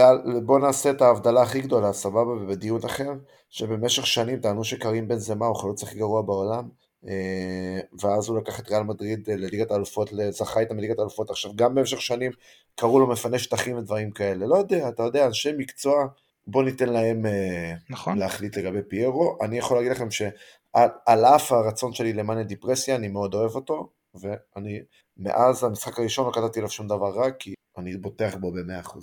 בוא 0.43 0.59
נעשה 0.59 0.91
את 0.91 1.03
ההבדלה 1.03 1.43
הכי 1.43 1.61
גדולה, 1.61 1.93
סבבה, 1.93 2.33
ובדיון 2.33 2.81
אחר, 2.85 3.13
שבמשך 3.51 4.07
שנים 4.07 4.41
טענו 4.41 4.65
שקרים 4.65 5.09
בן 5.09 5.19
זמה 5.19 5.47
הוא 5.47 5.57
חלוץ 5.57 5.83
הכי 5.83 5.99
גרוע 5.99 6.23
בעולם, 6.23 6.69
אה, 7.09 7.81
ואז 8.03 8.29
הוא 8.29 8.39
לקח 8.39 8.61
את 8.61 8.71
ריאל 8.71 8.83
מדריד 8.83 9.29
אה, 9.31 9.37
לליגת 9.37 9.71
האלופות, 9.71 10.11
זכה 10.31 10.61
איתם 10.61 10.77
בליגת 10.77 10.99
האלופות, 10.99 11.31
עכשיו 11.31 11.51
גם 11.57 11.75
במשך 11.75 12.01
שנים 12.01 12.33
קראו 12.75 13.01
לו 13.01 13.07
מפנה 13.07 13.39
שטחים 13.39 13.77
ודברים 13.77 14.11
כאלה, 14.11 14.47
לא 14.47 14.57
יודע, 14.57 14.89
אתה 14.89 15.03
יודע, 15.03 15.27
אנשי 15.27 15.53
מקצוע, 15.59 16.07
בוא 16.47 16.63
ניתן 16.63 16.89
להם 16.89 17.27
אה, 17.27 17.75
נכון. 17.91 18.19
להחליט 18.19 18.57
לגבי 18.57 18.83
פיירו, 18.89 19.39
אני 19.43 19.59
יכול 19.59 19.77
להגיד 19.77 19.93
לכם 19.93 20.11
שעל 20.11 21.25
אף 21.25 21.53
הרצון 21.53 21.93
שלי 21.93 22.13
למאניה 22.13 22.45
דיפרסיה, 22.45 22.97
אני 22.97 23.09
מאוד 23.09 23.35
אוהב 23.35 23.55
אותו, 23.55 23.89
ואני 24.15 24.81
מאז 25.17 25.65
המשחק 25.65 25.99
הראשון 25.99 26.27
לא 26.27 26.33
כתבתי 26.33 26.59
עליו 26.59 26.71
שום 26.71 26.87
דבר 26.87 27.11
רע, 27.11 27.31
כי 27.31 27.55
אני 27.79 27.97
בוטח 27.97 28.35
בו 28.41 28.53
ב-100%. 28.53 28.99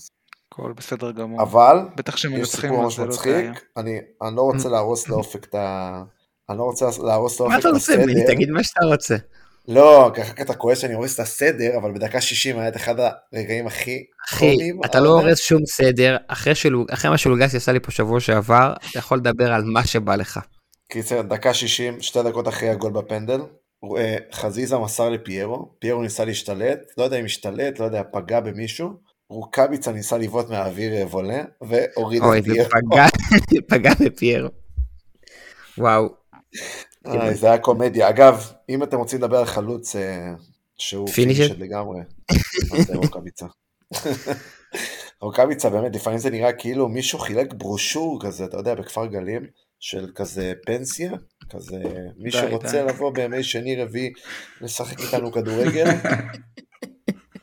הכל 0.54 0.74
בסדר 0.74 1.12
גמור. 1.12 1.42
אבל, 1.42 1.78
בטח 1.96 2.26
יש 2.26 2.50
סיפור 2.50 2.84
ממש 2.84 3.00
מצחיק, 3.00 3.66
אני, 3.78 4.00
אני 4.22 4.36
לא 4.36 4.42
רוצה 4.42 4.70
להרוס 4.70 5.10
לאופק 5.10 5.46
את 5.46 5.56
ה... 5.56 6.04
אני 6.50 6.58
לא 6.58 6.64
רוצה 6.64 6.86
להרוס 7.04 7.40
לאופק 7.40 7.54
את 7.60 7.60
הסדר. 7.60 7.70
מה 7.70 7.80
אתה 7.80 7.94
רוצה 7.94 7.98
ממני? 7.98 8.26
תגיד 8.28 8.50
מה 8.50 8.64
שאתה 8.64 8.86
רוצה. 8.86 9.16
לא, 9.68 10.12
ככה 10.14 10.34
אתה 10.42 10.54
כועס 10.54 10.80
שאני 10.80 10.94
הורס 10.94 11.16
את 11.16 11.20
הסדר, 11.20 11.78
אבל 11.78 11.92
בדקה 11.92 12.22
60 12.22 12.60
היה 12.60 12.68
את 12.68 12.76
אחד 12.76 12.96
הרגעים 13.34 13.68
הכי 13.68 14.04
אחי, 14.30 14.72
אתה 14.86 15.00
לא 15.00 15.10
הורס 15.10 15.40
שום 15.40 15.66
סדר, 15.66 16.18
אחרי, 16.28 16.56
שלוג, 16.56 16.92
אחרי 16.92 17.12
מה 17.12 17.18
שלוגסי 17.18 17.58
עשה 17.58 17.72
לי 17.72 17.80
פה 17.80 17.92
שבוע 17.92 18.20
שעבר, 18.20 18.74
אתה 18.90 19.00
יכול 19.00 19.18
לדבר 19.18 19.54
על 19.54 19.64
מה 19.64 19.88
שבא 19.88 20.16
לך. 20.16 20.40
קיצר, 20.92 21.22
דקה 21.22 21.54
60, 21.54 22.02
שתי 22.02 22.24
דקות 22.24 22.48
אחרי 22.48 22.70
הגול 22.70 22.92
בפנדל, 22.92 23.42
חזיזה 24.34 24.78
מסר 24.78 25.10
לפיירו, 25.10 25.72
פיירו 25.80 26.02
ניסה 26.02 26.26
להשתלט, 26.26 26.80
לא 26.98 27.04
יודע 27.04 27.20
אם 27.20 27.26
השתלט, 27.26 27.80
לא 27.80 27.86
יודע, 27.86 28.02
פגע 28.12 28.40
במישהו, 28.40 28.90
רוקאביצה 29.30 29.92
ניסה 29.92 30.18
לבעוט 30.18 30.50
מהאוויר 30.50 30.94
אה, 30.94 31.06
וולה, 31.08 31.44
והוריד 31.62 32.24
את 32.24 32.44
פיירו. 32.44 32.70
זה 33.50 33.62
פגע 33.70 33.94
בפיירו. 34.06 34.50
וואו. 35.78 36.08
איי, 37.06 37.36
זה 37.36 37.48
היה 37.48 37.58
קומדיה. 37.58 38.10
אגב, 38.10 38.52
אם 38.70 38.84
אתם 38.84 38.98
רוצים 38.98 39.20
לדבר 39.20 39.38
על 39.38 39.46
חלוץ 39.46 39.96
אה, 39.96 40.34
שהוא 40.78 41.08
פינישד 41.08 41.60
לגמרי, 41.60 42.00
זה 42.88 42.96
רוקאביצה. 42.96 43.46
רוקאביצה 45.22 45.70
באמת, 45.70 45.96
לפעמים 45.96 46.20
זה 46.20 46.30
נראה 46.30 46.54
כאילו 46.54 46.90
מישהו 46.90 47.20
חילק 47.20 47.54
ברושור 47.54 48.20
כזה, 48.22 48.46
אתה 48.46 48.58
יודע, 48.58 48.76
בכפר 48.76 49.06
גלים, 49.06 49.46
של 49.80 50.12
כזה 50.16 50.54
פנסיה, 50.66 51.12
כזה 51.52 51.84
מי 52.18 52.32
שרוצה 52.32 52.84
לבוא 52.84 53.14
בימי 53.14 53.44
שני 53.44 53.84
רביעי 53.84 54.12
לשחק 54.62 55.00
איתנו 55.00 55.32
כדורגל. 55.32 55.86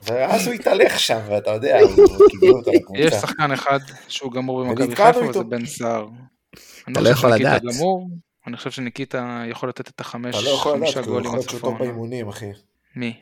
ואז 0.02 0.46
הוא 0.46 0.54
התהלך 0.54 1.00
שם, 1.00 1.20
ואתה 1.28 1.50
יודע, 1.50 1.78
הוא 2.40 2.48
אותו 2.48 2.70
לקבוצה. 2.72 3.00
יש 3.00 3.14
שחקן 3.14 3.52
אחד 3.52 3.78
שהוא 4.09 4.32
גמור 4.32 4.64
במכבי 4.64 4.96
חיפה, 4.96 5.28
וזה 5.28 5.44
בן 5.44 5.66
סער. 5.66 6.06
אתה 6.92 7.00
לא 7.00 7.09
יכול 7.09 7.34
לדעת. 7.34 7.62
אני 8.46 8.56
חושב 8.56 8.70
שניקיטה 8.70 9.42
יכול 9.50 9.68
לתת 9.68 9.88
את 9.88 10.00
החמש, 10.00 10.34
אתה 10.34 10.44
לא 10.44 10.50
יכול 10.50 10.76
לדעת, 10.76 11.06
הוא 11.06 11.20
יכול 11.20 11.42
שהוא 11.42 11.61
טוב 11.61 11.78
באימונים, 11.78 12.28
אחי. 12.28 12.50
מי? 12.96 13.20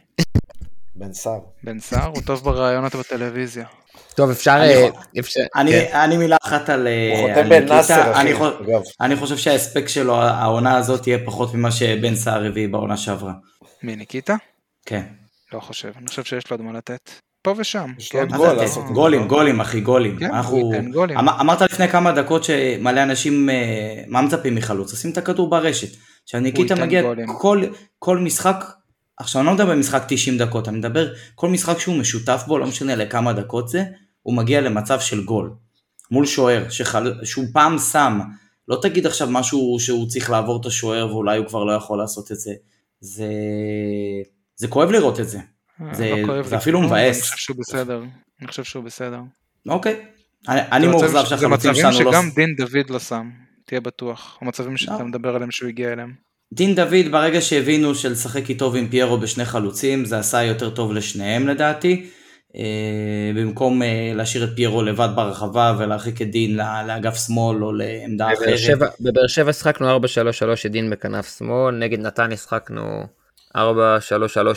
בן 0.99 1.13
סער. 1.13 1.39
בן 1.63 1.81
סער? 1.81 2.07
הוא 2.07 2.23
טוב 2.27 2.45
בראיונות 2.45 2.95
בטלוויזיה. 2.95 3.67
טוב, 4.15 4.31
אפשר... 4.31 4.57
אני 5.55 5.73
כן. 5.93 6.19
מילה 6.19 6.37
אחת 6.43 6.69
על 6.69 6.89
ניקיטה. 7.45 8.21
אני 9.01 9.17
חושב 9.17 9.37
שההספק 9.37 9.89
שלו, 9.89 10.15
העונה 10.17 10.77
הזאת 10.77 11.03
תהיה 11.03 11.19
פחות 11.27 11.55
ממה 11.55 11.71
שבן 11.71 12.15
סער 12.15 12.47
הביא 12.47 12.69
בעונה 12.69 12.97
שעברה. 12.97 13.33
מי, 13.83 13.97
ניקיטה? 13.97 14.37
כן. 14.87 15.03
לא 15.53 15.61
חושב, 15.61 15.93
אני 15.99 16.07
חושב 16.07 16.25
שיש 16.25 16.51
לו 16.51 16.57
עוד 16.57 16.65
מה 16.65 16.73
לתת. 16.73 17.11
פה 17.43 17.55
ושם. 17.57 17.93
יש 17.99 18.15
לו 18.15 18.21
עוד 18.21 18.31
כן. 18.31 18.37
גול 18.37 18.53
לעשות. 18.53 18.85
גולים, 18.85 19.29
גולים, 19.29 19.61
אחי, 19.61 19.81
גולים. 19.81 20.19
כן. 20.19 20.31
אמ- 21.19 21.29
אמרת 21.29 21.61
לפני 21.61 21.89
כמה 21.89 22.13
דקות 22.13 22.45
שמלא 22.45 23.03
אנשים, 23.03 23.51
אה, 23.51 24.03
מה 24.07 24.23
מצפים 24.23 24.55
מחלוץ? 24.55 24.93
לשים 24.93 25.11
את 25.11 25.19
הכדור 25.19 25.51
ברשת. 25.51 25.97
כשניקיטה 26.27 26.75
מגיע 26.75 27.03
כל 27.99 28.19
משחק 28.19 28.65
עכשיו 29.19 29.41
אני 29.41 29.47
לא 29.47 29.55
מדבר 29.55 29.71
במשחק 29.71 30.05
90 30.09 30.39
דקות, 30.39 30.69
אני 30.69 30.79
מדבר 30.79 31.13
כל 31.35 31.49
משחק 31.49 31.79
שהוא 31.79 31.97
משותף 31.97 32.45
בו, 32.47 32.59
לא 32.59 32.67
משנה 32.67 32.95
לכמה 32.95 33.33
דקות 33.33 33.69
זה, 33.69 33.85
הוא 34.23 34.35
מגיע 34.35 34.61
למצב 34.61 35.01
של 35.01 35.25
גול. 35.25 35.51
מול 36.11 36.27
שוער, 36.27 36.69
שחל... 36.69 37.25
שהוא 37.25 37.45
פעם 37.53 37.79
שם, 37.79 38.21
לא 38.69 38.79
תגיד 38.83 39.07
עכשיו 39.07 39.29
משהו 39.31 39.77
שהוא 39.81 40.09
צריך 40.09 40.31
לעבור 40.31 40.61
את 40.61 40.67
השוער 40.67 41.15
ואולי 41.15 41.39
הוא 41.39 41.47
כבר 41.47 41.65
לא 41.65 41.73
יכול 41.73 41.99
לעשות 41.99 42.33
את 42.33 42.37
זה. 42.37 42.53
זה, 43.01 43.29
זה 44.57 44.69
כואב 44.69 44.91
לראות 44.91 45.21
את 45.21 45.29
זה. 45.29 45.39
אה, 45.81 45.95
זה, 45.95 46.11
לא 46.11 46.27
כואב, 46.27 46.47
זה 46.47 46.57
אפילו 46.57 46.81
מבאס. 46.81 47.17
אני 47.17 47.23
חושב 47.23 47.37
שהוא 47.37 47.57
בסדר, 47.59 48.03
אני 48.41 48.49
חושב 48.49 48.65
שהוא 48.65 48.85
בסדר. 48.85 49.21
אוקיי, 49.69 50.05
אני, 50.49 50.61
אני 50.73 50.87
מאוכזב 50.87 51.25
שהחלוצים 51.25 51.75
שלנו 51.75 51.91
לא... 51.91 51.97
זה 51.97 52.05
מצבים 52.05 52.13
שגם 52.13 52.31
דין 52.35 52.57
דוד 52.57 52.91
לא 52.91 52.99
שם, 52.99 53.31
תהיה 53.67 53.81
בטוח. 53.81 54.39
המצבים 54.41 54.77
שאתה 54.77 54.99
לא. 54.99 55.05
מדבר 55.05 55.35
עליהם 55.35 55.51
שהוא 55.51 55.69
הגיע 55.69 55.93
אליהם. 55.93 56.26
דין 56.53 56.75
דוד 56.75 57.11
ברגע 57.11 57.41
שהבינו 57.41 57.95
שלשחק 57.95 58.51
איתו 58.51 58.73
ועם 58.73 58.89
פיירו 58.89 59.19
בשני 59.19 59.45
חלוצים 59.45 60.05
זה 60.05 60.19
עשה 60.19 60.43
יותר 60.43 60.71
טוב 60.71 60.93
לשניהם 60.93 61.49
לדעתי. 61.49 62.07
אה, 62.57 63.33
במקום 63.35 63.83
אה, 63.83 64.13
להשאיר 64.15 64.45
את 64.45 64.49
פיירו 64.57 64.83
לבד 64.83 65.09
ברחבה 65.15 65.75
ולהרחיק 65.79 66.23
את 66.23 66.31
דין 66.31 66.57
לאגף 66.87 67.27
שמאל 67.27 67.65
או 67.65 67.73
לעמדה 67.73 68.33
אחרת. 68.33 68.81
בבאר 69.01 69.27
שבע 69.27 69.53
שחקנו 69.53 69.97
4-3-3 69.97 70.01
את 70.67 70.73
דין 70.73 70.91
בכנף 70.91 71.39
שמאל, 71.39 71.75
נגד 71.75 71.99
נתן 72.01 72.37
שחקנו 72.37 72.83
4-3-3 73.57 73.59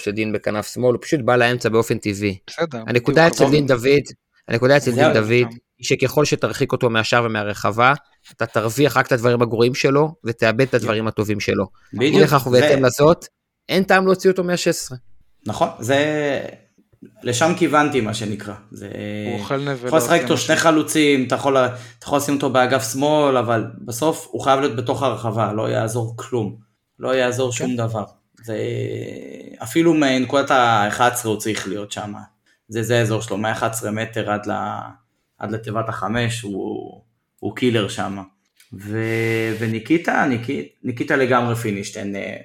את 0.09 0.15
דין 0.15 0.33
בכנף 0.33 0.73
שמאל, 0.73 0.93
הוא 0.93 1.01
פשוט 1.01 1.19
בא 1.19 1.35
לאמצע 1.35 1.69
באופן 1.69 1.97
טבעי. 1.97 2.37
בסדר. 2.47 2.83
הנקודה 2.87 3.27
אצל 3.27 3.49
דין 3.49 3.67
דוד, 3.67 4.03
הנקודה 4.47 4.77
אצל 4.77 4.91
דין 4.91 5.13
דוד 5.13 5.31
היא 5.31 5.45
שככל 5.81 6.25
שתרחיק 6.25 6.71
אותו 6.71 6.89
מהשאר 6.89 7.23
ומהרחבה, 7.25 7.93
אתה 8.31 8.45
תרוויח 8.45 8.97
רק 8.97 9.07
את 9.07 9.11
הדברים 9.11 9.41
הגרועים 9.41 9.75
שלו, 9.75 10.15
ותאבד 10.23 10.61
את 10.61 10.73
הדברים 10.73 11.07
הטובים 11.07 11.39
שלו. 11.39 11.65
בדיוק. 11.93 12.23
לכך 12.23 12.47
ובהתאם 12.47 12.85
לזאת, 12.85 13.25
אין 13.69 13.83
טעם 13.83 14.05
להוציא 14.05 14.31
אותו 14.31 14.43
מה-16. 14.43 14.95
נכון, 15.47 15.69
זה... 15.79 16.39
לשם 17.23 17.53
כיוונתי 17.57 18.01
מה 18.01 18.13
שנקרא. 18.13 18.53
זה... 18.71 18.89
הוא 19.31 19.39
אוכל 19.39 19.57
נבלות. 19.57 19.79
אתה 19.79 19.87
יכול 19.87 19.97
לשחק 19.99 20.21
איתו 20.21 20.37
שני 20.37 20.55
חלוצים, 20.55 21.27
אתה 21.27 21.35
יכול, 21.35 21.57
אתה 21.57 21.75
יכול 22.03 22.17
לשים 22.17 22.35
אותו 22.35 22.49
באגף 22.49 22.91
שמאל, 22.93 23.37
אבל 23.37 23.65
בסוף 23.85 24.27
הוא 24.31 24.41
חייב 24.41 24.59
להיות 24.59 24.75
בתוך 24.75 25.03
הרחבה, 25.03 25.53
לא 25.53 25.69
יעזור 25.69 26.13
כלום. 26.17 26.55
לא 26.99 27.15
יעזור 27.15 27.51
שום 27.51 27.67
כן. 27.67 27.75
דבר. 27.75 28.03
זה... 28.43 28.57
אפילו 29.63 29.93
מנקודת 29.93 30.51
ה-11 30.51 31.01
הוא 31.27 31.37
צריך 31.37 31.67
להיות 31.67 31.91
שם. 31.91 32.13
זה, 32.67 32.83
זה 32.83 32.99
האזור 32.99 33.21
שלו, 33.21 33.37
מ-11 33.37 33.89
מטר 33.91 34.31
עד, 34.31 34.45
ל... 34.45 34.51
עד 35.39 35.51
לתיבת 35.51 35.89
החמש, 35.89 36.41
הוא... 36.41 37.01
הוא 37.39 37.55
קילר 37.55 37.87
שם. 37.87 38.17
וניקיטה, 39.59 40.25
ניק... 40.29 40.47
ניקיטה 40.83 41.15
לגמרי 41.15 41.55
finished, 41.55 41.97
אין, 41.97 42.15
אה, 42.15 42.37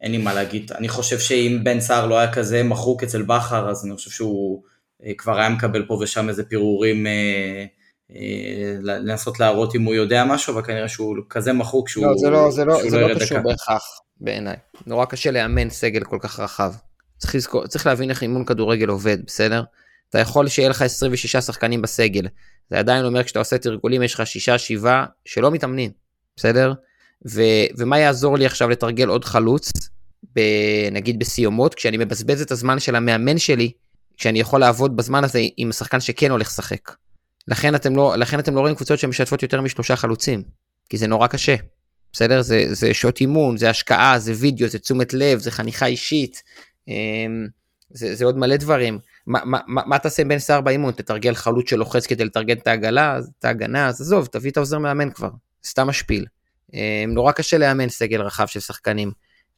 אין 0.00 0.12
לי 0.12 0.18
מה 0.18 0.34
להגיד. 0.34 0.72
אני 0.72 0.88
חושב 0.88 1.18
שאם 1.18 1.60
בן 1.62 1.80
סער 1.80 2.06
לא 2.06 2.18
היה 2.18 2.32
כזה 2.32 2.62
מחוק 2.62 3.02
אצל 3.02 3.22
בכר, 3.22 3.70
אז 3.70 3.86
אני 3.86 3.94
חושב 3.94 4.10
שהוא 4.10 4.62
אה, 5.06 5.12
כבר 5.18 5.38
היה 5.38 5.48
מקבל 5.48 5.86
פה 5.86 5.98
ושם 6.02 6.28
איזה 6.28 6.44
פירורים 6.44 7.06
אה, 7.06 7.64
אה, 8.10 8.74
לנסות 8.80 9.40
להראות 9.40 9.74
אם 9.74 9.82
הוא 9.82 9.94
יודע 9.94 10.24
משהו, 10.24 10.52
אבל 10.54 10.62
כנראה 10.62 10.88
שהוא 10.88 11.16
כזה 11.30 11.52
מחוק 11.52 11.88
שהוא 11.88 12.06
לא, 12.06 12.12
זה 12.16 12.30
לא, 12.30 12.50
זה 12.50 12.64
לא, 12.64 12.90
זה 12.90 13.00
לא, 13.00 13.08
לא 13.08 13.18
קשור 13.20 13.38
בהכרח 13.38 14.00
בעיניי. 14.20 14.56
נורא 14.86 15.04
קשה 15.04 15.30
לאמן 15.30 15.70
סגל 15.70 16.04
כל 16.04 16.18
כך 16.20 16.40
רחב. 16.40 16.72
צריך, 17.18 17.34
לזכור, 17.34 17.66
צריך 17.66 17.86
להבין 17.86 18.10
איך 18.10 18.22
אימון 18.22 18.44
כדורגל 18.44 18.88
עובד, 18.88 19.18
בסדר? 19.26 19.62
אתה 20.12 20.20
יכול 20.20 20.48
שיהיה 20.48 20.68
לך 20.68 20.82
26 20.82 21.36
שחקנים 21.36 21.82
בסגל, 21.82 22.28
זה 22.70 22.78
עדיין 22.78 23.04
אומר 23.04 23.24
כשאתה 23.24 23.38
עושה 23.38 23.58
תרגולים 23.58 24.02
יש 24.02 24.14
לך 24.14 24.26
שישה 24.26 24.58
שבעה 24.58 25.06
שלא 25.24 25.50
מתאמנים, 25.50 25.90
בסדר? 26.36 26.72
ו, 27.30 27.42
ומה 27.78 27.98
יעזור 27.98 28.38
לי 28.38 28.46
עכשיו 28.46 28.68
לתרגל 28.68 29.08
עוד 29.08 29.24
חלוץ, 29.24 29.70
ב, 30.36 30.40
נגיד 30.92 31.18
בסיומות, 31.18 31.74
כשאני 31.74 31.96
מבזבז 31.96 32.42
את 32.42 32.50
הזמן 32.50 32.80
של 32.80 32.96
המאמן 32.96 33.38
שלי, 33.38 33.72
כשאני 34.16 34.40
יכול 34.40 34.60
לעבוד 34.60 34.96
בזמן 34.96 35.24
הזה 35.24 35.40
עם 35.56 35.72
שחקן 35.72 36.00
שכן 36.00 36.30
הולך 36.30 36.46
לשחק. 36.46 36.94
לכן 37.48 37.74
אתם 37.74 37.96
לא, 37.96 38.16
לכן 38.16 38.38
אתם 38.38 38.54
לא 38.54 38.60
רואים 38.60 38.74
קבוצות 38.74 38.98
שמשתפות 38.98 39.42
יותר 39.42 39.60
משלושה 39.60 39.96
חלוצים, 39.96 40.42
כי 40.88 40.98
זה 40.98 41.06
נורא 41.06 41.26
קשה. 41.26 41.56
בסדר? 42.12 42.42
זה, 42.42 42.64
זה 42.70 42.94
שעות 42.94 43.20
אימון, 43.20 43.56
זה 43.56 43.70
השקעה, 43.70 44.18
זה 44.18 44.32
וידאו, 44.36 44.68
זה 44.68 44.78
תשומת 44.78 45.14
לב, 45.14 45.38
זה 45.38 45.50
חניכה 45.50 45.86
אישית, 45.86 46.42
אמ, 46.88 47.46
זה, 47.90 48.14
זה 48.14 48.24
עוד 48.24 48.38
מלא 48.38 48.56
דברים. 48.56 48.98
מה, 49.26 49.40
מה, 49.44 49.60
מה 49.66 49.98
תעשה 49.98 50.24
בין 50.24 50.38
סער 50.38 50.60
באימון? 50.60 50.92
תתרגל 50.92 51.34
חלוץ 51.34 51.70
שלוחץ 51.70 52.06
כדי 52.06 52.24
לתרגל 52.24 52.54
את 52.54 52.66
העגלה, 52.66 53.18
את 53.38 53.44
ההגנה, 53.44 53.88
אז 53.88 54.00
עזוב, 54.00 54.26
תביא 54.26 54.50
את 54.50 54.56
העוזר 54.56 54.78
מאמן 54.78 55.10
כבר, 55.10 55.30
סתם 55.64 55.86
משפיל. 55.86 56.24
אה, 56.74 57.04
נורא 57.08 57.32
קשה 57.32 57.58
לאמן 57.58 57.88
סגל 57.88 58.22
רחב 58.22 58.46
של 58.46 58.60
שחקנים. 58.60 59.12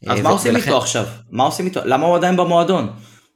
אז 0.07 0.21
מה 0.21 0.29
עושים 0.29 0.57
איתו 0.57 0.79
עכשיו? 0.79 1.05
מה 1.31 1.45
עושים 1.45 1.67
איתו? 1.67 1.81
למה 1.85 2.07
הוא 2.07 2.17
עדיין 2.17 2.37
במועדון? 2.37 2.93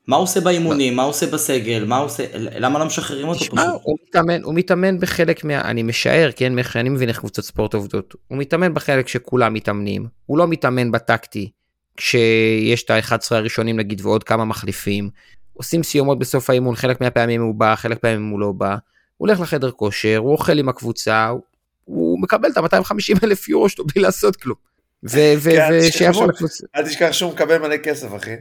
מה 0.06 0.16
הוא 0.16 0.22
עושה 0.22 0.40
באימונים? 0.40 0.96
מה 0.96 1.02
הוא 1.02 1.10
עושה 1.10 1.26
בסגל? 1.26 1.84
מה 1.84 1.96
הוא 1.96 2.06
עושה... 2.06 2.24
למה 2.34 2.78
לא 2.78 2.84
משחררים 2.84 3.28
אותו 3.28 3.40
פשוט? 3.40 3.58
הוא 3.82 3.96
מתאמן, 4.08 4.42
הוא 4.42 4.54
מתאמן 4.54 4.98
בחלק 4.98 5.44
מה... 5.44 5.60
אני 5.60 5.82
משער, 5.82 6.30
כן, 6.36 6.54
מאיך 6.54 6.72
שאני 6.72 6.88
מבין 6.88 7.08
איך 7.08 7.18
קבוצות 7.18 7.44
ספורט 7.44 7.74
עובדות. 7.74 8.14
הוא 8.28 8.38
מתאמן 8.38 8.74
בחלק 8.74 9.08
שכולם 9.08 9.54
מתאמנים. 9.54 10.06
הוא 10.26 10.38
לא 10.38 10.48
מתאמן 10.48 10.90
בטקטי, 10.90 11.50
כשיש 11.96 12.82
את 12.82 12.90
ה-11 12.90 13.14
הראשונים 13.30 13.76
נגיד 13.76 14.00
ועוד 14.00 14.24
כמה 14.24 14.44
מחליפים. 14.44 15.10
עושים 15.58 15.82
סיומות 15.82 16.18
בסוף 16.18 16.50
האימון, 16.50 16.76
חלק 16.76 17.00
מהפעמים 17.00 17.42
הוא 17.42 17.54
בא, 17.54 17.74
חלק 17.74 18.04
מהפעמים 18.04 18.30
הוא 18.30 18.40
לא 18.40 18.52
בא. 18.52 18.76
הוא 19.16 19.28
הולך 19.28 19.40
לחדר 19.40 19.70
כושר, 19.70 20.16
הוא 20.16 20.32
אוכל 20.32 20.58
עם 20.58 20.68
הקבוצה, 20.68 21.26
הוא, 21.26 21.40
הוא 21.84 22.22
מקבל 22.22 22.48
את 22.50 22.56
ה-250 22.56 23.24
אלף 23.24 23.48
יורו 23.48 23.68
שלו 23.68 23.86
בלי 23.86 24.02
לעשות 24.02 24.36
כלום. 24.36 24.56
ושיעבור 25.02 26.22
כן, 26.22 26.28
לקבוצה. 26.28 26.66
אל 26.76 26.88
תשכח 26.88 27.12
שהוא 27.12 27.32
מקבל 27.32 27.58
מלא 27.58 27.76
כסף, 27.76 28.16
אחי. 28.16 28.34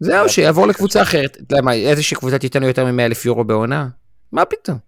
זהו, 0.00 0.28
שיעבור 0.28 0.66
לקבוצה 0.66 1.02
אחרת. 1.02 1.36
אתה 1.36 1.54
יודע 1.54 1.62
מה, 1.62 1.74
איזושהי 1.74 2.16
קבוצה 2.16 2.38
תיתן 2.38 2.60
לו 2.60 2.68
יותר 2.68 2.84
מ-100 2.84 3.02
אלף 3.02 3.24
יורו 3.24 3.44
בעונה? 3.44 3.88
מה 4.32 4.44
פתאום? 4.44 4.78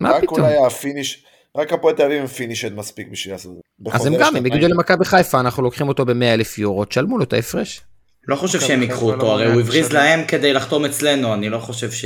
מה 0.00 0.10
רק 0.10 0.22
פתאום? 0.22 0.40
אולי 0.40 0.66
ה 0.66 0.73
finish, 0.73 1.24
רק 1.56 1.72
הפועל 1.72 1.94
תל 1.94 2.02
אביב 2.02 2.20
הם 2.20 2.26
finished 2.26 2.74
מספיק 2.74 3.08
בשביל 3.08 3.34
לעשות 3.34 3.52
את 3.52 3.56
זה. 3.84 3.90
אז 3.96 4.06
הם 4.06 4.14
גם, 4.18 4.36
הם. 4.36 4.46
יגידו 4.46 4.68
למכבי 4.68 5.04
חיפה, 5.04 5.40
אנחנו 5.40 5.62
לוקחים 5.62 5.88
אותו 5.88 6.04
ב-100 6.04 6.24
אלף 6.24 6.58
יורו, 6.58 6.84
תשלמו 6.84 7.18
לו 7.18 7.24
את 7.24 7.32
ההפרש. 7.32 7.82
לא 8.28 8.36
חושב 8.36 8.60
שהם 8.60 8.70
אוקיי, 8.80 8.82
ייקחו 8.88 9.12
אותו, 9.12 9.32
הרי 9.32 9.52
הוא 9.52 9.60
הבריז. 9.60 9.92
להם 9.92 10.20
כדי 10.28 10.52
לחתום 10.52 10.84
אצלנו, 10.84 11.34
אני 11.34 11.48
לא 11.48 11.58
חושב 11.58 11.90
ש... 11.90 12.04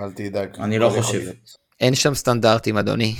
אל 0.00 0.10
תדאג. 0.10 0.48
אני 0.60 0.78
לא 0.78 0.88
חושב. 0.88 1.20
אין 1.80 1.94
שם 1.94 2.14
סטנדרטים, 2.14 2.76
אדוני. 2.78 3.14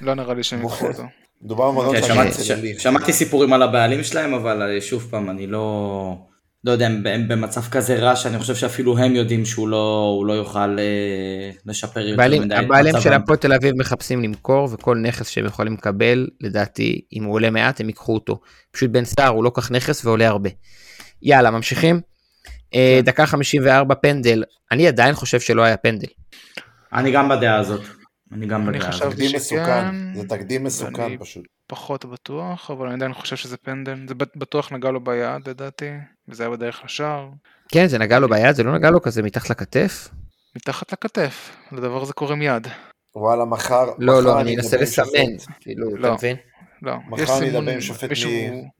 לא 0.00 0.14
נראה 0.14 0.34
לי 0.34 0.42
שהם 0.42 0.62
ייקחו 0.62 0.86
אותו. 0.86 1.02
מדובר 1.42 1.70
במנות 1.70 1.94
כן, 1.96 2.02
חיים 2.02 2.78
שמעתי- 2.78 3.12
סיפורים 3.12 3.52
על 3.52 3.62
הבעלים 3.62 4.04
שלהם, 4.04 4.34
אבל 4.34 4.62
אה, 4.62 4.80
שוב 4.80 5.06
פעם, 5.10 5.30
אני 5.30 5.46
לא... 5.46 6.16
לא 6.64 6.70
יודע, 6.70 6.86
הם 6.86 7.28
במצב 7.28 7.62
כזה 7.70 7.96
רע 7.98 8.16
שאני 8.16 8.38
חושב 8.38 8.54
שאפילו 8.54 8.98
הם 8.98 9.14
יודעים 9.14 9.44
שהוא 9.44 9.68
לא, 9.68 10.12
הוא 10.16 10.26
לא 10.26 10.32
יוכל 10.32 10.78
אה, 10.78 11.50
לשפר 11.66 12.00
יותר 12.00 12.40
מדי 12.40 12.54
הבעלים 12.54 12.94
של. 13.00 13.12
הפועל 13.12 13.38
תל 13.38 13.52
אביב 13.52 13.74
מחפשים 13.76 14.22
למכור, 14.22 14.68
וכל 14.72 14.96
נכס 14.96 15.28
שהם 15.28 15.46
יכולים 15.46 15.72
לקבל, 15.74 16.26
לדעתי, 16.40 17.00
אם 17.12 17.24
הוא 17.24 17.34
עולה 17.34 17.50
מעט, 17.50 17.80
הם 17.80 17.88
ייקחו 17.88 18.14
אותו. 18.14 18.40
פשוט 18.70 18.90
בן 18.90 19.04
סער 19.04 19.28
הוא 19.28 19.44
לא 19.44 19.50
כך 19.54 19.70
נכס 19.70 20.04
ועולה 20.04 20.28
הרבה. 20.28 20.50
יאללה, 21.22 21.50
ממשיכים. 21.50 22.00
אה, 22.74 23.00
דקה 23.04 23.26
54 23.26 23.94
פנדל, 23.94 24.44
אני 24.72 24.88
עדיין 24.88 25.14
חושב 25.14 25.40
שלא 25.40 25.62
היה 25.62 25.76
פנדל. 25.76 26.08
אני 26.92 27.12
גם 27.12 27.28
בדעה 27.28 27.56
הזאת. 27.58 27.80
אני 28.32 28.46
גם 28.46 28.66
בדעה 28.66 28.88
הזאת. 28.88 29.10
תקדים 29.12 29.30
מסוכן, 29.34 30.14
זה 30.14 30.28
תקדים 30.28 30.64
מסוכן 30.64 31.18
פשוט. 31.18 31.44
פחות 31.68 32.04
בטוח, 32.04 32.70
אבל 32.70 32.86
אני 32.86 32.94
עדיין 32.94 33.14
חושב 33.14 33.36
שזה 33.36 33.56
פנדל. 33.56 33.94
זה 34.08 34.14
בט- 34.14 34.36
בטוח 34.36 34.72
נגע 34.72 34.90
לו 34.90 35.04
ביד 35.04 35.48
לדעתי, 35.48 35.90
וזה 36.28 36.42
היה 36.42 36.50
בדרך 36.50 36.84
לשער. 36.84 37.28
כן, 37.72 37.86
זה 37.86 37.98
נגע 37.98 38.18
לו 38.18 38.28
ביד, 38.28 38.54
זה 38.54 38.62
לא 38.62 38.74
נגע 38.74 38.90
לו 38.90 39.02
כזה 39.02 39.22
מתחת 39.22 39.50
לכתף? 39.50 40.08
מתחת 40.56 40.92
לכתף, 40.92 41.56
לדבר 41.72 42.02
הזה 42.02 42.12
קוראים 42.12 42.42
יד. 42.42 42.66
וואלה, 43.16 43.44
מחר, 43.44 43.86
לא, 43.98 44.22
לא, 44.22 44.40
אני 44.40 44.56
אנסה 44.56 44.76
לסמן. 44.76 45.36
כאילו, 45.60 45.88
אתה 45.90 45.98
לא. 45.98 46.14
מבין? 46.14 46.36
לא, 46.82 46.94
מחר 47.08 47.38
אדבר 47.48 47.70
עם 47.72 47.80
שופט 47.80 48.10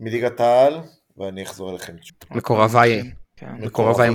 מליגת 0.00 0.40
העל, 0.40 0.80
ואני 1.18 1.42
אחזור 1.42 1.70
אליכם. 1.70 1.92
מקורביי. 2.30 3.12
מקורביי. 3.42 4.10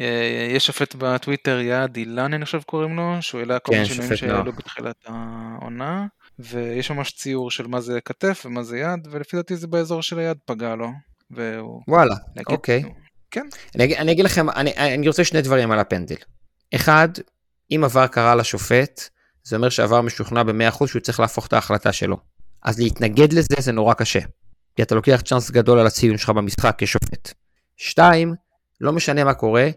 אה, 0.00 0.48
יש 0.50 0.66
שופט 0.66 0.94
בטוויטר, 0.94 1.60
יעד 1.60 1.96
אילן 1.96 2.34
אני 2.34 2.44
חושב 2.44 2.62
קוראים 2.62 2.96
לו, 2.96 3.16
שהוא 3.20 3.38
העלה 3.40 3.58
כל 3.58 3.72
מיני 3.72 3.84
כן, 3.84 3.94
שינויים 3.94 4.16
שהעלו. 4.16 4.52
בתחילת 4.52 4.96
העונה, 5.06 6.06
ויש 6.38 6.90
ממש 6.90 7.12
ציור 7.12 7.50
של 7.50 7.66
מה 7.66 7.80
זה 7.80 8.00
כתף 8.00 8.42
ומה 8.46 8.62
זה 8.62 8.78
יד, 8.78 9.08
ולפי 9.10 9.36
דעתי 9.36 9.56
זה 9.56 9.66
באזור 9.66 10.02
של 10.02 10.18
היד 10.18 10.36
פגע 10.44 10.74
לו. 10.74 10.88
וואלה, 11.88 12.14
אוקיי. 12.48 12.82
כן, 13.30 13.46
אני, 13.74 14.12
אגיד- 14.12 14.24
לכם, 14.24 14.50
אני, 14.50 14.72
אני 14.76 15.08
רוצה 15.08 15.24
שני 15.24 15.42
דברים 15.42 15.70
על 15.70 15.78
הפנדל. 15.78 16.16
אחד, 16.74 17.08
אם 17.70 17.80
עבר 17.84 18.06
קרה 18.06 18.34
לשופט, 18.34 19.08
זה 19.44 19.56
אומר 19.56 19.68
שעבר 19.68 20.00
משוכנע 20.00 20.42
ב-100% 20.42 20.86
שהוא 20.86 21.00
צריך 21.02 21.20
להפוך 21.20 21.46
את 21.46 21.52
ההחלטה 21.52 21.92
שלו. 21.92 22.16
אז 22.62 22.78
להתנגד 22.78 23.32
לזה 23.32 23.54
זה 23.58 23.72
נורא 23.72 23.94
קשה. 23.94 24.20
כי 24.76 24.82
אתה 24.82 24.94
לוקח 24.94 25.20
צ'אנס 25.24 25.50
גדול 25.50 25.78
על 25.78 25.86
הציון 25.86 26.18
שלך 26.18 26.30
במשחק 26.30 26.74
כשופט. 26.78 27.32
שתיים, 27.76 28.34
לא 28.80 28.92
משנה 28.92 29.24
מה 29.24 29.34
קורה, 29.34 29.68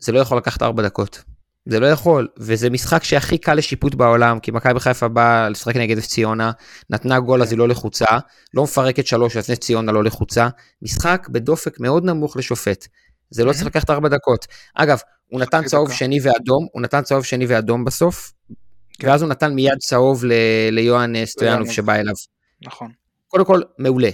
זה 0.00 0.12
לא 0.12 0.18
יכול 0.18 0.38
לקחת 0.38 0.62
ארבע 0.62 0.82
דקות. 0.82 1.22
זה 1.66 1.80
לא 1.80 1.86
יכול, 1.86 2.28
וזה 2.38 2.70
משחק 2.70 3.04
שהכי 3.04 3.38
קל 3.38 3.54
לשיפוט 3.54 3.94
בעולם, 3.94 4.40
כי 4.40 4.50
מכבי 4.50 4.80
חיפה 4.80 5.08
באה 5.08 5.48
לשחק 5.48 5.76
נגד 5.76 5.98
נס 5.98 6.08
ציונה, 6.08 6.50
נתנה 6.90 7.20
גול 7.20 7.42
אז 7.42 7.50
היא 7.52 7.58
לא 7.58 7.68
לחוצה, 7.68 8.06
לא 8.54 8.62
מפרקת 8.62 9.06
שלוש 9.06 9.36
אז 9.36 9.50
נס 9.50 9.58
ציונה 9.58 9.92
לא 9.92 10.04
לחוצה, 10.04 10.48
משחק 10.82 11.28
בדופק 11.30 11.80
מאוד 11.80 12.04
נמוך 12.04 12.36
לשופט. 12.36 12.86
זה 13.30 13.44
לא 13.44 13.52
צריך 13.52 13.66
לקחת 13.66 13.90
ארבע 13.90 14.08
דקות. 14.08 14.46
אגב, 14.74 14.98
הוא 15.30 15.40
נתן 15.40 15.64
צהוב 15.64 15.88
דקה. 15.88 15.96
שני 15.96 16.18
ואדום, 16.22 16.66
הוא 16.72 16.82
נתן 16.82 17.02
צהוב 17.02 17.24
שני 17.24 17.46
ואדום 17.46 17.84
בסוף, 17.84 18.32
כן. 18.98 19.08
ואז 19.08 19.22
הוא 19.22 19.30
נתן 19.30 19.54
מיד 19.54 19.78
צהוב 19.78 20.24
ל- 20.24 20.32
ליוהן 20.70 21.16
אה, 21.16 21.26
סטויאנוב. 21.26 21.70
שבא 21.70 21.94
אליו. 21.94 22.14
נכון. 22.62 22.90
קודם 23.28 23.44
כל, 23.44 23.60
מעולה. 23.78 24.10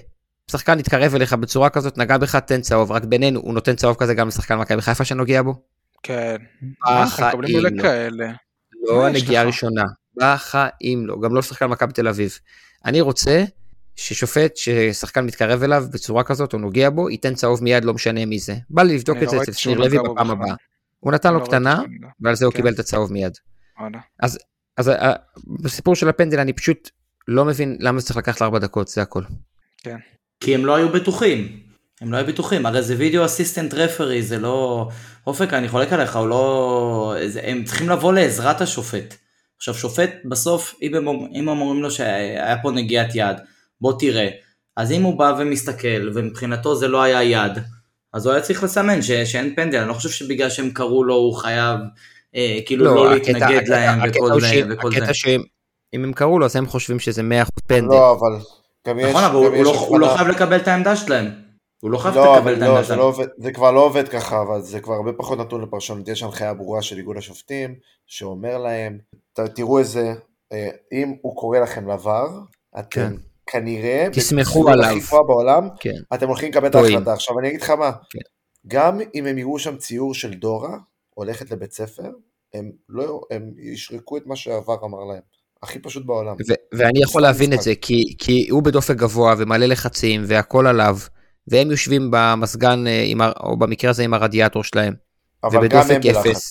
שחקן 0.50 0.78
יתקרב 0.78 1.14
אליך 1.14 1.32
בצורה 1.32 1.70
כזאת, 1.70 1.98
נגע 1.98 2.18
בך, 2.18 2.36
תן 2.36 2.60
צהוב. 2.60 2.92
רק 2.92 3.04
בינינו, 3.04 3.40
הוא 3.40 3.54
נותן 3.54 3.76
צהוב 3.76 3.96
כזה 3.98 4.14
גם 4.14 4.28
לשחקן 4.28 4.58
מכבי 4.58 4.82
חיפה 4.82 5.04
שנוגע 5.04 5.42
בו? 5.42 5.54
כן. 6.02 6.36
בחיים 6.86 7.40
לא. 7.42 7.82
כאלה. 7.82 8.32
לא 8.88 9.06
הנגיעה 9.06 9.42
לך? 9.42 9.46
הראשונה. 9.46 9.84
בחיים 10.16 11.06
לא. 11.06 11.16
גם 11.22 11.34
לא 11.34 11.38
לשחקן 11.38 11.66
מכבי 11.66 11.92
תל 11.92 12.08
אביב. 12.08 12.38
אני 12.84 13.00
רוצה 13.00 13.44
ששופט 13.96 14.56
ששחקן 14.56 15.26
מתקרב 15.26 15.62
אליו 15.62 15.84
בצורה 15.92 16.24
כזאת 16.24 16.52
או 16.52 16.58
נוגע 16.58 16.90
בו, 16.90 17.10
ייתן 17.10 17.34
צהוב 17.34 17.64
מיד, 17.64 17.84
לא 17.84 17.94
משנה 17.94 18.26
מי 18.26 18.38
זה. 18.38 18.54
בא 18.70 18.82
לי 18.82 18.94
לבדוק 18.94 19.16
את 19.16 19.22
לא 19.22 19.30
זה 19.30 19.36
ראיתי 19.36 19.50
אצל 19.50 19.60
שניר 19.60 19.78
לוי 19.78 19.98
בפעם. 19.98 20.30
הבאה. 20.30 20.54
הוא 21.00 21.12
נתן 21.12 21.32
לו 21.32 21.40
לא 21.40 21.44
קטנה. 21.44 21.82
ועל 22.20 22.34
זה 22.34 22.44
הוא 22.44 22.52
כן. 22.52 22.58
קיבל 22.58 22.72
את 22.72 22.78
הצהוב 22.78 23.12
מיד. 23.12 23.32
וואלה. 23.80 23.98
אז 24.76 24.88
אה, 24.88 25.12
בסיפור 25.62 25.94
של 25.96 26.08
הפנדל 26.08 26.38
אני 26.38 26.52
פשוט 26.52 26.90
לא 27.28 27.44
מבין 27.44 27.76
למה 27.80 28.00
זה 28.00 28.06
צריך 28.06 28.16
לקחת 28.16 28.40
לארבע 28.40 28.58
דקות, 28.58 28.88
זה 28.88 29.02
הכל. 29.02 29.22
כי 30.40 30.54
הם 30.54 30.66
לא 30.66 30.76
היו 30.76 30.88
בטוחים. 30.88 31.48
הם 32.00 32.12
לא 32.12 32.16
היו 32.16 32.26
בטוחים, 32.26 32.66
הרי 32.66 32.82
זה 32.82 32.94
וידאו 32.98 33.24
אסיסטנט 33.24 33.74
רפרי, 33.74 34.22
זה 34.22 34.38
לא... 34.38 34.88
אופק, 35.26 35.52
אני 35.52 35.68
חולק 35.68 35.92
עליך, 35.92 36.16
הוא 36.16 36.28
לא... 36.28 37.14
זה- 37.26 37.40
הם 37.44 37.64
צריכים 37.64 37.88
לבוא 37.88 38.12
לעזרת 38.12 38.60
השופט. 38.60 39.14
עכשיו, 39.56 39.74
שופט, 39.74 40.10
בסוף, 40.24 40.74
אם 40.82 40.94
הם, 41.48 41.48
אומרים 41.48 41.82
לו 41.82 41.90
שהיה 41.90 42.56
פה 42.62 42.70
נגיעת 42.70 43.08
יד, 43.14 43.36
בוא 43.80 43.92
תראה. 43.98 44.28
אז 44.76 44.92
אם 44.92 45.02
הוא 45.02 45.18
בא 45.18 45.34
ומסתכל, 45.38 46.10
ומבחינתו 46.14 46.76
זה 46.76 46.88
לא 46.88 47.02
היה 47.02 47.22
יד, 47.22 47.52
אז 48.14 48.26
הוא 48.26 48.32
היה 48.32 48.42
צריך 48.42 48.64
לסמן 48.64 49.02
ש, 49.02 49.10
שאין 49.10 49.52
פנדל. 49.56 49.78
אני 49.78 49.88
לא 49.88 49.94
חושב 49.94 50.08
שבגלל 50.08 50.50
שהם 50.50 50.70
קראו 50.70 51.04
לו, 51.04 51.14
הוא 51.14 51.34
חייב 51.34 51.78
אה, 52.34 52.58
כאילו 52.66 52.84
לא, 52.84 53.12
הקטע- 53.14 53.14
להתנגד 53.32 53.56
הקטע- 53.62 53.70
להם 53.70 54.00
הקטע 54.00 54.22
וכל. 54.24 54.40
ש- 54.40 54.44
וכל 54.70 54.92
זה. 54.92 54.98
הקטע 54.98 55.14
שאם 55.14 55.40
אם 55.94 56.04
הם 56.04 56.12
קראו 56.12 56.38
לו, 56.38 56.44
אז 56.46 56.56
הם 56.56 56.66
חושבים 56.66 56.98
שזה 56.98 57.22
100% 57.22 57.24
פנדל. 57.66 57.86
לא, 57.94 58.12
אבל 58.12 58.38
גם 58.88 58.98
יש... 58.98 59.04
נכון, 59.04 59.24
אבל 59.24 59.34
הוא, 59.34 59.44
גם 59.44 59.52
הוא, 59.52 59.60
יש 59.60 59.66
לא, 59.66 59.86
הוא 59.88 60.00
לא 60.00 60.14
חייב 60.16 60.28
לקבל 60.28 60.56
את 60.56 60.68
העמדה 60.68 60.96
שלהם. 60.96 61.26
הוא 61.80 61.90
לא 61.90 61.98
חייב 61.98 62.14
לא, 62.14 62.36
לקבל 62.36 62.54
את 62.54 62.58
לא, 62.58 62.64
העמדה 62.64 62.82
זה, 62.82 62.86
שלהם. 62.86 62.98
לא 62.98 63.04
עובד, 63.04 63.26
זה 63.38 63.52
כבר 63.52 63.72
לא 63.72 63.80
עובד 63.80 64.08
ככה, 64.08 64.42
אבל 64.42 64.60
זה 64.60 64.80
כבר 64.80 64.94
הרבה 64.94 65.12
פחות 65.12 65.38
נתון 65.38 65.62
לפרשנות. 65.62 66.08
יש 66.08 66.22
הנחיה 66.22 66.54
ברורה 66.54 66.82
של 66.82 66.98
איגוד 66.98 67.16
השופטים, 67.16 67.74
שאומר 68.06 68.58
להם, 68.58 68.98
תראו 69.54 69.78
איזה, 69.78 70.14
אה, 70.52 70.68
אם 70.92 71.14
הוא 71.22 71.36
קורא 71.36 71.58
לכם 71.58 71.88
לעבר, 71.88 72.28
אתם 72.78 72.88
כן. 72.90 73.12
כנראה, 73.46 74.06
תסמכו 74.12 74.68
עליו. 74.68 74.96
בעולם, 75.26 75.68
כן. 75.80 75.94
אתם 76.14 76.28
הולכים 76.28 76.50
לקבל 76.50 76.68
את. 76.68 76.74
ההחלטה. 76.74 77.12
עכשיו 77.12 77.38
אני 77.38 77.48
אגיד 77.48 77.62
לך 77.62 77.70
מה, 77.70 77.90
כן. 78.10 78.18
גם 78.66 79.00
אם 79.14 79.26
הם 79.26 79.38
יראו 79.38 79.58
שם 79.58 79.76
ציור 79.76 80.14
של 80.14 80.34
דורה, 80.34 80.78
הולכת 81.14 81.50
לבית 81.50 81.72
ספר, 81.72 82.10
הם 82.54 82.72
לא, 82.88 83.20
הם 83.30 83.52
ישרקו 83.58 84.16
את 84.16 84.26
מה 84.26 84.36
שעבר 84.36 84.76
אמר 84.84 85.04
להם. 85.04 85.22
הכי 85.62 85.78
פשוט 85.78 86.06
בעולם. 86.06 86.32
ו- 86.48 86.78
ואני 86.78 87.02
יכול 87.02 87.22
משחק 87.22 87.32
להבין 87.32 87.52
את. 87.52 87.62
זה, 87.62 87.72
כי, 87.80 88.14
כי 88.18 88.48
הוא 88.50 88.62
בדופק 88.62 88.96
גבוה 88.96 89.34
ומלא 89.38 89.66
לחצים 89.66 90.22
והכל 90.26 90.66
עליו, 90.66 90.98
והם 91.48 91.70
יושבים 91.70 92.08
במזגן, 92.12 92.86
אה, 92.86 92.92
ה- 93.20 93.32
או 93.40 93.56
במקרה 93.56 93.90
הזה 93.90 94.02
עם 94.02 94.14
הרדיאטור 94.14 94.64
שלהם, 94.64 94.94
אבל 95.44 95.68
גם 95.68 95.82
הם 95.90 96.00
בלחץ. 96.00 96.50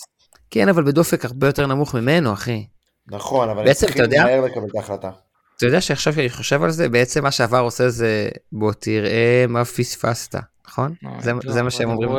כן, 0.51 0.69
אבל 0.69 0.83
בדופק 0.83 1.25
הרבה 1.25 1.47
יותר 1.47 1.67
נמוך 1.67 1.95
ממנו, 1.95 2.33
אחי. 2.33 2.65
נכון, 3.07 3.49
אבל 3.49 3.59
הם 3.59 3.65
בעצם, 3.65 3.85
צריכים 3.87 4.03
מהר 4.23 4.41
לקבל 4.41 4.65
את 4.69 4.75
ההחלטה. 4.75 5.09
אתה 5.57 5.65
יודע 5.65 5.81
שעכשיו 5.81 6.13
שאני 6.13 6.29
חושב 6.29 6.63
על 6.63 6.71
זה, 6.71 6.89
בעצם 6.89 7.23
מה 7.23 7.31
שעבר 7.31 7.59
עושה 7.59 7.89
זה, 7.89 8.29
בוא 8.51 8.73
תראה 8.73 9.45
מה 9.49 9.65
פספסת, 9.65 10.35
נכון? 10.67 10.93
לא, 11.03 11.09
זה, 11.21 11.33
לא, 11.33 11.39
זה 11.53 11.63
מה 11.63 11.71
שהם 11.71 11.89
אומרים. 11.89 12.09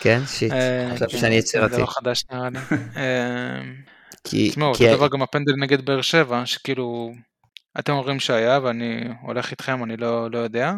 כן, 0.00 0.20
שיט. 0.26 0.52
אה, 0.52 0.88
חשבתי 0.94 1.12
כן, 1.12 1.18
שאני 1.18 1.34
יצירתי. 1.34 1.74
זה 1.74 1.80
לא 1.80 1.86
חדש 1.86 2.24
נראה 2.32 2.48
לי. 2.50 2.58
כי, 4.30 4.50
תשמעו, 4.50 4.74
כי, 4.74 4.84
אותו 4.84 4.96
דבר 4.96 5.08
גם 5.08 5.22
הפנדל 5.22 5.52
נגד 5.58 5.86
באר 5.86 6.02
שבע, 6.02 6.46
שכאילו, 6.46 7.12
אתם 7.78 7.92
אומרים 7.92 8.20
שהיה 8.20 8.60
ואני 8.62 9.00
הולך 9.22 9.50
איתכם, 9.50 9.84
אני 9.84 9.96
לא, 9.96 10.30
לא 10.30 10.38
יודע, 10.38 10.72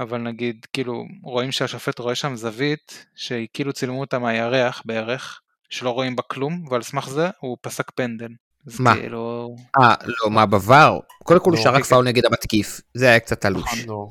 אבל 0.00 0.18
נגיד, 0.18 0.66
כאילו, 0.72 1.04
רואים 1.22 1.52
שהשופט 1.52 1.98
רואה 1.98 2.14
שם 2.14 2.36
זווית, 2.36 3.06
שהיא 3.14 3.48
כאילו 3.52 3.72
צילמו 3.72 4.00
אותה 4.00 4.18
מהירח 4.18 4.82
בערך, 4.84 5.40
שלא 5.70 5.90
רואים 5.90 6.16
בה 6.16 6.22
כלום, 6.22 6.64
ועל 6.70 6.82
סמך 6.82 7.08
זה 7.08 7.28
הוא 7.40 7.56
פסק 7.60 7.90
פנדל. 7.90 8.28
אז 8.66 8.80
מה? 8.80 8.94
כאילו, 8.94 9.54
אה, 9.80 9.94
לא, 10.04 10.30
מה, 10.30 10.46
בוואר? 10.46 10.98
קודם 11.24 11.40
כל 11.40 11.50
הוא 11.50 11.56
נו, 11.56 11.62
שרק. 11.62 11.84
פאול 11.84 12.04
נגד 12.04 12.26
המתקיף, 12.26 12.80
זה 12.94 13.08
היה 13.08 13.20
קצת 13.20 13.40
תלוש. 13.40 13.62
נכון. 13.62 13.78
נו. 13.86 14.10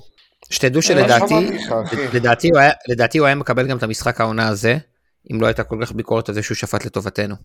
שתדעו 0.49 0.77
אה, 0.77 0.81
שלדעתי, 0.81 1.35
לדעתי 2.89 3.17
הוא 3.17 3.27
היה 3.27 3.35
מקבל 3.35 3.67
גם 3.67 3.77
את 3.77 3.83
המשחק 3.83 4.21
העונה 4.21 4.47
הזה, 4.47 4.77
אם 5.31 5.41
לא 5.41 5.47
הייתה 5.47 5.63
כל 5.63 5.77
כך 5.81 5.91
ביקורת 5.91 6.29
על 6.29 6.35
זה 6.35 6.43
שהוא 6.43 6.55
שפט 6.55 6.85
לטובתנו. 6.85 7.35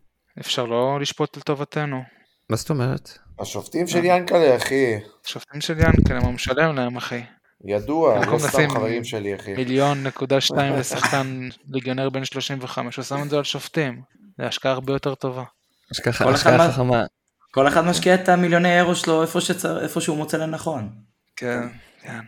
אפשר 0.41 0.65
לא 0.65 0.99
לשפוט 1.01 1.37
לטובתנו. 1.37 2.03
מה 2.51 2.57
זאת 2.57 2.71
אומרת? 2.71 3.19
השופטים 3.39 3.87
של 3.87 4.05
ינקלה, 4.05 4.57
אחי, 4.57 4.95
שופטים 5.27 5.61
של 5.61 5.79
ינקלם, 5.79 6.23
הוא 6.23 6.33
משלם 6.33 6.77
להם, 6.77 6.97
אחי. 6.97 7.23
ידוע, 7.65 8.27
לא 8.27 8.39
סתם 8.39 8.71
חברים 8.71 9.05
שלי, 9.05 9.35
אחי. 9.35 9.55
מיליון 9.55 10.03
נקודה 10.03 10.41
שתיים 10.41 10.75
לשחקן 10.75 11.49
ליגיונר 11.69 12.11
בן 12.11 12.25
35, 12.25 12.97
הוא 12.97 13.05
שם 13.05 13.23
את 13.23 13.31
זה 13.31 13.37
על 13.37 13.45
שופטים. 13.45 14.03
זה 14.39 14.47
השקעה 14.47 14.73
הרבה 14.73 14.93
יותר 14.93 15.15
טובה. 15.15 15.45
השקעה 15.91 16.13
חכמה. 16.13 17.05
כל 17.51 17.69
אחד 17.69 17.85
משקיע 17.85 18.15
את 18.15 18.29
המיליוני 18.29 18.79
אירו 18.79 18.95
שלו 18.95 19.23
איפה, 19.23 19.41
שצר... 19.41 19.83
איפה 19.83 20.01
שהוא 20.01 20.17
מוצא 20.17 20.37
לנכון. 20.37 20.91
כן, 21.37 21.69
כן. 22.03 22.21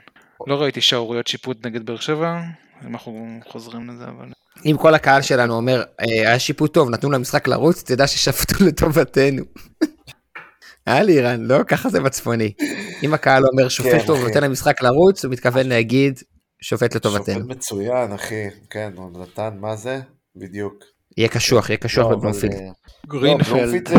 לא 0.46 0.62
ראיתי 0.62 0.80
שערוריות 0.80 1.26
שיפוט 1.26 1.66
נגד 1.66 1.86
באר 1.86 1.96
שבע, 1.96 2.40
אם 2.84 2.92
אנחנו 2.92 3.40
חוזרים 3.48 3.90
לזה, 3.90 4.04
אבל... 4.04 4.26
אם 4.66 4.76
כל 4.80 4.94
הקהל 4.94 5.22
שלנו 5.22 5.54
אומר, 5.56 5.82
"אה, 6.00 6.04
היה 6.06 6.38
שיפוט 6.38 6.74
טוב, 6.74 6.90
נתנו 6.90 7.10
למשחק 7.10 7.48
לרוץ, 7.48 7.82
תדע 7.82 8.06
ששפטו 8.06 8.54
לטובתנו. 8.68 9.42
היה 10.86 11.02
לי 11.02 11.12
איראן, 11.18 11.40
לא? 11.40 11.62
ככה 11.66 11.88
זה 11.88 12.00
בצפוני. 12.00 12.52
אם 13.02 13.14
הקהל 13.14 13.42
אומר 13.52 13.68
שופט 13.68 13.90
כן, 13.92 14.06
טוב. 14.06 14.24
נותן 14.26 14.44
למשחק 14.44 14.82
לרוץ, 14.82 15.24
הוא 15.24 15.32
מתכוון 15.32 15.66
להגיד 15.68 16.20
שופט 16.62 16.94
לטובתנו. 16.94 17.34
שופט 17.40 17.50
מצוין, 17.56 18.12
אחי. 18.12 18.44
כן, 18.70 18.92
הוא 18.96 19.22
נתן, 19.22 19.50
מה 19.60 19.76
זה? 19.76 20.00
בדיוק. 20.36 20.74
יהיה 21.18 21.28
קשוח, 21.28 21.70
יהיה 21.70 21.76
קשוח 21.76 22.10
לא, 22.10 22.16
בבלומפילד. 22.16 22.52
אה, 22.54 22.58
לא, 22.66 22.72
גרינפלד. 23.08 23.48
בלומפילד 23.56 23.88
זה 23.88 23.94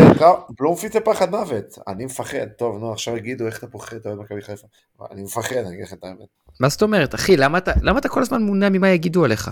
בלומפילד 0.60 0.94
זה 0.94 1.00
פחד 1.00 1.30
מוות. 1.32 1.66
אני 1.88 2.06
מפחד. 2.06 2.48
טוב, 2.58 2.78
נו, 2.80 2.92
עכשיו 2.94 3.18
יגידו 3.18 3.46
איך 3.46 3.58
אתה 3.58 3.68
פוחד, 3.68 3.96
אתה 3.96 4.10
אוהד 4.10 4.20
מכבי 4.20 4.42
חיפה. 4.42 4.68
אני 5.12 5.24
מפחד, 5.24 5.56
אני 5.56 5.70
אגיד 5.76 5.84
לך 5.86 5.94
את 5.94 6.04
האמת. 6.04 6.28
מה 6.60 6.70
זאת 6.70 6.82
אומרת, 6.82 7.16
אחי, 7.16 7.38
למה 7.38 7.58
אתה- 7.58 7.72
למה 7.82 8.00
אתה 8.00 8.10
כל 8.10 8.22
הזמן 8.22 8.44
מונע 8.44 8.70
ממה 8.70 8.90
יגידו 8.90 9.26
עליך? 9.26 9.50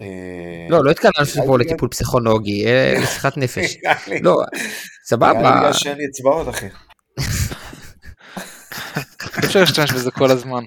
אה, 0.00 0.06
לא, 0.70 0.84
לא 0.84 0.92
נראה 0.92 1.46
פה 1.46 1.58
לי 1.58 1.64
לטיפול 1.64 1.88
פסיכולוגי, 1.88 2.66
אה, 2.66 2.94
לשיחת 3.02 3.36
נפש. 3.36 3.76
נראה 3.82 3.94
לי- 4.08 4.20
לא, 4.20 4.32
נראה 4.32 4.64
לי 4.64 4.70
סבבה. 5.04 5.32
בגלל 5.58 5.72
שאין 5.72 5.98
לי 5.98 6.04
אצבעות, 6.10 6.48
אחי. 6.48 6.66
אי 9.42 9.46
אפשר 9.46 9.60
להשתמש 9.60 9.92
בזה 9.92 10.10
כל 10.10 10.30
הזמן. 10.30 10.64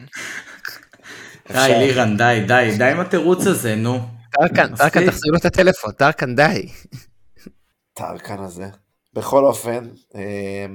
די. 1.52 1.76
לירן, 1.80 2.18
די, 2.18 2.44
די, 2.48 2.76
די 2.78 2.84
עם 2.92 3.00
התירוץ 3.00 3.48
הזה, 3.48 3.76
נו. 3.76 4.00
טרקן. 4.32 4.76
טרקן, 4.76 5.06
תחזיר 5.06 5.32
לו 5.32 5.38
את 5.38 5.46
הטלפון, 5.46 5.92
טרקן, 5.92 6.36
די. 6.36 6.68
טרקן 7.94 8.40
הזה. 8.40 8.68
בכל 9.14 9.46
אופן, 9.46 9.88
אה, 10.16 10.66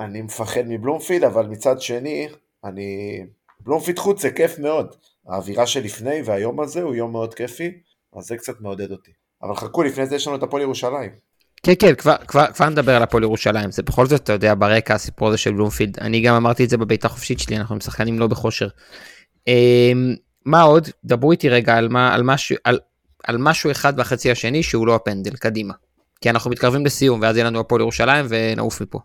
אני 0.00 0.22
מפחד 0.22 0.60
מבלומפילד, 0.66 1.24
אבל 1.24 1.46
מצד 1.46 1.80
שני, 1.80 2.28
אני... 2.64 3.20
בלומפילד 3.60 3.98
חוץ 3.98 4.22
זה 4.22 4.30
כיף 4.30 4.58
מאוד. 4.58 4.86
האווירה 5.28 5.66
שלפני 5.66 6.22
והיום 6.24 6.60
הזה 6.60 6.82
הוא 6.82 6.94
יום 6.94 7.12
מאוד 7.12 7.34
כיפי, 7.34 7.70
אז 8.18 8.24
זה 8.24 8.36
קצת 8.36 8.60
מעודד 8.60 8.90
אותי. 8.90 9.10
אבל 9.42 9.54
חכו, 9.54 9.82
לפני 9.82 10.06
זה 10.06 10.16
יש 10.16 10.26
לנו 10.26 10.36
את 10.36 10.42
הפועל 10.42 10.62
ירושלים. 10.62 11.10
כן, 11.62 11.72
כן, 11.78 11.94
כבר, 11.94 12.16
כבר, 12.28 12.46
כבר 12.46 12.68
נדבר 12.68 12.96
על 12.96 13.02
הפועל 13.02 13.22
ירושלים, 13.22 13.70
זה 13.70 13.82
בכל 13.82 14.06
זאת, 14.06 14.22
אתה 14.22 14.32
יודע, 14.32 14.54
ברקע 14.54 14.94
הסיפור 14.94 15.28
הזה 15.28 15.38
של 15.38 15.52
בלומפילד, 15.52 15.98
אני 16.00 16.20
גם 16.20 16.34
אמרתי 16.34 16.64
את 16.64 16.70
זה 16.70 16.76
בביתה 16.76 17.06
החופשית 17.06 17.40
שלי, 17.40 17.56
אנחנו 17.56 17.74
עם 17.74 17.80
שחקנים 17.80 18.18
לא 18.18 18.26
בכושר. 18.26 18.68
אמ, 19.48 20.14
מה 20.44 20.62
עוד? 20.62 20.88
דברו 21.04 21.32
איתי 21.32 21.48
רגע 21.48 21.76
על, 21.76 21.88
מה, 21.88 22.14
על, 22.14 22.22
משהו, 22.22 22.56
על, 22.64 22.78
על 23.24 23.38
משהו 23.38 23.70
אחד 23.70 23.96
בחצי 23.96 24.30
השני 24.30 24.62
שהוא 24.62 24.86
לא 24.86 24.94
הפנדל, 24.94 25.36
קדימה. 25.36 25.74
כי 26.20 26.30
אנחנו 26.30 26.50
מתקרבים 26.50 26.86
לסיום, 26.86 27.20
ואז 27.22 27.36
יהיה 27.36 27.46
לנו 27.46 27.60
הפועל 27.60 27.80
ירושלים 27.80 28.26
ונעוף 28.28 28.80
מפה. 28.80 28.98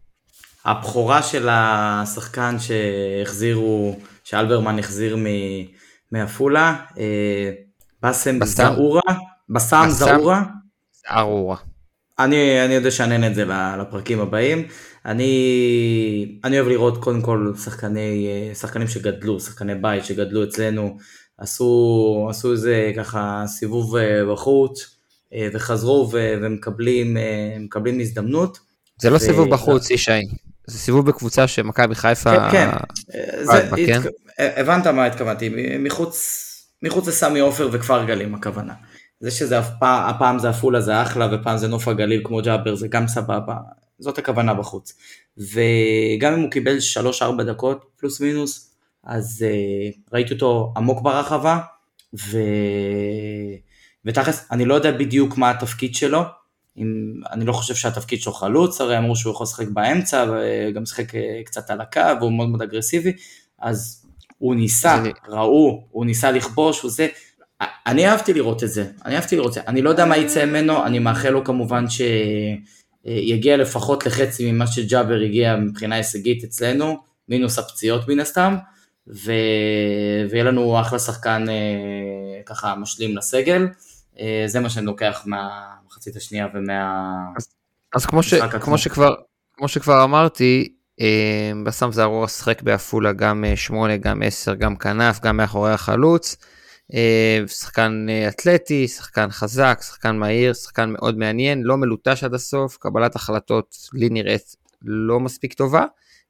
הבכורה 0.66 1.24
של 1.24 1.48
השחקן 1.52 2.56
שהחזירו, 2.60 4.00
שאלברמן 4.24 4.80
החזיר 4.80 5.18
מ- 5.18 5.66
מעפולה, 6.12 6.76
אה, 6.98 7.52
באסם. 8.02 8.46
זעורה, 8.46 9.02
בסם. 9.50 9.86
זעורה, 9.90 10.44
ארורה. 11.10 11.56
אני, 12.20 12.66
אני 12.66 12.74
יודע 12.74 12.92
שאענן 12.92 13.32
את 13.32 13.36
זה 13.36 13.46
לפרקים 13.80 14.20
הבאים. 14.20 14.68
אני, 15.06 16.40
אני 16.44 16.60
אוהב 16.60 16.70
לראות 16.70 17.04
קודם 17.04 17.22
כל 17.22 17.54
שחקני, 17.64 18.28
שחקנים 18.54 18.88
שגדלו, 18.88 19.40
שחקני 19.40 19.76
בית 19.76 20.06
שגדלו 20.06 20.44
אצלנו, 20.44 20.98
עשו, 21.38 22.28
עשו 22.30 22.52
איזה 22.52 22.92
ככה 22.98 23.44
סיבוב 23.48 23.96
אה, 23.96 24.26
בחוץ 24.32 24.98
אה, 25.34 25.50
וחזרו 25.54 26.10
ו- 26.12 26.34
ומקבלים 26.42 27.18
אה, 27.18 27.58
מקבלים 27.60 28.00
הזדמנות. 28.00 28.60
זה 29.02 29.10
לא 29.10 29.16
ו- 29.16 29.20
סיבוב 29.20 29.50
בחוץ, 29.50 29.92
ישי, 29.92 30.22
זה 30.68 30.78
סיבוב 30.78 31.06
בקבוצה 31.06 31.48
שמכבי 31.48 31.96
חיפה... 31.96 32.52
כן, 32.52 32.72
כן. 32.72 33.44
זה, 33.44 33.70
כן? 33.76 34.02
הבנת 34.38 34.88
מה 34.88 35.06
התכוונתי, 35.06 35.50
מחוץ, 35.80 36.48
מחוץ 36.84 37.08
לסמי 37.08 37.40
עופר 37.40 37.70
וכפר 37.72 38.06
גלים 38.06 38.36
הכוונה. 38.36 38.74
זה 39.20 39.32
שזה 39.32 39.60
הפ... 39.60 39.84
הפעם 39.84 40.40
זה 40.40 40.50
עפולה 40.50 40.82
זה 40.82 41.02
אחלה 41.02 41.28
ופעם 41.32 41.58
זה 41.58 41.68
נוף 41.68 41.88
הגליל 41.88 42.22
כמו 42.24 42.42
ג'אבר 42.42 42.76
זה 42.76 42.88
גם 42.88 43.08
סבבה, 43.08 43.56
זאת 44.00 44.18
הכוונה 44.18 44.54
בחוץ. 44.54 44.94
וגם 45.38 46.34
אם 46.34 46.40
הוא 46.40 46.52
קיבל 46.52 46.78
3-4 47.40 47.44
דקות 47.44 47.86
פלוס 47.98 48.22
מינוס, 48.22 48.76
אז 49.04 49.46
uh, 49.48 49.98
ראיתי 50.14 50.34
אותו 50.34 50.74
עמוק 50.78 51.02
ברחבה, 51.02 51.60
ו... 52.14 52.38
ותכלס 54.06 54.48
אני 54.52 54.66
לא 54.66 54.74
יודע 54.74 54.92
בדיוק 54.92 55.38
מה 55.38 55.50
התפקיד 55.50 55.96
שלו, 55.96 56.22
אם, 56.78 57.14
אני 57.32 57.46
לא 57.46 57.54
חושב 57.54 57.76
שהתפקיד 57.76 58.22
שלו 58.22 58.34
חלוץ, 58.34 58.82
הרי 58.82 58.98
אמרו 58.98 59.16
שהוא 59.16 59.34
יכול 59.34 59.44
לשחק 59.44 59.68
באמצע 59.68 60.26
וגם 60.32 60.84
משחק 60.84 61.16
אה, 61.16 61.42
קצת 61.46 61.70
על 61.70 61.82
הקו 61.82 62.02
והוא 62.20 62.32
מאוד 62.32 62.50
מאוד 62.50 62.62
אגרסיבי, 62.62 63.14
אז 63.60 64.01
הוא 64.42 64.56
ניסה, 64.56 65.00
זה- 65.04 65.12
ראו, 65.28 65.88
הוא 65.92 66.06
ניסה 66.06 66.32
לכבוש 66.32 66.86
וזה, 66.86 67.08
אני 67.62 68.08
אהבתי 68.08 68.34
לראות 68.34 68.64
את 68.64 68.70
זה, 68.70 68.86
אני 69.06 69.16
אהבתי 69.16 69.36
לראות 69.36 69.50
את 69.50 69.54
זה, 69.54 69.62
אני 69.68 69.82
לא 69.82 69.90
יודע 69.90 70.06
מה 70.06 70.18
יצא 70.18 70.46
ממנו, 70.46 70.86
אני 70.86 71.00
מאחל 71.00 71.30
לו 71.30 71.44
כמובן 71.44 71.86
שיגיע 71.90 73.58
לפחות 73.58 74.06
לחצי 74.06 74.52
ממה 74.52 74.68
שג'אבר 74.68 75.20
הגיע 75.26 75.56
מבחינה 75.56 75.96
הישגית 75.96 76.44
אצלנו, 76.44 76.98
מינוס 77.30 77.60
הפציעות 77.60 78.08
מן 78.08 78.20
הסתם, 78.20 78.56
ו... 79.08 79.32
ויהיה 80.30 80.44
לנו 80.44 80.82
אחלה 80.82 81.00
שחקן 81.00 81.46
אה, 81.50 81.56
ככה 82.46 82.76
משלים 82.76 83.18
לסגל, 83.18 83.68
אה, 84.20 84.44
זה 84.46 84.60
מה 84.60 84.70
שאני 84.70 84.86
לוקח 84.86 85.24
מהמחצית 85.26 86.16
השנייה 86.16 86.48
ומה... 86.54 86.94
אז 87.96 88.06
כמו, 88.06 88.24
ש. 88.24 88.34
כמו, 88.34 88.78
שכבר, 88.78 89.14
כמו 89.58 89.68
שכבר 89.68 90.04
אמרתי, 90.04 90.74
אה, 91.02 91.52
בסם 91.66 91.92
זערורה 91.92 92.28
שחק 92.28 92.62
בעפולה 92.62 93.12
גם 93.12 93.46
8, 93.56 93.98
גם 93.98 94.22
10, 94.26 94.56
גם 94.56 94.76
כנף, 94.76 95.20
גם 95.20 95.38
מאחורי 95.38 95.72
החלוץ. 95.72 96.38
אה, 96.94 97.48
שחקן 97.48 98.06
אה, 98.10 98.28
אתלטי, 98.28 98.88
שחקן 98.88 99.32
חזק, 99.32 99.80
שחקן 99.88 100.18
מהיר, 100.18 100.54
שחקן 100.54 100.90
מאוד 100.90 101.18
מעניין, 101.18 101.62
לא 101.64 101.78
מלוטש 101.78 102.24
עד 102.24 102.34
הסוף, 102.34 102.78
קבלת 102.78 103.16
החלטות 103.16 103.76
לי 103.94 104.10
נראית 104.10 104.56
לא 104.82 105.20
מספיק 105.20 105.54
טובה. 105.54 105.86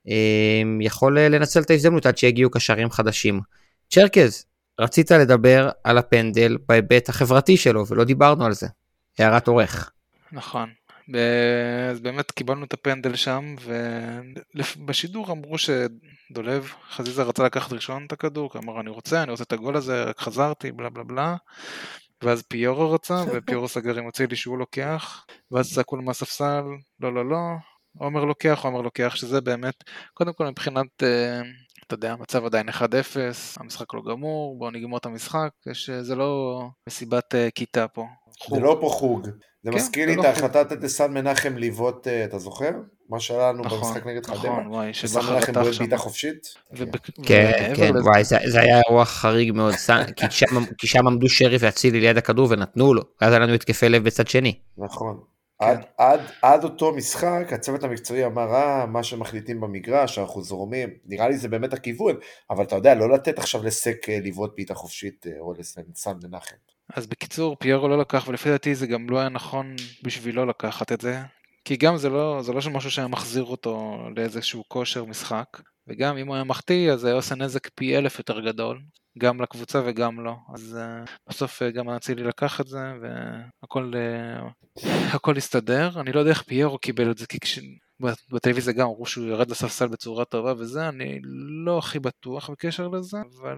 אה, 0.07 0.61
יכול 0.81 1.17
אה, 1.17 1.29
לנצל 1.29 1.61
את 1.61 1.69
ההזדמנות 1.69 2.05
עד 2.05 2.17
שיגיעו 2.17 2.49
קשרים 2.49 2.91
חדשים. 2.91 3.41
צ'רקז, 3.89 4.45
רצית 4.79 5.11
לדבר 5.11 5.69
על 5.83 5.97
הפנדל 5.97 6.57
בהיבט 6.69 7.09
החברתי 7.09 7.57
שלו 7.57 7.87
ולא 7.87 8.03
דיברנו 8.03 8.45
על 8.45 8.53
זה. 8.53 8.67
הערת 9.19 9.47
עורך. 9.47 9.91
נכון. 10.31 10.69
אז 11.91 11.99
באמת 11.99 12.31
קיבלנו 12.31 12.65
את 12.65 12.73
הפנדל 12.73 13.15
שם, 13.15 13.55
ובשידור 14.55 15.31
אמרו 15.31 15.55
שדולב 15.57 16.73
חזיזה 16.91 17.23
רצה 17.23 17.43
לקחת 17.43 17.73
ראשון 17.73 18.05
את 18.05 18.11
הכדור, 18.11 18.51
כי 18.51 18.57
אמר 18.57 18.79
אני 18.81 18.89
רוצה, 18.89 19.23
אני 19.23 19.31
רוצה 19.31 19.43
את 19.43 19.53
הגול 19.53 19.75
הזה, 19.75 20.03
רק 20.03 20.19
חזרתי, 20.19 20.71
בלה 20.71 20.89
בלה 20.89 21.03
בלה. 21.03 21.35
ואז 22.23 22.41
פיורו 22.41 22.91
רצה, 22.91 23.23
ופיורו 23.33 23.67
סגר 23.67 23.97
עם 23.97 24.07
אצילי 24.07 24.35
שהוא 24.35 24.57
לוקח, 24.57 25.25
ואז 25.51 25.73
צעקו 25.73 25.95
לו 25.95 26.01
מהספסל, 26.01 26.63
לא 26.99 27.13
לא 27.13 27.29
לא, 27.29 27.39
עומר 27.97 28.25
לוקח, 28.25 28.59
עומר 28.63 28.81
לוקח, 28.81 29.15
שזה 29.15 29.41
באמת, 29.41 29.83
קודם 30.13 30.33
כל 30.33 30.47
מבחינת, 30.47 31.03
אה, 31.03 31.41
אתה 31.93 32.05
יודע, 32.05 32.13
המצב 32.13 32.45
עדיין 32.45 32.69
1-0, 32.69 32.73
המשחק 33.59 33.93
לא 33.93 34.01
גמור, 34.11 34.57
בואו 34.59 34.71
נגמור 34.71 34.97
את 34.97 35.05
המשחק, 35.05 35.49
יש, 35.71 35.89
אה, 35.89 36.03
זה 36.03 36.15
לא 36.15 36.61
מסיבת 36.89 37.35
אה, 37.35 37.47
כיתה 37.55 37.87
פה. 37.87 38.05
זה 38.49 38.59
לא 38.59 38.77
פה 38.81 38.89
חוג. 38.89 39.25
זה 39.63 39.71
כן, 39.71 39.77
מזכיר 39.77 40.05
לי 40.05 40.15
לא 40.15 40.21
את 40.21 40.35
חוג. 40.35 40.43
ההחלטת 40.45 40.85
סן 40.85 41.13
מנחם 41.13 41.53
לבעוט, 41.57 42.07
אה, 42.07 42.25
אתה 42.25 42.39
זוכר? 42.39 42.69
מה 43.09 43.19
שהיה 43.19 43.51
לנו 43.51 43.63
נכון, 43.63 43.79
במשחק 43.79 44.05
נגד 44.07 44.21
נכון, 44.23 44.37
חדרה? 44.37 44.67
וואי, 44.69 44.93
שסן 44.93 45.07
שבכר 45.21 45.35
מנחם 45.35 45.51
רתח 45.51 45.61
בועט 45.61 45.73
שם. 45.73 45.79
בעיטה 45.79 45.97
חופשית? 45.97 46.47
ובק- 46.77 47.09
כן, 47.25 47.73
כן, 47.75 47.93
לזה- 47.93 48.03
וואי, 48.09 48.23
זה, 48.23 48.37
זה 48.45 48.61
היה 48.61 48.81
אירוע 48.87 49.05
חריג 49.05 49.51
מאוד, 49.51 49.73
ס- 49.73 49.89
כי, 50.17 50.25
שם, 50.29 50.45
כי 50.77 50.87
שם 50.87 51.07
עמדו 51.07 51.29
שרי 51.29 51.57
ואצילי 51.59 51.99
ליד 51.99 52.17
הכדור 52.17 52.47
ונתנו 52.49 52.93
לו, 52.93 53.01
ואז 53.21 53.33
היה 53.33 53.39
לנו 53.39 53.53
התקפי 53.53 53.89
לב 53.89 54.03
בצד 54.03 54.27
שני. 54.27 54.59
נכון. 54.77 55.19
כן. 55.61 55.67
עד, 55.67 55.85
עד, 55.97 56.19
עד 56.41 56.63
אותו 56.63 56.93
משחק 56.93 57.47
הצוות 57.51 57.83
המקצועי 57.83 58.25
אמר 58.25 58.55
אה 58.55 58.85
מה 58.85 59.03
שמחליטים 59.03 59.61
במגרש 59.61 60.19
אנחנו 60.19 60.43
זורמים 60.43 60.89
נראה 61.05 61.29
לי 61.29 61.37
זה 61.37 61.47
באמת 61.47 61.73
הכיוון 61.73 62.15
אבל 62.49 62.63
אתה 62.63 62.75
יודע 62.75 62.95
לא 62.95 63.09
לתת 63.09 63.39
עכשיו 63.39 63.63
לסק 63.63 64.09
אה, 64.09 64.19
לבעוט 64.23 64.53
בעיטה 64.55 64.73
חופשית 64.73 65.27
אה, 65.27 65.39
או 65.39 65.53
לסן 65.53 66.11
מנחם. 66.23 66.55
אז 66.93 67.07
בקיצור, 67.07 67.55
פיירו 67.59 67.87
לא 67.87 67.97
לקח, 67.97 68.27
ולפי 68.27 68.49
דעתי 68.49 68.75
זה 68.75 68.87
גם 68.87 69.09
לא 69.09 69.19
היה 69.19 69.29
נכון 69.29 69.75
בשבילו 70.03 70.45
לקחת 70.45 70.91
את 70.91 71.01
זה, 71.01 71.21
כי 71.65 71.77
גם 71.77 71.97
זה 71.97 72.09
לא, 72.09 72.41
זה 72.41 72.53
לא 72.53 72.59
משהו 72.71 72.91
שהיה 72.91 73.07
מחזיר 73.07 73.43
אותו 73.43 73.97
לאיזשהו 74.15 74.63
כושר 74.67 75.05
משחק, 75.05 75.61
וגם 75.87 76.17
אם 76.17 76.27
הוא 76.27 76.35
היה 76.35 76.43
מחטיא, 76.43 76.91
אז 76.91 76.99
זה 76.99 77.07
היה 77.07 77.15
עושה 77.15 77.35
נזק 77.35 77.69
פי 77.75 77.97
אלף 77.97 78.17
יותר 78.17 78.39
גדול, 78.39 78.81
גם 79.17 79.41
לקבוצה 79.41 79.81
וגם 79.85 80.19
לו, 80.19 80.35
אז 80.53 80.77
uh, 80.79 81.09
בסוף 81.29 81.61
uh, 81.61 81.65
גם 81.65 81.89
אצילי 81.89 82.23
לקח 82.23 82.61
את 82.61 82.67
זה, 82.67 82.79
והכל 83.01 83.93
הכל 85.15 85.37
הסתדר, 85.37 85.99
אני 85.99 86.11
לא 86.11 86.19
יודע 86.19 86.31
איך 86.31 86.41
פיירו 86.41 86.77
קיבל 86.77 87.11
את 87.11 87.17
זה, 87.17 87.27
כי 87.27 87.39
כש... 87.39 87.59
בטלוויזיה 88.31 88.73
גם 88.73 88.87
אמרו 88.87 89.05
שהוא 89.05 89.27
ירד 89.27 89.51
לספסל 89.51 89.87
בצורה 89.87 90.25
טובה 90.25 90.53
וזה, 90.57 90.89
אני 90.89 91.19
לא 91.65 91.77
הכי 91.77 91.99
בטוח 91.99 92.49
בקשר 92.49 92.87
לזה, 92.87 93.17
אבל 93.41 93.57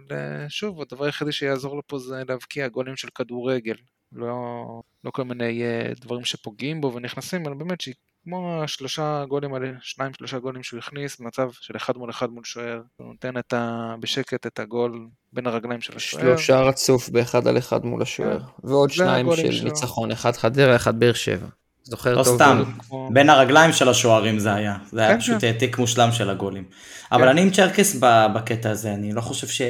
שוב, 0.50 0.82
הדבר 0.82 1.06
היחידי 1.06 1.32
שיעזור 1.32 1.76
לו 1.76 1.82
פה 1.88 2.00
זה 2.00 2.24
להבקיע 2.30 2.68
גולים 2.68 2.96
של 2.96 3.08
כדורגל, 3.16 3.76
לא, 4.12 4.66
לא 5.04 5.12
כל 5.12 5.24
מיני 5.24 5.64
דברים 6.02 6.26
שפוגעים 6.26 6.82
בו 6.82 6.94
ונכנסים, 6.94 7.48
אלא 7.48 7.56
באמת 7.56 7.82
כמו 8.24 8.64
השלושה 8.64 9.24
גולים 9.28 9.54
האלה, 9.54 9.68
שניים 9.82 10.12
שלושה 10.18 10.40
גולים 10.40 10.64
שהוא 10.64 10.78
הכניס, 10.78 11.20
מצב 11.20 11.50
של 11.62 11.78
אחד 11.78 11.98
מול 11.98 12.10
אחד 12.10 12.30
מול 12.30 12.44
שוער, 12.44 12.82
הוא 12.96 13.08
נותן 13.08 13.38
את 13.38 13.54
ה... 13.54 13.96
בשקט 14.00 14.48
את 14.48 14.60
הגול 14.60 15.08
בין 15.34 15.48
הרגליים 15.48 15.82
של 15.82 15.94
השוער. 15.96 16.24
שלושה 16.24 16.60
רצוף 16.62 17.10
באחד 17.10 17.48
על 17.48 17.58
אחד 17.58 17.86
מול 17.86 18.02
השוער, 18.02 18.40
ועוד 18.64 18.90
זה 18.90 18.96
שניים 18.96 19.26
הגולים 19.26 19.52
של 19.52 19.58
שלו. 19.58 19.70
ניצחון, 19.70 20.12
אחד 20.12 20.32
חדרה, 20.32 20.76
אחד 20.76 21.00
באר 21.00 21.14
שבע. 21.14 21.48
זוכר 21.84 22.16
לא 22.16 22.24
טוב. 22.24 22.36
סתם, 22.36 22.64
כמו- 22.80 23.10
בין 23.14 23.30
הרגליים 23.30 23.74
של 23.74 23.90
השוערים 23.90 24.40
זה 24.40 24.54
היה. 24.54 24.78
זה 24.92 25.02
היה 25.02 25.14
כן, 25.14 25.20
פשוט 25.20 25.42
כן. 25.42 25.48
העתיק 25.48 25.78
מושלם 25.78 26.12
של 26.12 26.30
הגולים. 26.30 26.64
אבל 27.12 27.28
אני 27.28 27.42
עם 27.42 27.50
צ'רקס 27.50 27.96
בקטע 28.36 28.70
הזה, 28.70 28.94
אני 28.94 29.14
לא 29.14 29.22
חושב 29.22 29.48
ש... 29.48 29.62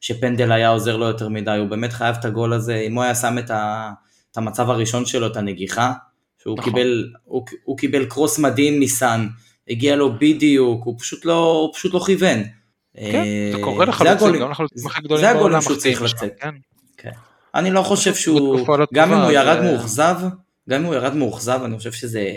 שפנדל 0.00 0.52
היה 0.52 0.68
עוזר 0.68 0.96
לו 0.96 1.06
יותר 1.06 1.28
מדי, 1.28 1.56
הוא 1.58 1.68
באמת 1.68 1.92
חייב 1.92 2.16
את 2.20 2.24
הגול 2.24 2.52
הזה, 2.52 2.74
אם 2.76 2.94
הוא 2.94 3.02
היה 3.02 3.14
שם 3.14 3.38
את, 3.38 3.50
ה... 3.50 3.90
את 4.32 4.36
המצב 4.36 4.70
הראשון 4.70 5.06
שלו, 5.06 5.26
את 5.26 5.36
הנגיחה, 5.36 5.92
שהוא 6.42 6.58
נכון. 6.58 6.72
קיבל, 6.72 7.08
הוא, 7.24 7.44
הוא 7.64 7.78
קיבל 7.78 8.04
קרוס 8.04 8.38
מדהים 8.38 8.80
מסאן, 8.80 9.28
הגיע 9.68 9.96
לו 9.96 10.18
בדיוק, 10.18 10.84
הוא 10.84 10.94
פשוט 10.98 11.24
לא, 11.24 11.46
הוא 11.62 11.74
פשוט 11.74 11.94
לא 11.94 12.00
כיוון. 12.06 12.38
כן, 12.96 13.14
אה, 13.14 13.50
זה 13.52 13.62
קורה 13.62 13.84
לחלוצים, 13.86 14.16
הגולים- 14.16 14.40
גם 14.42 14.50
לחלוצים 14.50 14.86
הכי 14.86 15.02
גדולים 15.02 15.24
זה 15.24 15.30
הגולים 15.30 15.60
שהוא 15.60 15.76
צריך 15.76 16.02
לצאת. 16.02 16.32
כן. 16.96 17.10
אני 17.54 17.70
לא 17.70 17.82
חושב 17.82 18.14
שהוא, 18.14 18.68
לא 18.78 18.86
גם 18.94 19.12
אם 19.12 19.18
הוא 19.18 19.30
ירד 19.30 19.62
מאוכזב, 19.62 20.16
גם 20.70 20.80
אם 20.80 20.86
הוא 20.86 20.94
ירד 20.94 21.14
מאוכזב, 21.14 21.60
אני 21.64 21.78
חושב 21.78 21.92
שזה 21.92 22.30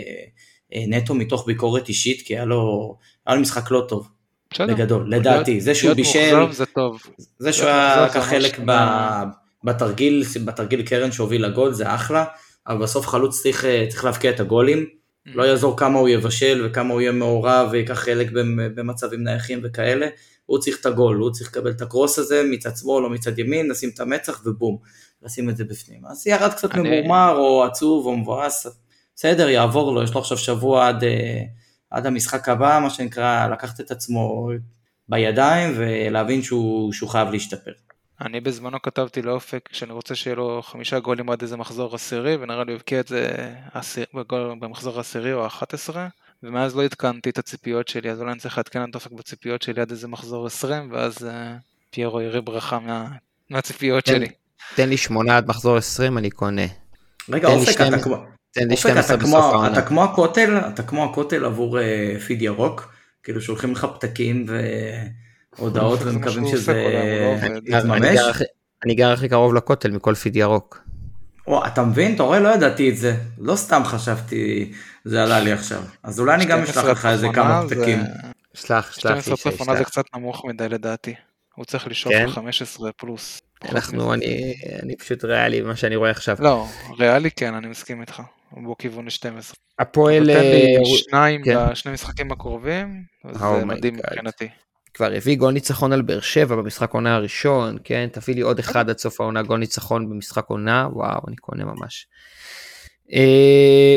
אה, 0.74 0.84
נטו 0.88 1.14
מתוך 1.14 1.46
ביקורת 1.46 1.88
אישית, 1.88 2.22
כי 2.26 2.34
היה 2.36 2.44
לו, 2.44 2.94
היה 3.26 3.36
לו 3.36 3.42
משחק 3.42 3.70
לא 3.70 3.84
טוב, 3.88 4.08
בסדר. 4.52 4.74
בגדול, 4.74 5.06
לדעתי. 5.14 5.60
זה 5.60 5.74
שהוא 5.74 5.92
בישל, 5.94 6.52
זה 6.52 6.66
טוב. 6.66 7.02
זה 7.38 7.52
שהוא 7.52 7.68
היה 7.68 8.08
כחלק 8.08 8.58
ממש- 8.58 8.66
ב- 8.68 9.68
בתרגיל, 9.68 10.24
בתרגיל 10.44 10.82
קרן 10.82 11.12
שהוביל 11.12 11.46
לגול, 11.46 11.72
זה 11.72 11.94
אחלה, 11.94 12.24
אבל 12.68 12.82
בסוף 12.82 13.06
חלוץ 13.06 13.42
צריך, 13.42 13.64
אה, 13.64 13.86
צריך 13.88 14.04
להבקיע 14.04 14.30
את 14.30 14.40
הגולים, 14.40 14.86
לא 15.26 15.42
יעזור 15.42 15.76
כמה 15.76 15.98
הוא 15.98 16.08
יבשל 16.08 16.66
וכמה 16.66 16.92
הוא 16.92 17.00
יהיה 17.00 17.12
מעורב 17.12 17.68
ויקח 17.72 17.94
חלק 17.94 18.30
במ- 18.32 18.74
במצבים 18.74 19.24
נייחים 19.24 19.60
וכאלה, 19.64 20.06
הוא 20.46 20.58
צריך 20.58 20.80
את 20.80 20.86
הגול, 20.86 21.16
הוא 21.16 21.30
צריך 21.30 21.50
לקבל 21.50 21.70
את 21.70 21.82
הקרוס 21.82 22.18
הזה 22.18 22.42
מצד 22.50 22.76
שמאל 22.76 23.04
או 23.04 23.10
מצד 23.10 23.38
ימין, 23.38 23.68
לשים 23.70 23.90
את 23.94 24.00
המצח 24.00 24.42
ובום, 24.46 24.78
לשים 25.22 25.50
את 25.50 25.56
זה 25.56 25.64
בפנים. 25.64 26.06
אז 26.06 26.26
ירד 26.26 26.50
קצת 26.52 26.74
אני- 26.74 26.88
ממורמר 27.00 27.34
או 27.36 27.64
עצוב 27.64 28.06
או 28.06 28.16
מבואס, 28.16 28.66
בסדר, 29.16 29.48
יעבור 29.48 29.92
לו, 29.94 30.02
יש 30.02 30.14
לו 30.14 30.20
עכשיו 30.20 30.38
שבוע 30.38 30.88
עד, 30.88 31.04
אה, 31.04 31.40
עד 31.90 32.06
המשחק 32.06 32.48
הבא, 32.48 32.78
מה 32.82 32.90
שנקרא, 32.90 33.48
לקחת 33.52 33.80
את 33.80 33.90
עצמו 33.90 34.48
בידיים 35.08 35.74
ולהבין 35.76 36.42
שהוא, 36.42 36.92
שהוא 36.92 37.08
חייב 37.10 37.28
להשתפר. 37.30 37.72
אני 38.20 38.40
בזמנו 38.40 38.82
כתבתי 38.82 39.22
לאופק 39.22 39.68
שאני 39.72 39.92
רוצה 39.92 40.14
שיהיה 40.14 40.36
לו 40.36 40.62
חמישה 40.62 40.98
גולים 40.98 41.30
עד 41.30 41.42
איזה 41.42 41.56
מחזור 41.56 41.94
עשירי, 41.94 42.36
ונראה 42.36 42.64
לי 42.64 42.72
הוא 42.72 42.76
הבקיע 42.76 43.00
את 43.00 43.08
זה 43.08 43.48
עשיר, 43.72 44.04
בגול, 44.14 44.54
במחזור 44.60 44.96
העשירי 44.96 45.32
או 45.32 45.44
ה-11, 45.44 45.96
ומאז 46.42 46.76
לא 46.76 46.84
עדכנתי 46.84 47.30
את 47.30 47.38
הציפיות 47.38 47.88
שלי, 47.88 48.10
אז 48.10 48.20
אולי 48.20 48.32
אני 48.32 48.40
צריך 48.40 48.58
לעדכן 48.58 48.90
את 48.90 48.94
אופק 48.94 49.12
בציפיות 49.12 49.62
שלי 49.62 49.80
עד 49.80 49.90
איזה 49.90 50.08
מחזור 50.08 50.46
20, 50.46 50.92
ואז 50.92 51.18
uh, 51.18 51.28
פיירו 51.90 52.20
יראה 52.20 52.40
ברכה 52.40 52.78
מה, 52.78 53.08
מהציפיות 53.50 54.04
כן. 54.04 54.12
שלי. 54.14 54.28
תן 54.74 54.88
לי 54.88 54.96
שמונה 54.96 55.36
עד 55.36 55.48
מחזור 55.48 55.76
20, 55.76 56.18
אני 56.18 56.30
קונה. 56.30 56.66
רגע, 57.28 57.48
תן 57.48 57.54
אופק, 57.54 57.70
שתיים- 57.72 57.94
אתה 57.94 58.02
כמו... 58.02 58.16
תן 58.52 58.68
לי 58.68 58.72
אופק, 58.72 58.88
12 58.88 59.16
אתה 59.16 59.24
בסוף 59.24 59.34
העונה. 59.44 59.72
אתה 59.72 59.82
כמו 59.82 60.04
הכותל, 60.04 60.58
אתה 60.74 60.82
כמו 60.82 61.04
הכותל 61.04 61.44
עבור 61.44 61.78
uh, 61.78 62.20
פיד 62.20 62.42
ירוק, 62.42 62.92
כאילו 63.22 63.40
שולחים 63.40 63.72
לך 63.72 63.86
פתקים 63.94 64.46
מה 65.58 65.88
ומקווים 66.00 66.46
שזה 66.46 66.72
לא 67.66 67.78
יתממש. 67.78 68.20
אני 68.84 68.94
גר 68.94 69.12
הכי 69.12 69.28
קרוב 69.28 69.54
לכותל 69.54 69.90
מכל 69.90 70.14
פיד 70.14 70.36
ירוק. 70.36 70.80
או, 71.46 71.66
אתה 71.66 71.84
מבין? 71.84 72.14
אתה 72.14 72.22
רואה? 72.22 72.40
לא 72.40 72.48
ידעתי 72.48 72.90
את 72.90 72.96
זה. 72.96 73.14
לא 73.38 73.56
סתם 73.56 73.82
חשבתי, 73.84 74.72
זה 75.04 75.22
עלה 75.22 75.40
לי 75.40 75.52
עכשיו. 75.52 75.82
אז 76.02 76.20
אולי 76.20 76.34
אני 76.34 76.44
גם 76.44 76.58
אשלח 76.62 76.72
12 76.74 76.92
לך 76.92 77.06
איזה 77.06 77.26
כמה 77.34 77.66
זה- 77.66 77.74
פתקים. 77.76 77.98
שלח, 78.54 78.92
שלח 78.92 79.00
12 79.22 79.34
לי, 79.34 79.40
סוף 79.40 79.60
עונה 79.60 79.76
זה. 79.78 79.84
קצת 79.84 80.04
נמוך 80.16 80.44
מדי 80.44 80.68
לדעתי. 80.68 81.14
הוא 81.54 81.64
צריך 81.64 81.86
לשאוף 81.88 82.14
כן? 82.14 82.26
ל-15 82.28 82.82
פלוס. 82.96 83.40
אנחנו. 83.72 84.14
אני 84.14 84.54
אני 84.82 84.96
פשוט 84.96 85.24
ריאלי 85.24 85.62
במה 85.62 85.76
שאני 85.76 85.96
רואה 85.96 86.10
עכשיו. 86.10 86.36
לא, 86.40 86.66
ריאלי 86.98 87.30
כן, 87.30 87.54
אני 87.54 87.66
מסכים 87.68 88.00
איתך. 88.00 88.22
הוא 88.50 88.64
בו 88.64 88.76
כיוון 88.78 89.04
ל-12. 89.04 89.54
הפועל 89.78 90.26
תן 90.26 90.40
לי 90.40 90.76
אה, 90.76 90.84
שניים 90.96 91.42
כן. 91.44 91.56
בשני 91.70 91.92
משחקים 91.92 92.32
הקרובים, 92.32 93.02
Oh 93.26 93.38
זה 93.38 93.62
my 93.62 93.64
מדהים. 93.64 93.94
מבחינתי. 93.96 94.48
כבר 94.94 95.12
הביא 95.12 95.36
גול 95.36 95.52
ניצחון 95.52 95.92
על 95.92 96.02
באר 96.02 96.20
שבע 96.20 96.56
במשחק 96.56 96.90
עונה 96.92 97.14
הראשון, 97.14 97.76
כן? 97.84 98.08
תביא 98.12 98.34
לי 98.34 98.40
עוד 98.40 98.58
אחד 98.58 98.90
עד 98.90 98.98
סוף 98.98 99.20
העונה, 99.20 99.42
גול 99.42 99.58
ניצחון 99.58 100.10
במשחק 100.10 100.44
עונה, 100.46 100.88
וואו, 100.92 101.20
אני 101.28 101.36
קונה 101.36 101.64
ממש. 101.64 102.06
אה, 103.12 103.96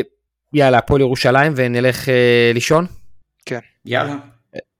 יאללה, 0.52 0.78
הפועל 0.78 1.00
ירושלים 1.00 1.52
ונלך 1.56 2.08
אה, 2.08 2.50
לישון. 2.54 2.86
יאללה. 3.84 4.16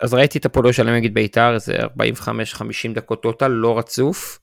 אז 0.01 0.15
ראיתי 0.15 0.39
את 0.39 0.47
הפועל 0.47 0.67
ירושלים 0.67 0.95
נגד 0.95 1.15
בית"ר, 1.15 1.55
איזה 1.55 1.77
45-50 1.77 2.95
דקות 2.95 3.23
טוטל, 3.23 3.49
לא 3.49 3.79
רצוף. 3.79 4.39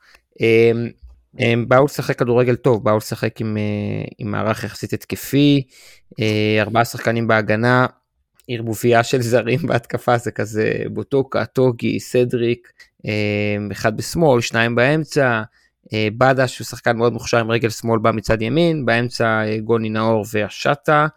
הם, 1.40 1.70
באו 1.70 1.86
לשחק 1.86 2.20
כדורגל 2.20 2.56
טוב, 2.56 2.84
באו 2.84 2.98
לשחק 2.98 3.42
עם, 3.42 3.58
אה, 3.58 4.08
עם 4.18 4.32
מערך 4.32 4.64
יחסית 4.64 4.94
התקפי, 4.94 5.64
אה, 6.20 6.58
ארבעה 6.62 6.86
שחקנים 6.86 7.28
בהגנה, 7.28 7.86
ערבוביה 8.48 9.04
של 9.04 9.22
זרים 9.22 9.60
בהתקפה 9.68 10.18
זה 10.18 10.32
כזה 10.32 10.74
בוטוקה, 10.94 11.46
טוגי, 11.46 12.00
סדריק, 12.00 12.72
אה, 13.06 13.58
אחד 13.72 13.98
בשמאל, 13.98 14.42
שניים 14.42 14.76
באמצע, 14.76 15.42
אה, 15.94 16.08
בדש 16.18 16.60
הוא 16.60 16.66
שחקן 16.66 16.98
מאוד 16.98 17.14
מוכשר 17.14 17.38
עם 17.38 17.52
רגל 17.52 17.70
שמאל 17.70 18.00
בא 18.00 18.12
מצד 18.12 18.42
ימין, 18.42 18.86
באמצע 18.86 19.26
אה, 19.26 19.58
גוני 19.60 19.90
נאור 19.90 20.26
והשטה. 20.34 21.08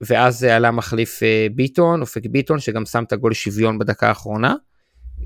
ואז 0.00 0.44
עלה 0.44 0.70
מחליף 0.70 1.20
ביטון, 1.54 2.00
אופק 2.00 2.26
ביטון, 2.26 2.58
שגם 2.58 2.86
שם 2.86 3.04
את 3.04 3.12
הגול 3.12 3.32
שוויון 3.32 3.78
בדקה 3.78 4.08
האחרונה. 4.08 4.54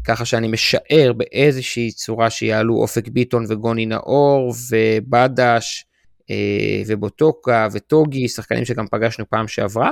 ככה 0.04 0.24
שאני 0.24 0.48
משער 0.48 1.12
באיזושהי 1.16 1.92
צורה 1.92 2.30
שיעלו 2.30 2.76
אופק 2.76 3.08
ביטון 3.08 3.44
וגוני 3.48 3.86
נאור 3.86 4.54
ובדש 4.70 5.86
ובוטוקה 6.86 7.68
וטוגי, 7.72 8.28
שחקנים 8.28 8.64
שגם 8.64 8.86
פגשנו 8.86 9.24
פעם 9.30 9.48
שעברה. 9.48 9.90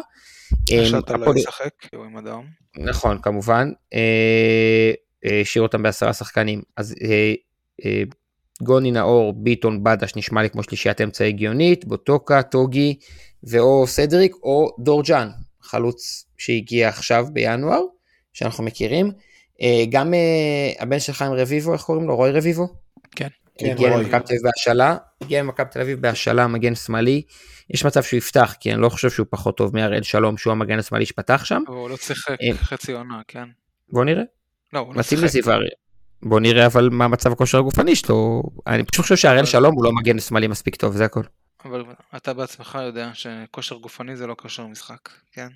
אה, 0.73 0.87
שאתה 0.87 1.17
לא 1.17 1.33
כי 1.81 1.97
הוא 1.97 2.05
עם 2.05 2.17
אדום. 2.17 2.47
נכון, 2.77 3.19
כמובן. 3.23 3.71
אה, 3.95 4.93
אה, 5.25 5.41
השאיר 5.41 5.63
אותם 5.63 5.83
בעשרה 5.83 6.13
שחקנים. 6.13 6.63
אז 6.77 6.95
אה, 7.03 7.35
אה, 7.85 8.03
גוני 8.63 8.91
נאור, 8.91 9.33
ביטון, 9.33 9.85
בדש 9.85 10.17
נשמע 10.17 10.43
לי 10.43 10.51
כמו 10.51 10.63
שלישיית 10.63 11.01
אמצע 11.01 11.25
הגיונית, 11.25 11.85
בוטוקה, 11.85 12.43
טוגי, 12.43 12.99
ואו 13.45 13.87
סדריק 13.87 14.35
או 14.43 14.77
דורג'אן, 14.79 15.29
חלוץ 15.63 16.27
שהגיע 16.39 16.89
עכשיו 16.89 17.27
בינואר, 17.33 17.81
שאנחנו 18.33 18.65
מכירים. 18.65 19.13
אה, 19.63 19.85
גם 19.91 20.15
אה, 20.15 20.73
הבן 20.79 21.01
של 21.01 21.13
חיים 21.13 21.33
רביבו, 21.33 21.73
איך 21.73 21.83
קוראים 21.83 22.07
לו? 22.07 22.17
רוי 22.17 22.31
רביבו? 22.31 22.84
כן. 23.59 23.71
הגיע. 23.71 23.97
למכבי 23.97 24.21
תל 24.21 24.33
אביב 24.33 24.43
בהשאלה, 24.43 24.97
הגיע 25.21 25.43
למכבי 25.43 25.71
תל 25.71 25.81
אביב 25.81 26.01
בהשאלה, 26.01 26.47
מגן 26.47 26.75
שמאלי. 26.75 27.23
יש 27.71 27.85
מצב 27.85 28.03
שהוא 28.03 28.19
יפתח, 28.19 28.55
כי 28.61 28.73
אני 28.73 28.81
לא 28.81 28.89
חושב 28.89 29.11
שהוא 29.11 29.27
פחות 29.31 29.57
טוב 29.57 29.75
מהראל 29.77 30.03
שלום, 30.03 30.37
שהוא 30.37 30.53
המגן 30.53 30.79
השמאלי 30.79 31.07
שפתח 31.07 31.45
שם. 31.45 31.63
אבל 31.69 31.77
הוא 31.77 31.91
לא 31.91 31.97
שיחק 31.97 32.37
אה. 32.43 32.55
חצי 32.55 32.93
עונה, 32.93 33.21
כן. 33.29 33.49
בוא 33.89 34.05
נראה. 34.05 34.23
לא, 34.73 34.79
הוא 34.79 34.95
לא 34.95 35.03
שיחק. 35.03 35.51
בוא 36.23 36.41
נראה 36.41 36.67
אבל 36.67 36.89
מה 36.93 37.09
מצב 37.09 37.33
הכושר 37.33 37.59
הגופני 37.59 37.97
שלו. 37.97 38.43
אני 38.67 38.85
פשוט 38.85 39.03
חושב 39.03 39.17
שהראל 39.17 39.45
שלום 39.45 39.75
הוא 39.75 39.85
לא 39.85 39.93
מגן 39.93 40.19
שמאלי 40.19 40.47
מספיק 40.47 40.77
טוב, 40.77 40.97
זה 40.97 41.05
הכל. 41.05 41.23
אבל 41.65 41.85
אתה 42.17 42.33
בעצמך 42.33 42.79
יודע 42.87 43.11
שכושר 43.15 43.77
גופני 43.77 44.17
זה 44.17 44.27
לא 44.27 44.35
כושר 44.39 44.67
משחק, 44.67 45.09
כן? 45.33 45.49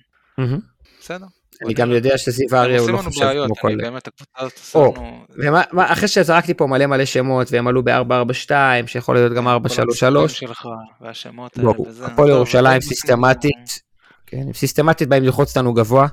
בסדר. 1.01 1.25
אני 1.65 1.73
גם 1.73 1.91
יודע 1.91 2.17
שזיו 2.17 2.47
אריה 2.53 2.79
הוא 2.81 2.89
לא 2.89 2.97
חושב 2.97 3.19
בעיות, 3.25 3.45
כמו 3.47 3.55
כל... 3.55 3.75
באמת, 3.77 4.07
הקבוצה 4.07 4.31
הזאת 4.37 4.53
עושה 4.57 4.79
או, 4.79 4.93
לנו... 4.97 5.25
ומה- 5.37 5.63
מה- 5.71 5.93
אחרי 5.93 6.07
שזרקתי 6.07 6.53
פה 6.53 6.67
מלא 6.67 6.85
מלא 6.85 7.05
שמות 7.05 7.47
והם 7.51 7.67
עלו 7.67 7.83
ב-442 7.83 8.51
שיכול 8.87 9.15
להיות 9.15 9.33
גם 9.33 9.43
כל 9.43 9.49
433. 9.49 10.31
המשחקים 10.31 10.47
שלך 10.47 10.65
והשמות 11.01 11.57
האלה 11.57 11.67
לא, 11.67 11.75
וזה. 11.87 12.05
הפועל 12.05 12.29
ירושלים 12.29 12.81
סיסטמטית, 12.81 13.81
כן, 14.25 14.37
הם 14.47 14.53
סיסטמטית 14.53 15.07
באים 15.09 15.23
ללחוץ 15.23 15.49
אותנו 15.57 15.73
גבוה, 15.73 16.07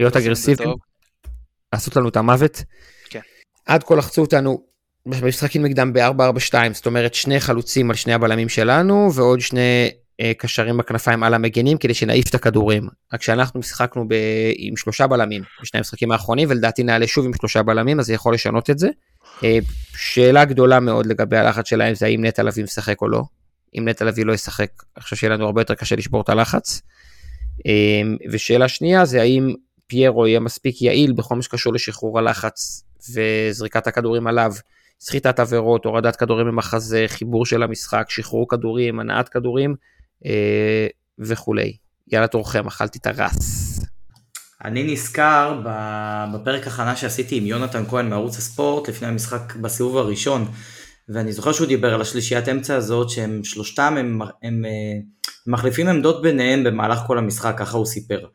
להיות 0.00 0.16
אגרסיביים. 0.16 0.70
לעשות 1.72 1.96
לנו 1.96 2.08
את 2.08 2.16
המוות. 2.16 2.62
כן. 3.10 3.20
עד 3.66 3.82
כה 3.84 3.94
לחצו 3.94 4.20
אותנו 4.20 4.62
במשחקים 5.06 5.62
נגדם 5.64 5.92
ב-442, 5.92 6.54
זאת 6.72 6.86
אומרת 6.86 7.14
שני 7.14 7.40
חלוצים 7.40 7.90
על 7.90 7.96
שני 7.96 8.12
הבלמים 8.12 8.48
שלנו 8.48 9.10
ועוד 9.14 9.40
שני 9.40 9.90
קשרים 10.38 10.76
בכנפיים 10.76 11.22
על 11.22 11.34
המגנים 11.34 11.78
כדי 11.78 11.94
שנעיף 11.94 12.28
את 12.28 12.34
הכדורים. 12.34 12.88
רק 13.12 13.22
שאנחנו 13.22 13.60
משחקנו 13.60 14.08
ב... 14.08 14.14
עם 14.56 14.76
שלושה 14.76 15.06
בלמים 15.06 15.42
בשני 15.62 15.78
המשחקים 15.78 16.12
האחרונים 16.12 16.48
ולדעתי 16.50 16.82
נעלה 16.82 17.06
שוב 17.06 17.24
עם 17.24 17.32
שלושה 17.34 17.62
בלמים 17.62 18.00
אז 18.00 18.06
זה 18.06 18.14
יכול 18.14 18.34
לשנות 18.34 18.70
את 18.70 18.78
זה. 18.78 18.88
אה, 19.44 19.58
שאלה 19.96 20.44
גדולה 20.44 20.80
מאוד 20.80 21.06
לגבי 21.06 21.36
הלחץ 21.36 21.68
שלהם 21.68 21.94
זה 21.94 22.06
האם 22.06 22.24
נטע 22.24 22.42
לביא 22.42 22.64
משחק 22.64 23.02
או 23.02 23.08
לא. 23.08 23.22
אם 23.78 23.88
נטע 23.88 24.04
לביא 24.04 24.24
לא 24.24 24.32
ישחק, 24.32 24.70
אני 24.96 25.02
חושב 25.02 25.16
שיהיה 25.16 25.34
לנו 25.34 25.46
הרבה 25.46 25.60
יותר 25.60 25.74
קשה 25.74 25.96
לשבור 25.96 26.20
את 26.20 26.28
הלחץ. 26.28 26.82
אה, 27.66 28.02
ושאלה 28.30 28.68
שנייה 28.68 29.04
זה 29.04 29.20
האם 29.20 29.54
פיירו 29.86 30.26
יהיה 30.26 30.40
מספיק 30.40 30.82
יעיל 30.82 31.12
בכל 31.12 31.36
מה 31.36 31.42
שקשור 31.42 31.72
לשחרור 31.72 32.18
הלחץ 32.18 32.84
וזריקת 33.14 33.86
הכדורים 33.86 34.26
עליו, 34.26 34.52
סחיטת 35.00 35.40
עבירות, 35.40 35.84
הורדת 35.84 36.16
כדורים 36.16 36.46
ממחזה, 36.46 37.04
חיבור 37.08 37.46
של 37.46 37.62
המשחק, 37.62 38.06
שחרור 38.08 38.48
כדורים, 38.48 39.00
הנעת 39.00 39.28
כדורים, 39.28 39.70
אה, 39.70 39.76
וכולי. 41.18 41.76
יאללה 42.12 42.26
תורכם, 42.26 42.66
אכלתי 42.66 42.98
את 42.98 43.06
הרס. 43.06 43.80
אני 44.64 44.92
נזכר 44.92 45.60
בפרק 46.34 46.66
הכנה 46.66 46.96
שעשיתי 46.96 47.36
עם 47.36 47.46
יונתן 47.46 47.84
כהן 47.86 48.08
מערוץ 48.08 48.38
הספורט 48.38 48.88
לפני 48.88 49.08
המשחק 49.08 49.56
בסיבוב 49.56 49.96
הראשון, 49.96 50.46
ואני 51.08 51.32
זוכר 51.32 51.52
שהוא 51.52 51.66
דיבר 51.66 51.94
על 51.94 52.00
השלישיית 52.00 52.48
אמצע 52.48 52.76
הזאת 52.76 53.10
שהם 53.10 53.44
שלושתם 53.44 53.94
הם, 53.98 54.22
הם, 54.22 54.28
הם 54.42 54.64
מחליפים 55.46 55.88
עמדות 55.88 56.22
ביניהם 56.22 56.64
במהלך 56.64 56.98
כל 57.06 57.18
המשחק, 57.18 57.54
ככה 57.58 57.76
הוא 57.76 57.86
סיפר. 57.86 58.26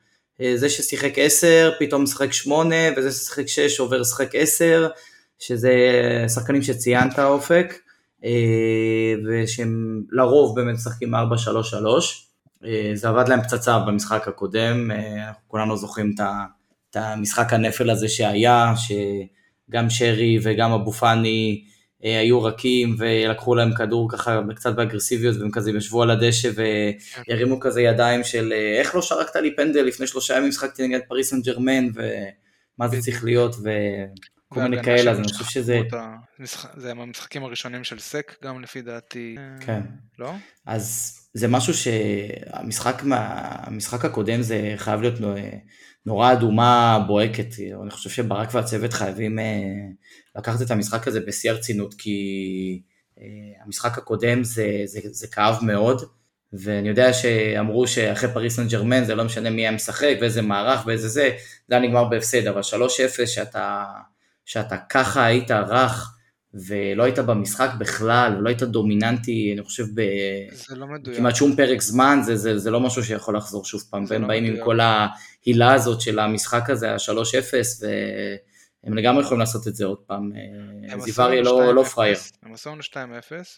אה, 0.41 0.53
זה 0.55 0.69
ששיחק 0.69 1.13
10 1.17 1.71
פתאום 1.79 2.03
משחק 2.03 2.33
8 2.33 2.75
וזה 2.97 3.11
ששיחק 3.11 3.47
6 3.47 3.79
עובר 3.79 3.97
לשחק 3.97 4.29
10 4.33 4.87
שזה 5.39 5.73
שחקנים 6.35 6.61
שציינת 6.61 7.19
אופק 7.19 7.73
אה, 7.73 7.88
ושהם 9.27 10.03
לרוב 10.11 10.55
באמת 10.55 10.75
משחקים 10.75 11.15
4-3-3 11.15 11.17
אה, 12.65 12.91
זה 12.93 13.09
עבד 13.09 13.29
להם 13.29 13.41
פצצה 13.41 13.79
במשחק 13.79 14.27
הקודם, 14.27 14.91
כולנו 15.47 15.77
זוכרים 15.77 16.15
את 16.91 16.95
המשחק 16.95 17.53
הנפל 17.53 17.89
הזה 17.89 18.09
שהיה, 18.09 18.73
שגם 18.75 19.89
שרי 19.89 20.39
וגם 20.43 20.71
אבו 20.71 20.91
פאני 20.91 21.63
אה, 22.05 22.19
היו 22.19 22.43
רכים 22.43 22.95
ולקחו 22.99 23.55
להם 23.55 23.73
כדור 23.73 24.11
ככה 24.11 24.41
קצת 24.55 24.75
באגרסיביות 24.75 25.37
והם 25.37 25.51
כזה 25.51 25.71
ישבו 25.71 26.03
על 26.03 26.11
הדשא 26.11 26.49
והרימו 27.27 27.59
כזה 27.59 27.81
ידיים 27.81 28.23
של 28.23 28.53
אה, 28.53 28.79
איך 28.79 28.95
לא 28.95 29.01
שרקת 29.01 29.35
לי 29.35 29.55
פנדל 29.55 29.81
לפני 29.81 30.07
שלושה 30.07 30.37
ימים 30.37 30.49
משחקתי 30.49 30.87
נגד 30.87 30.99
פריס 31.07 31.29
סן 31.29 31.41
ג'רמן 31.41 31.87
ומה 31.93 32.87
זה 32.87 33.01
צריך 33.01 33.23
להיות 33.23 33.55
וכל 34.51 34.61
מיני 34.61 34.83
כאלה 34.83 35.11
אז 35.11 35.19
אני 35.19 35.27
חושב 35.27 35.45
שזה... 35.45 35.81
זה 36.77 36.91
המשחקים 36.91 37.43
הראשונים 37.43 37.83
של 37.83 37.99
סק 37.99 38.35
גם 38.43 38.61
לפי 38.61 38.81
דעתי. 38.81 39.35
כן. 39.59 39.81
לא? 40.19 40.33
אז 40.65 41.15
זה 41.33 41.47
משהו 41.47 41.73
שהמשחק 41.73 43.01
המשחק 43.11 44.05
הקודם 44.05 44.41
זה 44.41 44.73
חייב 44.77 45.01
להיות 45.01 45.19
נורא 46.05 46.33
אדומה 46.33 47.03
בוהקת, 47.07 47.47
אני 47.81 47.91
חושב 47.91 48.09
שברק 48.09 48.49
והצוות 48.53 48.93
חייבים 48.93 49.39
אה, 49.39 49.45
לקחת 50.35 50.61
את 50.61 50.71
המשחק 50.71 51.07
הזה 51.07 51.19
בשיא 51.19 51.51
הרצינות, 51.51 51.93
כי 51.93 52.81
אה, 53.19 53.63
המשחק 53.65 53.97
הקודם 53.97 54.43
זה, 54.43 54.81
זה, 54.85 54.99
זה 55.03 55.27
כאב 55.27 55.57
מאוד, 55.61 56.01
ואני 56.53 56.89
יודע 56.89 57.13
שאמרו 57.13 57.87
שאחרי 57.87 58.33
פריס 58.33 58.55
סן 58.55 58.67
ג'רמן 58.67 59.03
זה 59.03 59.15
לא 59.15 59.23
משנה 59.23 59.49
מי 59.49 59.61
היה 59.61 59.71
משחק 59.71 60.15
ואיזה 60.21 60.41
מערך 60.41 60.87
ואיזה 60.87 61.07
זה, 61.07 61.29
זה 61.67 61.75
היה 61.75 61.87
נגמר 61.87 62.03
בהפסד, 62.03 62.47
אבל 62.47 62.61
3-0 62.61 63.25
שאתה, 63.25 63.85
שאתה 64.49 64.77
ככה 64.89 65.25
היית 65.25 65.51
רך, 65.51 66.15
ולא 66.53 67.03
היית 67.03 67.19
במשחק 67.19 67.69
בכלל, 67.79 68.35
ולא 68.37 68.49
היית 68.49 68.63
דומיננטי, 68.63 69.51
אני 69.53 69.63
חושב, 69.63 69.83
בכמעט 69.93 71.31
לא 71.33 71.35
שום 71.35 71.55
פרק 71.55 71.81
זמן, 71.81 72.19
זה, 72.23 72.35
זה, 72.35 72.57
זה 72.57 72.71
לא 72.71 72.79
משהו 72.79 73.03
שיכול 73.03 73.37
לחזור 73.37 73.65
שוב 73.65 73.83
פעם, 73.89 74.05
והם 74.07 74.21
לא 74.21 74.27
באים 74.27 74.43
מדויק. 74.43 74.59
עם 74.59 74.65
כל 74.65 74.79
ההילה 74.79 75.73
הזאת 75.73 76.01
של 76.01 76.19
המשחק 76.19 76.69
הזה, 76.69 76.91
ה-3-0, 76.91 77.53
והם 78.83 78.97
לגמרי 78.97 79.23
יכולים 79.23 79.39
לעשות 79.39 79.67
את 79.67 79.75
זה 79.75 79.85
עוד 79.85 79.97
פעם, 79.97 80.31
זיווריה 80.97 81.41
לא, 81.41 81.75
לא 81.75 81.83
פרייר. 81.83 82.17
הם 82.43 82.53
עשו 82.53 82.69
לנו 82.69 82.81
2-0, 82.81 82.95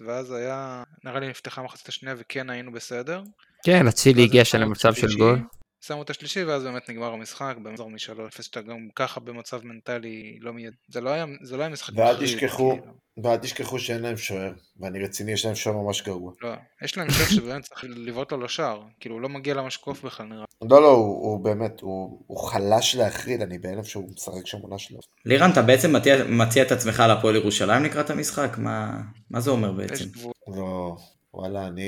ואז 0.07 0.31
היה, 0.31 0.83
נראה 1.03 1.19
לי 1.19 1.29
נפתחה 1.29 1.61
מחצית 1.61 1.87
השנייה 1.87 2.15
וכן 2.19 2.49
היינו 2.49 2.71
בסדר. 2.71 3.21
כן, 3.65 3.87
אצילי 3.87 4.23
הגיע 4.23 4.45
שם 4.45 4.57
למצב 4.57 4.93
של 4.93 5.17
גול. 5.17 5.39
שמו 5.85 6.01
את 6.01 6.09
השלישי 6.09 6.43
ואז 6.43 6.63
באמת 6.63 6.89
נגמר 6.89 7.13
המשחק 7.13 7.55
במחזור 7.63 7.89
מ-3-0 7.89 8.41
שאתה 8.41 8.61
גם 8.61 8.87
ככה 8.95 9.19
במצב 9.19 9.65
מנטלי 9.65 10.37
לא 10.41 10.53
מיד... 10.53 10.73
זה 10.87 11.01
לא 11.01 11.09
היה, 11.09 11.25
זה 11.41 11.57
לא 11.57 11.61
היה 11.61 11.69
משחק 11.69 11.93
ואל 11.95 12.25
תשכחו, 12.25 12.69
כאילו. 12.69 12.93
ואל 13.23 13.37
תשכחו 13.37 13.79
שאין 13.79 14.01
להם 14.01 14.17
שוער, 14.17 14.51
ואני 14.79 15.03
רציני, 15.03 15.31
יש 15.31 15.45
להם 15.45 15.55
שוער 15.55 15.77
ממש 15.77 16.01
גרוע. 16.01 16.33
לא, 16.41 16.49
יש 16.81 16.97
להם 16.97 17.09
שוער 17.09 17.29
שבאמת 17.29 17.63
צריך 17.63 17.85
לבעוט 17.87 18.31
לו 18.31 18.41
לשער, 18.41 18.81
כאילו 18.99 19.15
הוא 19.15 19.21
לא 19.21 19.29
מגיע 19.29 19.53
למשקוף 19.53 20.05
בכלל 20.05 20.25
נראה. 20.25 20.45
לא, 20.61 20.81
לא, 20.81 20.91
הוא, 20.91 21.31
הוא 21.31 21.43
באמת, 21.43 21.81
הוא, 21.81 22.23
הוא 22.27 22.37
חלש 22.37 22.95
להחריד, 22.95 23.41
אני 23.41 23.59
בהלם 23.59 23.83
שהוא 23.83 24.09
משחק 24.13 24.45
שם 24.47 24.57
עונה 24.57 24.77
שלו. 24.77 24.99
לירן, 25.25 25.51
אתה 25.51 25.61
בעצם 25.61 25.95
מציע, 25.95 26.23
מציע 26.29 26.63
את 26.63 26.71
עצמך 26.71 27.03
להפועל 27.07 27.35
ירושלים 27.35 27.83
לקראת 27.83 28.09
המשחק? 28.09 28.57
מה, 28.57 29.01
מה 29.29 29.39
זה 29.39 29.51
אומר 29.51 29.71
בעצם? 29.71 30.05
לא, 30.47 30.95
וואלה, 31.33 31.67
אני... 31.67 31.81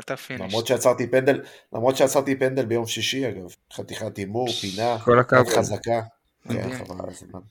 אתה 0.00 0.16
finish. 0.16 0.52
למרות 0.52 0.66
שעצרתי 0.66 1.06
פנדל, 1.06 1.40
למרות 1.72 1.96
שעצרתי 1.96 2.36
פנדל 2.36 2.64
ביום 2.64 2.86
שישי 2.86 3.28
אגב. 3.28 3.54
חתיכת 3.72 4.16
הימור, 4.16 4.48
פינה, 4.52 4.98
כל 5.04 5.18
הכבוד. 5.18 5.48
חזקה. 5.48 6.00
כן, 6.48 6.70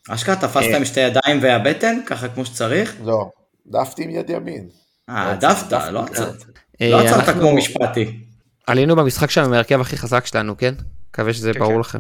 אשכרה 0.10 0.36
תפסת 0.36 0.76
עם 0.76 0.86
שתי 0.86 1.00
ידיים 1.00 1.40
והבטן, 1.42 2.00
ככה 2.06 2.30
כמו 2.30 2.46
שצריך? 2.46 2.96
לא, 3.04 3.30
הדפתי 3.68 4.04
עם 4.04 4.10
יד 4.10 4.30
ימין. 4.30 4.70
אה, 5.10 5.36
הדפת, 5.36 5.72
לא 5.92 6.04
עצרת. 6.04 6.44
לא 6.82 7.00
עצרת 7.00 7.36
כמו 7.36 7.56
משפטי. 7.56 8.20
עלינו 8.68 8.96
במשחק 8.96 9.32
שלנו 9.32 9.50
מהרכב 9.50 9.82
הכי 9.82 9.98
חזק 9.98 10.26
שלנו, 10.26 10.58
כן? 10.58 10.74
מקווה 11.10 11.34
שזה 11.34 11.54
כן, 11.54 11.60
ברור 11.60 11.74
כן. 11.74 11.80
לכם. 11.80 12.00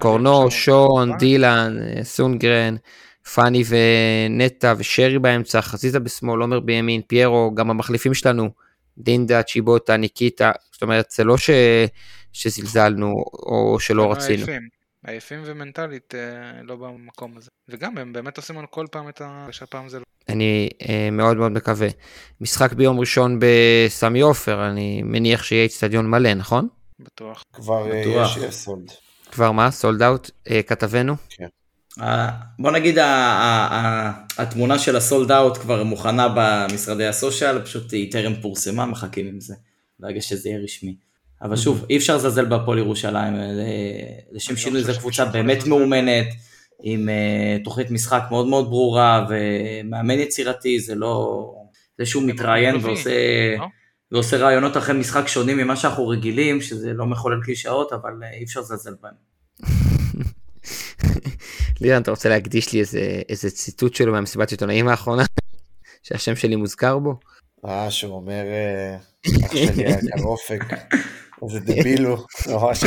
קורנו, 0.00 0.50
שון, 0.50 1.16
דילן, 1.18 1.76
סונגרן, 2.02 2.76
פאני 3.34 3.64
ונטע 3.68 4.74
ושרי 4.78 5.18
באמצע, 5.18 5.60
חזיזה 5.60 6.00
בשמאל, 6.00 6.40
עומר 6.40 6.60
בימין, 6.60 7.00
פיירו, 7.06 7.54
גם 7.54 7.70
המחליפים 7.70 8.14
שלנו. 8.14 8.50
דינדה, 8.98 9.42
צ'יבוטה, 9.42 9.96
ניקיטה, 9.96 10.52
זאת 10.72 10.82
אומרת, 10.82 11.10
זה 11.10 11.24
לא 11.24 11.36
ש... 11.36 11.50
שזלזלנו 12.34 13.24
או 13.32 13.76
שלא 13.80 14.12
רצינו. 14.12 14.46
עייפים, 14.46 14.68
עייפים 15.06 15.42
ומנטלית 15.44 16.14
אה, 16.14 16.62
לא 16.62 16.76
במקום 16.76 17.36
הזה. 17.36 17.50
וגם 17.68 17.98
הם 17.98 18.12
באמת 18.12 18.36
עושים 18.36 18.58
על 18.58 18.66
כל 18.66 18.86
פעם 18.90 19.08
את 19.08 19.20
ה... 19.20 19.46
שהפעם 19.50 19.88
זה 19.88 19.98
לא... 19.98 20.04
אני 20.28 20.68
אה, 20.88 21.08
מאוד 21.12 21.36
מאוד 21.36 21.52
מקווה. 21.52 21.88
משחק 22.40 22.72
ביום 22.72 23.00
ראשון 23.00 23.38
בסמי 23.38 24.20
עופר, 24.20 24.68
אני 24.68 25.02
מניח 25.02 25.42
שיהיה 25.42 25.64
אצטדיון 25.64 26.10
מלא, 26.10 26.34
נכון? 26.34 26.68
בטוח. 27.00 27.42
כבר 27.52 27.92
אה, 27.92 28.00
בטוח. 28.00 28.36
יש 28.36 28.54
סולד. 28.54 28.90
כבר 29.30 29.52
מה? 29.52 29.70
סולד 29.70 30.02
אאוט? 30.02 30.30
אה, 30.50 30.62
כתבנו? 30.62 31.14
כן. 31.28 31.48
בוא 32.58 32.70
נגיד 32.70 32.98
התמונה 34.38 34.78
של 34.78 34.96
הסולד 34.96 35.32
אאוט 35.32 35.58
כבר 35.58 35.84
מוכנה 35.84 36.28
במשרדי 36.36 37.06
הסושיאל, 37.06 37.62
פשוט 37.62 37.92
היא 37.92 38.12
טרם 38.12 38.34
פורסמה, 38.42 38.86
מחכים 38.86 39.26
עם 39.26 39.40
זה, 39.40 39.54
ברגע 40.00 40.20
שזה 40.20 40.48
יהיה 40.48 40.58
רשמי. 40.58 40.96
אבל 41.42 41.56
שוב, 41.56 41.84
אי 41.90 41.96
אפשר 41.96 42.16
לזלזל 42.16 42.44
בהפועל 42.44 42.78
ירושלים, 42.78 43.34
לשם 44.32 44.52
לא 44.52 44.58
שינוי 44.58 44.82
זו 44.82 44.92
קבוצה 44.98 45.24
באמת 45.24 45.66
מאומנת, 45.66 46.26
עם 46.82 47.08
אה, 47.08 47.56
תוכנית 47.64 47.90
משחק 47.90 48.22
מאוד 48.30 48.46
מאוד 48.46 48.70
ברורה, 48.70 49.26
ומאמן 49.28 50.18
יצירתי, 50.18 50.80
זה 50.80 50.94
לא... 50.94 51.44
זה 51.98 52.06
שהוא 52.06 52.22
מתראיין 52.22 52.76
ועושה... 52.82 53.10
לא? 53.58 53.66
ועושה 54.12 54.36
רעיונות 54.36 54.76
אחרי 54.76 54.94
משחק 54.94 55.28
שונים 55.28 55.58
ממה 55.58 55.76
שאנחנו 55.76 56.08
רגילים, 56.08 56.60
שזה 56.60 56.92
לא 56.92 57.06
מחולל 57.06 57.42
קלישאות, 57.42 57.92
אבל 57.92 58.12
אה, 58.22 58.30
אי 58.32 58.44
אפשר 58.44 58.60
לזלזל 58.60 58.94
בהם. 59.02 59.14
לירן, 61.80 62.02
אתה 62.02 62.10
רוצה 62.10 62.28
להקדיש 62.28 62.72
לי 62.72 62.80
איזה, 62.80 63.22
איזה 63.28 63.50
ציטוט 63.50 63.94
שלו 63.94 64.12
מהמסיבת 64.12 64.50
עיתונאים 64.50 64.88
האחרונה, 64.88 65.24
שהשם 66.02 66.36
שלי 66.36 66.56
מוזכר 66.56 66.98
בו? 66.98 67.18
אה, 67.66 67.90
שהוא 67.90 68.14
אומר, 68.16 68.42
אה, 68.44 68.96
אח 69.46 69.52
שלי 69.52 69.84
היה 69.86 70.00
כאן 70.00 70.24
אופק, 70.24 70.64
איזה 71.42 71.60
דביל 71.60 72.04
הוא, 72.04 72.18
ממש 72.46 72.84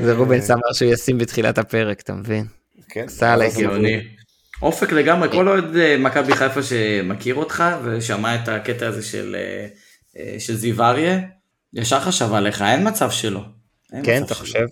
זה 0.00 0.14
רובן 0.14 0.40
סמר 0.40 0.72
שהוא 0.72 0.92
ישים 0.92 1.18
בתחילת 1.18 1.58
הפרק, 1.58 2.00
אתה 2.00 2.14
מבין? 2.14 2.46
כן. 2.88 3.04
עשה 3.06 3.32
עליי 3.32 3.50
גאוני. 3.58 4.00
אופק 4.62 4.92
לגמרי, 4.92 5.28
כל 5.30 5.48
אוהד 5.48 5.76
אה, 5.76 5.96
מכבי 5.98 6.34
חיפה 6.36 6.62
שמכיר 6.62 7.34
אותך 7.34 7.64
ושמע 7.84 8.34
את 8.34 8.48
הקטע 8.48 8.86
הזה 8.86 9.02
של, 9.02 9.36
אה, 10.18 10.40
של 10.40 10.56
זיו 10.56 10.82
אריה, 10.82 11.20
ישר 11.74 12.00
חשב 12.00 12.32
עליך, 12.32 12.62
אין 12.62 12.88
מצב 12.88 13.10
שלא. 13.10 13.40
כן, 14.04 14.22
אתה 14.24 14.34
חושב? 14.34 14.66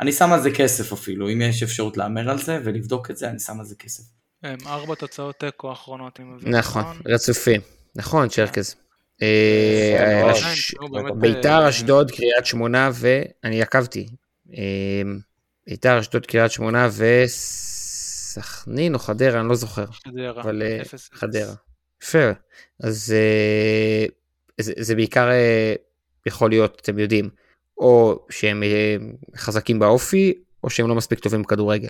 אני 0.00 0.12
שם 0.12 0.32
על 0.32 0.42
זה 0.42 0.50
כסף 0.50 0.92
אפילו, 0.92 1.28
אם 1.28 1.42
יש 1.42 1.62
אפשרות 1.62 1.96
להמר 1.96 2.30
על 2.30 2.38
זה 2.38 2.58
ולבדוק 2.64 3.10
את 3.10 3.16
זה, 3.16 3.30
אני 3.30 3.38
שם 3.38 3.60
על 3.60 3.64
זה 3.64 3.74
כסף. 3.74 4.02
ארבע 4.66 4.94
תוצאות 4.94 5.38
תיקו 5.38 5.70
האחרונות, 5.70 6.20
אם 6.20 6.36
מבין. 6.36 6.54
נכון, 6.56 6.84
רצופים. 7.06 7.60
נכון, 7.96 8.28
צ'רקז. 8.28 8.74
אה, 9.22 10.32
ביתר, 11.14 11.68
אשדוד, 11.68 12.10
קריית 12.10 12.46
שמונה, 12.46 12.90
ואני 12.94 13.62
עקבתי. 13.62 14.08
אה, 14.54 15.02
ביתר, 15.66 16.00
אשדוד, 16.00 16.26
קריית 16.26 16.52
שמונה 16.52 16.88
וסכנין 17.24 18.94
או 18.94 18.98
חדרה, 18.98 19.40
אני 19.40 19.48
לא 19.48 19.54
זוכר. 19.54 19.86
חדרה. 19.86 20.42
אבל 20.42 20.62
אה, 20.62 20.80
חדרה. 21.12 21.54
יפה. 22.02 22.30
אז 22.82 23.14
זה 24.58 24.94
בעיקר 24.94 25.28
יכול 26.26 26.50
להיות, 26.50 26.80
אתם 26.82 26.98
יודעים, 26.98 27.30
או 27.80 28.26
שהם 28.30 28.62
אה, 28.62 28.96
חזקים 29.36 29.78
באופי, 29.78 30.34
או 30.64 30.70
שהם 30.70 30.88
לא 30.88 30.94
מספיק 30.94 31.18
טובים 31.18 31.42
בכדורגל. 31.42 31.88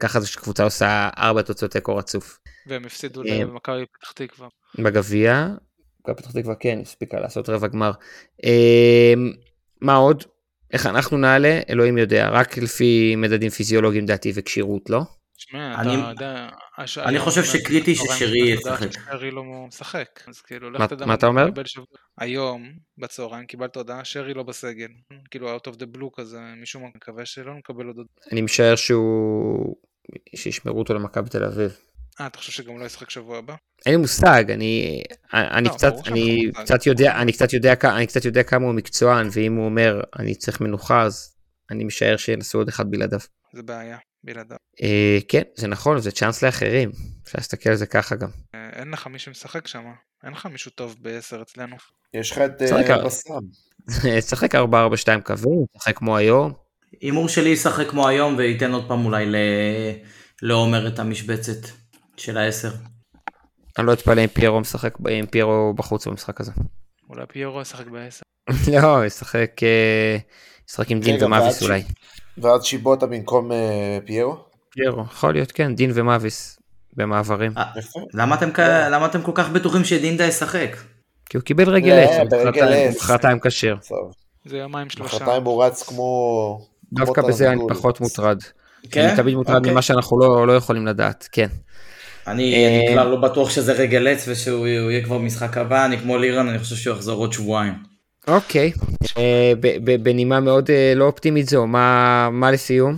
ככה 0.00 0.20
זה 0.20 0.26
שקבוצה 0.26 0.64
עושה 0.64 1.08
ארבע 1.18 1.42
תוצאות 1.42 1.72
תיקו 1.72 1.96
רצוף. 1.96 2.38
והם 2.66 2.84
הפסידו 2.84 3.22
אה, 3.22 3.38
למכבי 3.38 3.84
פתח 3.86 4.12
תקווה. 4.12 4.48
בגביע, 4.78 5.48
מכבי 6.00 6.14
פתח 6.16 6.30
תקווה 6.30 6.54
כן 6.54 6.78
הספיקה 6.82 7.20
לעשות 7.20 7.48
רבע 7.48 7.68
גמר. 7.68 7.90
אה, 8.44 9.14
מה 9.80 9.94
עוד? 9.94 10.24
איך 10.72 10.86
אנחנו 10.86 11.16
נעלה? 11.16 11.60
אלוהים 11.70 11.98
יודע, 11.98 12.28
רק 12.28 12.58
לפי 12.58 13.16
מדדים 13.16 13.50
פיזיולוגיים 13.50 14.06
דעתי 14.06 14.32
וכשירות, 14.34 14.90
לא? 14.90 15.00
תשמע, 15.36 15.74
אני- 15.80 15.94
אתה 16.00 16.10
יודע... 16.10 16.48
הש- 16.78 16.98
אני 16.98 17.18
חושב 17.18 17.44
שקריטי 17.44 17.94
ששרי 17.94 18.38
ישחק. 18.38 18.92
ששרי 18.92 19.30
לא 19.30 19.42
משחק, 19.68 20.20
אז 20.28 20.40
כאילו, 20.40 20.70
לך 20.70 20.80
מה- 20.80 20.86
תדע 20.88 21.06
מה 21.06 21.14
אתה 21.14 21.26
אומר? 21.26 21.46
היום, 22.18 22.72
בצהריים, 22.98 23.46
קיבלת 23.46 23.76
הודעה, 23.76 24.04
שרי 24.04 24.34
לא 24.34 24.42
בסגל. 24.42 24.88
כאילו, 25.30 25.56
out 25.56 25.68
of 25.68 25.74
the 25.74 25.96
blue 25.96 26.08
כזה, 26.16 26.38
משום 26.62 26.82
מה 26.82 26.88
מקווה 26.96 27.26
שלא 27.26 27.54
נקבל 27.54 27.86
עוד... 27.86 27.96
אני 28.32 28.40
משער 28.42 28.74
שהוא... 28.76 29.76
שישמרו 30.36 30.78
אותו 30.78 30.94
למכבי 30.94 31.30
תל 31.30 31.44
אביב. 31.44 31.76
אה, 32.20 32.26
אתה 32.26 32.38
חושב 32.38 32.52
שגם 32.52 32.78
לא 32.78 32.84
ישחק 32.84 33.10
שבוע 33.10 33.38
הבא? 33.38 33.54
אין 33.86 33.94
לי 33.94 34.00
מושג, 34.00 34.44
אני, 34.50 35.02
אני 35.34 35.68
לא, 35.68 35.74
קצת, 35.74 35.92
אני. 36.06 36.50
קצת 36.64 36.86
יודע, 36.86 37.16
אני 37.22 37.32
קצת 37.32 37.52
יודע, 37.52 37.74
אני 37.84 38.06
קצת 38.06 38.24
יודע 38.24 38.42
כמה 38.42 38.66
הוא 38.66 38.74
מקצוען, 38.74 39.28
ואם 39.32 39.54
הוא 39.56 39.64
אומר 39.64 40.00
אני 40.18 40.34
צריך 40.34 40.60
מנוחה, 40.60 41.02
אז 41.02 41.36
אני 41.70 41.84
משער 41.84 42.16
שינסו 42.16 42.58
עוד 42.58 42.68
אחד 42.68 42.90
בלעדיו. 42.90 43.18
זה 43.52 43.62
בעיה, 43.62 43.98
בלעדיו. 44.24 44.56
אה, 44.82 45.18
כן, 45.28 45.42
זה 45.54 45.68
נכון, 45.68 45.98
זה 45.98 46.10
צ'אנס 46.10 46.42
לאחרים. 46.42 46.90
אפשר 47.24 47.38
להסתכל 47.38 47.70
על 47.70 47.76
זה 47.76 47.86
ככה 47.86 48.16
גם. 48.16 48.28
אה, 48.54 48.70
אין 48.72 48.90
לך 48.90 49.06
מי 49.06 49.18
שמשחק 49.18 49.66
שם, 49.66 49.84
אין 50.24 50.32
לך 50.32 50.46
מישהו 50.46 50.70
טוב 50.70 50.96
בעשר 51.00 51.42
אצלנו. 51.42 51.76
יש 52.14 52.30
לך 52.30 52.38
את 52.38 52.62
צחק, 52.64 52.90
אה, 52.90 53.04
בסם. 53.04 53.40
שחק 54.28 54.54
4-4-2 54.54 54.58
קווים, 55.26 55.64
שחק 55.78 55.96
כמו 55.96 56.16
היום. 56.16 56.52
הימור 57.00 57.28
שלי 57.28 57.48
ישחק 57.48 57.88
כמו 57.88 58.08
היום 58.08 58.36
וייתן 58.36 58.72
עוד 58.72 58.88
פעם 58.88 59.04
אולי. 59.04 59.26
לעומר 60.42 60.88
את 60.88 60.98
המשבצת 60.98 61.68
של 62.16 62.36
העשר. 62.36 62.70
אני 63.78 63.86
לא 63.86 63.92
אתפלא 63.92 64.24
אם 64.24 64.28
פיירו 64.28 64.60
משחק, 64.60 64.94
אם 65.10 65.26
פיירו 65.26 65.74
בחוץ 65.74 66.06
במשחק 66.06 66.40
הזה. 66.40 66.52
אולי 67.10 67.26
פיירו 67.26 67.60
ישחק 67.60 67.86
בעשר. 67.86 68.22
לא, 68.82 69.06
ישחק, 69.06 69.50
ישחק 70.68 70.90
עם 70.90 71.00
דין 71.00 71.24
ומאביס 71.24 71.62
אולי. 71.62 71.82
ואז 72.38 72.64
שיבוטה 72.64 73.06
במקום 73.06 73.52
אה, 73.52 73.98
פיירו? 74.06 74.36
פיירו, 74.70 75.02
יכול 75.02 75.32
להיות, 75.32 75.52
כן, 75.52 75.74
דין 75.74 75.90
ומאביס 75.94 76.58
במעברים. 76.96 77.52
אה, 77.56 77.64
יפה. 77.78 78.00
למה 78.14 78.34
אתם, 78.34 78.50
למה 78.90 79.06
אתם 79.06 79.22
כל 79.22 79.32
כך 79.34 79.50
בטוחים 79.50 79.84
שדינדה 79.84 80.24
ישחק? 80.24 80.76
כי 81.26 81.36
הוא 81.36 81.44
קיבל 81.44 81.68
רגל 81.68 81.92
אה, 81.92 82.22
עץ. 82.22 82.32
ומחרתיים 82.32 83.38
כשר. 83.40 83.76
זה 84.44 84.58
יומיים 84.58 84.90
שלושה. 84.90 85.16
מחרתיים 85.16 85.44
הוא 85.44 85.64
רץ 85.64 85.82
כמו... 85.82 86.66
דווקא 86.92 87.20
כמו 87.20 87.28
בזה 87.28 87.50
אני. 87.50 87.62
פחות 87.68 88.00
מוטרד. 88.00 88.42
כן? 88.90 89.08
אני 89.08 89.16
תמיד 89.16 89.34
מוטרד 89.34 89.56
אוקיי. 89.56 89.72
ממה 89.72 89.82
שאנחנו 89.82 90.18
לא 90.18 90.46
לא 90.46 90.52
יכולים 90.52 90.86
לדעת, 90.86 91.28
כן. 91.32 91.48
אני 92.26 92.54
אה, 92.54 92.68
אני 92.68 92.88
בכלל 92.90 93.08
לא 93.08 93.16
בטוח 93.16 93.50
שזה 93.50 93.72
רגל 93.72 94.08
עץ 94.08 94.24
ושהוא 94.28 94.66
יהיה 94.66 95.04
כבר 95.04 95.18
במשחק 95.18 95.56
הבא, 95.56 95.84
אני 95.84 95.98
כמו 95.98 96.18
לירן, 96.18 96.48
אני 96.48 96.58
חושב 96.58 96.76
שהוא 96.76 96.96
יחזור 96.96 97.18
עוד 97.20 97.32
שבועיים. 97.32 97.91
אוקיי, 98.28 98.72
אה, 99.18 99.52
בנימה 100.02 100.40
מאוד 100.40 100.70
אה, 100.70 100.92
לא 100.96 101.04
אופטימית 101.04 101.48
זו, 101.48 101.66
מה 101.66 102.28
מה 102.32 102.50
לסיום? 102.50 102.96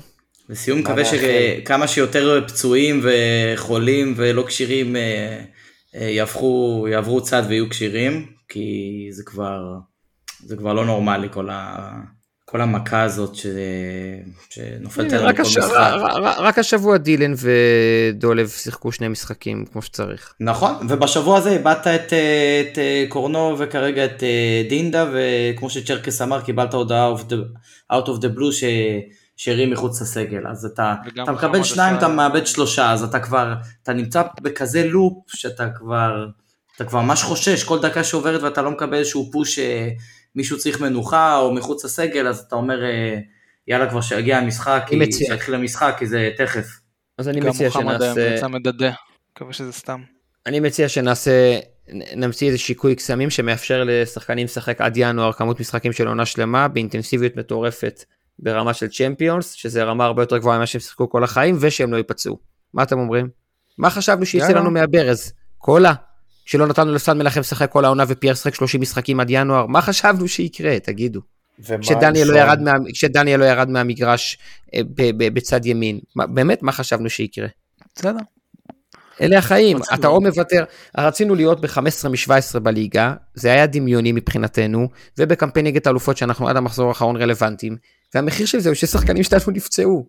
לסיום 0.49 0.79
מקווה? 0.79 1.03
שכמה 1.05 1.89
שיותר 1.89 2.45
פצועים 2.49 3.01
וחולים 3.03 4.15
ולא 4.17 4.45
כשירים 4.47 4.97
אה, 4.97 5.41
יהפכו, 5.95 6.87
יעברו 6.91 7.23
צד 7.23 7.43
ויהיו 7.49 7.69
כשירים, 7.69 8.27
כי 8.49 9.09
זה 9.11 9.23
כבר, 9.27 9.75
זה 10.41 10.57
כבר 10.57 10.73
לא 10.73 10.85
נורמלי 10.85 11.29
כל, 11.31 11.51
ה, 11.51 11.91
כל 12.55 12.61
המכה 12.61 13.03
הזאת 13.03 13.35
ש, 13.35 13.47
שנופלת 14.51 15.13
עלינו 15.13 15.29
רק 15.29 15.37
כל 15.37 15.43
הש- 15.43 15.57
משחק. 15.59 15.71
ר- 15.75 16.19
ר- 16.19 16.43
רק 16.43 16.59
השבוע 16.59 16.97
דילן 16.97 17.33
ודולב 17.37 18.49
שיחקו 18.49 18.93
שני 18.93 19.09
משחקים 19.09 19.65
כמו 19.73 19.83
שצריך. 19.83 20.35
נכון, 20.41 20.75
ובשבוע 20.89 21.39
הזה 21.39 21.51
איבדת 21.51 21.87
את, 21.87 22.13
אה, 22.13 22.63
את 22.73 22.79
אה, 22.79 23.05
קורנו 23.09 23.57
וכרגע 23.59 24.05
את 24.05 24.23
אה, 24.23 24.63
דינדה, 24.69 25.07
וכמו 25.13 25.71
שצ'רקס 25.71 26.23
אמר, 26.23 26.41
קיבלת 26.41 26.75
הודעה 26.75 27.13
of 27.15 27.21
the, 27.21 27.35
out 27.93 28.07
of 28.07 28.21
the 28.21 28.39
blue 28.39 28.53
ש... 28.53 28.65
שרי 29.37 29.67
מחוץ 29.67 30.03
לסגל, 30.03 30.47
אז 30.51 30.65
אתה, 30.65 30.95
אתה 31.23 31.33
מקבל 31.33 31.63
שניים, 31.63 31.97
עשה- 31.97 32.07
אתה 32.07 32.15
מאבד 32.15 32.47
שלושה, 32.47 32.93
אז 32.93 33.03
אתה 33.03 33.21
כבר, 33.21 33.53
אתה 33.83 33.93
נמצא 33.93 34.23
בכזה 34.43 34.87
לופ 34.87 35.15
שאתה 35.29 35.69
כבר, 35.79 36.27
אתה 36.77 36.85
כבר 36.85 37.01
ממש 37.01 37.23
חושש, 37.23 37.65
כל 37.65 37.81
דקה 37.83 38.05
שעוברת 38.05 38.43
ואתה 38.43 38.63
לא 38.63 38.71
מקבל 38.71 38.95
איזשהו 38.95 39.29
פוש 39.33 39.59
שמישהו 40.35 40.59
צריך 40.59 40.81
מנוחה 40.81 41.37
או 41.37 41.55
מחוץ 41.55 41.85
לסגל, 41.85 42.27
אז 42.29 42.39
אתה 42.39 42.57
אומר, 42.57 42.85
אה, 42.85 43.19
יאללה 43.69 43.91
כבר 43.91 44.01
שיגיע 44.01 44.39
המשחק. 44.39 44.91
שיתחיל 45.13 45.55
המשחק, 45.55 45.97
כי 45.99 46.07
זה 46.07 46.31
תכף. 46.37 46.67
אז 47.19 47.29
אני 47.29 47.41
גם 47.41 47.49
מציע 47.49 47.67
מוחמד 47.67 48.03
היום 48.03 48.15
שנעשה, 48.15 48.35
יצא 48.35 48.49
מדדה. 48.49 48.93
מקווה 49.33 49.53
שזה 49.53 49.73
סתם. 49.73 50.01
אני 50.47 50.61
מציע 50.61 50.89
שנעשה, 50.89 51.59
נמציא 52.17 52.47
איזה 52.47 52.59
שיקוי 52.59 52.95
קסמים 52.95 53.31
שמאפשר 53.31 53.85
לשחקנים 53.87 54.45
לשחק 54.45 54.81
עד 54.81 54.93
ינואר 54.97 55.33
כמות 55.33 55.61
משחקים 55.61 55.93
של 55.93 56.09
עונה 56.09 56.27
שלמה 56.27 56.69
באינטנסיביות 56.69 57.37
מטורפת 57.37 58.05
ברמה 58.39 58.75
של 58.75 58.89
צ'מפיונס, 58.89 59.53
שזה 59.53 59.85
רמה 59.85 60.05
הרבה 60.05 60.23
יותר 60.23 60.39
גבוהה 60.39 60.57
ממה 60.57 60.67
שהם 60.67 60.81
שיחקו 60.81 61.11
כל 61.11 61.25
החיים 61.25 61.57
ושהם 61.61 61.93
לא 61.93 61.97
ייפצעו. 61.97 62.39
מה 62.75 62.83
אתם 62.83 62.99
אומרים? 62.99 63.29
מה 63.79 63.91
חשבנו 63.91 64.27
שיצא. 64.27 64.53
לנו 64.53 64.71
מהברז? 64.71 65.33
קולה? 65.59 65.95
שלא 66.45 66.67
נתנו 66.67 66.93
לסן 66.93 67.19
מלחם 67.19 67.41
לשחק 67.41 67.71
כל 67.71 67.85
העונה 67.85 68.05
ופייר 68.09 68.35
שחק 68.35 68.55
30 68.55 68.81
משחקים 68.81 69.21
עד 69.21 69.27
ינואר? 69.31 69.67
מה 69.67 69.83
חשבנו 69.83 70.29
שיקרה? 70.29 70.81
תגידו. 70.81 71.21
כשדניאל 71.81 72.29
לא? 72.29 72.39
ירד, 72.39 72.61
מה, 72.63 72.73
כשדניאל 72.93 73.41
לא 73.41 73.45
ירד 73.45 73.71
מהמגרש 73.71 74.39
אה, 74.75 74.81
ב, 74.95 75.03
ב, 75.17 75.35
בצד 75.35 75.67
ימין. 75.67 76.01
מה, 76.17 76.27
באמת, 76.27 76.63
מה 76.63 76.73
חשבנו 76.73 77.11
שיקרה? 77.11 77.47
בסדר. 77.97 78.19
אלה 79.21 79.39
החיים, 79.39 79.79
אתה 79.95 80.07
או 80.07 80.21
מוותר, 80.21 80.65
רצינו 80.99 81.35
להיות 81.35 81.61
ב-15 81.61 82.09
מ-17 82.09 82.59
בליגה, 82.59 83.15
זה 83.35 83.53
היה 83.53 83.67
דמיוני 83.67 84.13
מבחינתנו, 84.13 84.89
ובקמפיין 85.19 85.67
נגד 85.67 85.87
האלופות 85.87 86.17
שאנחנו 86.17 86.49
עד 86.49 86.57
המחזור 86.57 86.89
האחרון 86.89 87.17
רלוונטיים, 87.17 87.77
והמחיר 88.15 88.47
של 88.47 88.59
זה 88.61 88.69
הוא 88.69 88.75
ששחקנים 88.75 89.23
שלנו 89.23 89.43
נפצעו. 89.53 90.07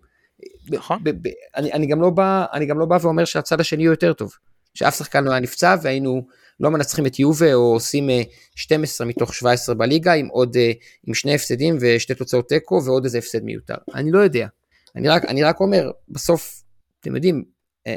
ב- 0.69 0.75
נכון. 0.75 0.99
ב- 1.03 1.09
ב- 1.09 1.31
אני, 1.55 1.73
אני, 1.73 1.87
גם 1.87 2.01
לא 2.01 2.09
בא, 2.09 2.45
אני 2.53 2.65
גם 2.65 2.79
לא 2.79 2.85
בא 2.85 2.97
ואומר 3.01 3.25
שהצד 3.25 3.59
השני 3.59 3.85
הוא 3.85 3.93
יותר 3.93 4.13
טוב, 4.13 4.31
שאף 4.75 4.97
שחקן 4.97 5.23
לא 5.23 5.31
היה 5.31 5.39
נפצע 5.39 5.75
והיינו 5.81 6.27
לא 6.59 6.71
מנצחים 6.71 7.05
את 7.05 7.19
יובה 7.19 7.53
או 7.53 7.73
עושים 7.73 8.09
אה, 8.09 8.21
12 8.55 9.07
מתוך 9.07 9.33
17 9.33 9.75
בליגה 9.75 10.13
עם 10.13 10.27
עוד, 10.27 10.57
אה, 10.57 10.71
עם 11.07 11.13
שני 11.13 11.35
הפסדים 11.35 11.77
ושתי 11.81 12.15
תוצאות 12.15 12.49
תיקו 12.49 12.81
ועוד 12.85 13.03
איזה 13.03 13.17
הפסד 13.17 13.43
מיותר. 13.43 13.75
אני 13.95 14.11
לא 14.11 14.19
יודע. 14.19 14.47
אני 14.95 15.07
רק, 15.07 15.25
אני 15.25 15.43
רק 15.43 15.59
אומר, 15.59 15.91
בסוף, 16.09 16.63
אתם 16.99 17.15
יודעים, 17.15 17.43
אה, 17.87 17.95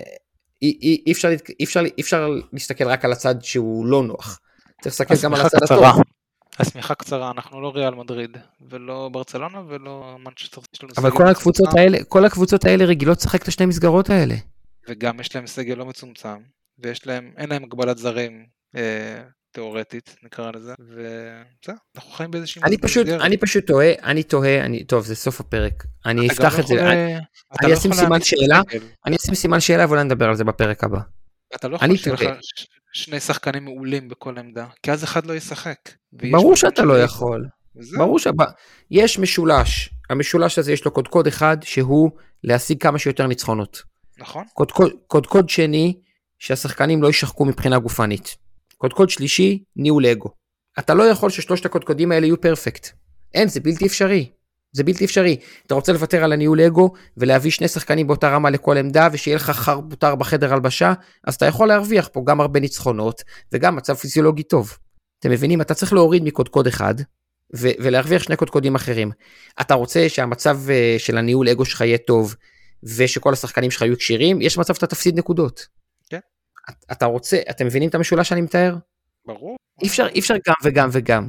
אי, 0.63 0.79
אי, 0.83 1.03
אי, 1.07 1.13
אפשר, 1.13 1.29
אי, 1.61 1.65
אפשר, 1.65 1.81
אי 1.81 2.03
אפשר 2.03 2.29
להסתכל 2.53 2.89
רק 2.89 3.05
על 3.05 3.13
הצד 3.13 3.43
שהוא 3.43 3.87
לא 3.87 4.03
נוח. 4.03 4.41
צריך 4.83 5.01
להסתכל 5.01 5.15
גם 5.25 5.35
על 5.35 5.41
הצד 5.41 5.63
הטוב. 5.63 5.85
השמיכה 6.59 6.95
קצרה, 6.95 7.31
אנחנו 7.31 7.61
לא 7.61 7.73
ריאל 7.75 7.95
מדריד, 7.95 8.37
ולא 8.71 9.09
ברצלונה, 9.13 9.63
ולא 9.69 10.17
מנצ'סטר. 10.25 10.61
אבל 10.97 11.11
כל 11.11 11.27
הקבוצות 11.27 11.69
האלה, 11.77 11.99
כל 12.09 12.25
הקבוצות 12.25 12.65
האלה 12.65 12.85
רגילות 12.85 13.19
לשחק 13.19 13.43
את 13.43 13.49
השני 13.49 13.67
מסגרות 13.67 14.11
האלה. 14.11 14.35
וגם 14.89 15.21
יש 15.21 15.37
להם 15.37 15.47
סגל 15.47 15.75
לא 15.75 15.87
מצומצם, 15.87 16.39
ויש 16.79 17.07
להם, 17.07 17.33
אין 17.37 17.51
להם 17.51 17.65
הגבלת 17.65 17.99
זרים 17.99 18.47
אה, 18.77 19.23
תיאורטית, 19.53 20.17
נקרא 20.23 20.51
לזה, 20.55 20.75
וזהו, 20.81 21.77
אנחנו 21.97 22.11
חיים 22.11 22.31
באיזושהי 22.31 22.63
אני 22.65 22.79
פשוט, 22.79 23.07
מסגרת. 23.07 23.21
אני 23.21 23.37
פשוט 23.37 23.67
תוהה, 23.67 23.93
אני 24.03 24.23
תוהה, 24.23 24.65
אני, 24.65 24.85
טוב, 24.85 25.05
זה 25.07 25.15
סוף 25.15 25.41
הפרק. 25.41 25.85
אני 26.07 26.29
אפתח 26.29 26.55
לא 26.55 26.61
את 26.61 26.67
זה, 26.67 26.75
יכול, 26.75 26.87
אני- 26.87 27.15
אה, 27.15 27.19
אני 27.63 27.71
לא 27.71 27.75
אשים 27.79 27.93
סימן 27.93 28.21
שאלה. 28.21 28.63
בסגל. 28.63 28.81
אני 29.07 29.17
אשים 29.17 29.35
סימן 29.35 29.61
שאלה 29.61 29.87
ואולי 29.89 30.05
נדבר 30.05 30.29
על 30.29 30.35
זה 30.35 30.45
בפרק 30.45 30.85
הבא. 30.85 30.99
אתה 31.55 31.69
לא 31.69 31.77
יכול 31.77 31.97
שיהיה 31.97 32.15
לך 32.15 32.23
שני 32.93 33.21
שחקנים 33.21 33.65
מעולים 33.65 34.09
בכל 34.09 34.39
עמדה, 34.39 34.67
כי 34.83 34.93
אז 34.93 35.05
אחד 35.05 35.27
לא 35.27 35.33
ישחק. 35.35 35.79
ויש 36.13 36.33
ברור 36.33 36.57
שאתה 36.57 36.83
לא 36.83 37.03
יכול. 37.03 37.47
וזהו. 37.77 37.99
ברור 37.99 38.19
יש 38.91 39.19
משולש, 39.19 39.91
המשולש 40.11 40.59
הזה 40.59 40.73
יש 40.73 40.85
לו 40.85 40.91
קודקוד 40.91 41.27
אחד 41.27 41.57
שהוא 41.63 42.11
להשיג 42.45 42.83
כמה 42.83 42.99
שיותר 42.99 43.27
ניצחונות. 43.27 43.83
נכון? 44.19 44.45
קודקוד, 44.55 44.93
קודקוד 45.07 45.49
שני, 45.49 46.01
שהשחקנים 46.39 47.03
לא 47.03 47.07
יישחקו 47.07 47.45
מבחינה 47.45 47.79
גופנית. 47.79 48.37
קודקוד 48.77 49.11
שלישי, 49.11 49.63
ניהול 49.77 50.07
אגו. 50.07 50.29
אתה 50.79 50.95
לא 50.95 51.03
יכול 51.03 51.31
ששלושת 51.31 51.67
הקודקודים 51.67 52.13
האלה 52.13 52.27
יהיו 52.27 52.41
פרפקט. 52.41 52.89
אין, 53.35 53.49
זה 53.49 53.61
בלתי 53.61 53.87
אפשרי. 53.87 54.31
זה 54.73 54.85
בלתי 54.85 55.05
אפשרי. 55.05 55.37
אתה 55.67 55.75
רוצה 55.75 55.93
לוותר 55.93 56.25
על 56.25 56.33
הניהול 56.33 56.61
אגו 56.61 56.93
ולהביא 57.17 57.51
שני 57.51 57.69
שחקנים 57.69 58.07
באותה 58.07 58.29
רמה 58.29 58.51
לכל 58.51 58.77
עמדה 58.77 59.09
ושיהיה 59.13 59.37
לך 59.37 59.51
חרבוטר 59.51 60.15
בחדר 60.15 60.53
הלבשה, 60.53 60.93
אז 61.25 61.35
אתה 61.35 61.47
יכול 61.47 61.69
להרוויח 61.69 62.09
פה 62.13 62.23
גם 62.27 62.41
הרבה 62.41 62.61
ניצחונות 62.61 63.23
וגם 63.53 63.77
מצב 63.77 63.95
פיזיולוגי 63.95 64.43
טוב. 64.43 64.77
אתם 65.21 65.31
מבינים? 65.31 65.61
אתה 65.61 65.75
צריך 65.75 65.93
להוריד 65.93 66.25
מקודקוד 66.25 66.67
אחד 66.67 66.95
ו- 67.57 67.69
ולהרוויח 67.79 68.23
שני 68.23 68.37
קודקודים 68.37 68.75
אחרים. 68.75 69.11
אתה 69.61 69.75
רוצה 69.75 70.09
שהמצב 70.09 70.59
אה, 70.71 70.97
של 70.99 71.19
הניהול 71.19 71.49
אגו 71.49 71.65
שלך 71.65 71.81
יהיה 71.81 71.99
טוב 71.99 72.35
ושכל 72.97 73.33
השחקנים 73.33 73.71
שלך 73.71 73.83
יהיו 73.83 73.97
כשירים, 73.97 74.43
יש 74.43 74.59
מצב 74.59 74.75
שאתה 74.75 74.87
תפסיד 74.87 75.19
נקודות. 75.19 75.78
את- 76.71 76.85
אתה 76.93 77.07
רוצה, 77.07 77.39
אתם 77.51 77.67
מבינים 77.67 77.89
את 77.89 77.95
המשולש 77.95 78.29
שאני 78.29 78.41
מתאר? 78.41 78.75
ברור. 79.27 79.57
אי 79.83 79.89
אפשר, 79.89 80.07
אי 80.15 80.21
אפשר 80.21 80.35
גם 80.49 80.55
וגם 80.65 80.89
וגם. 80.93 81.29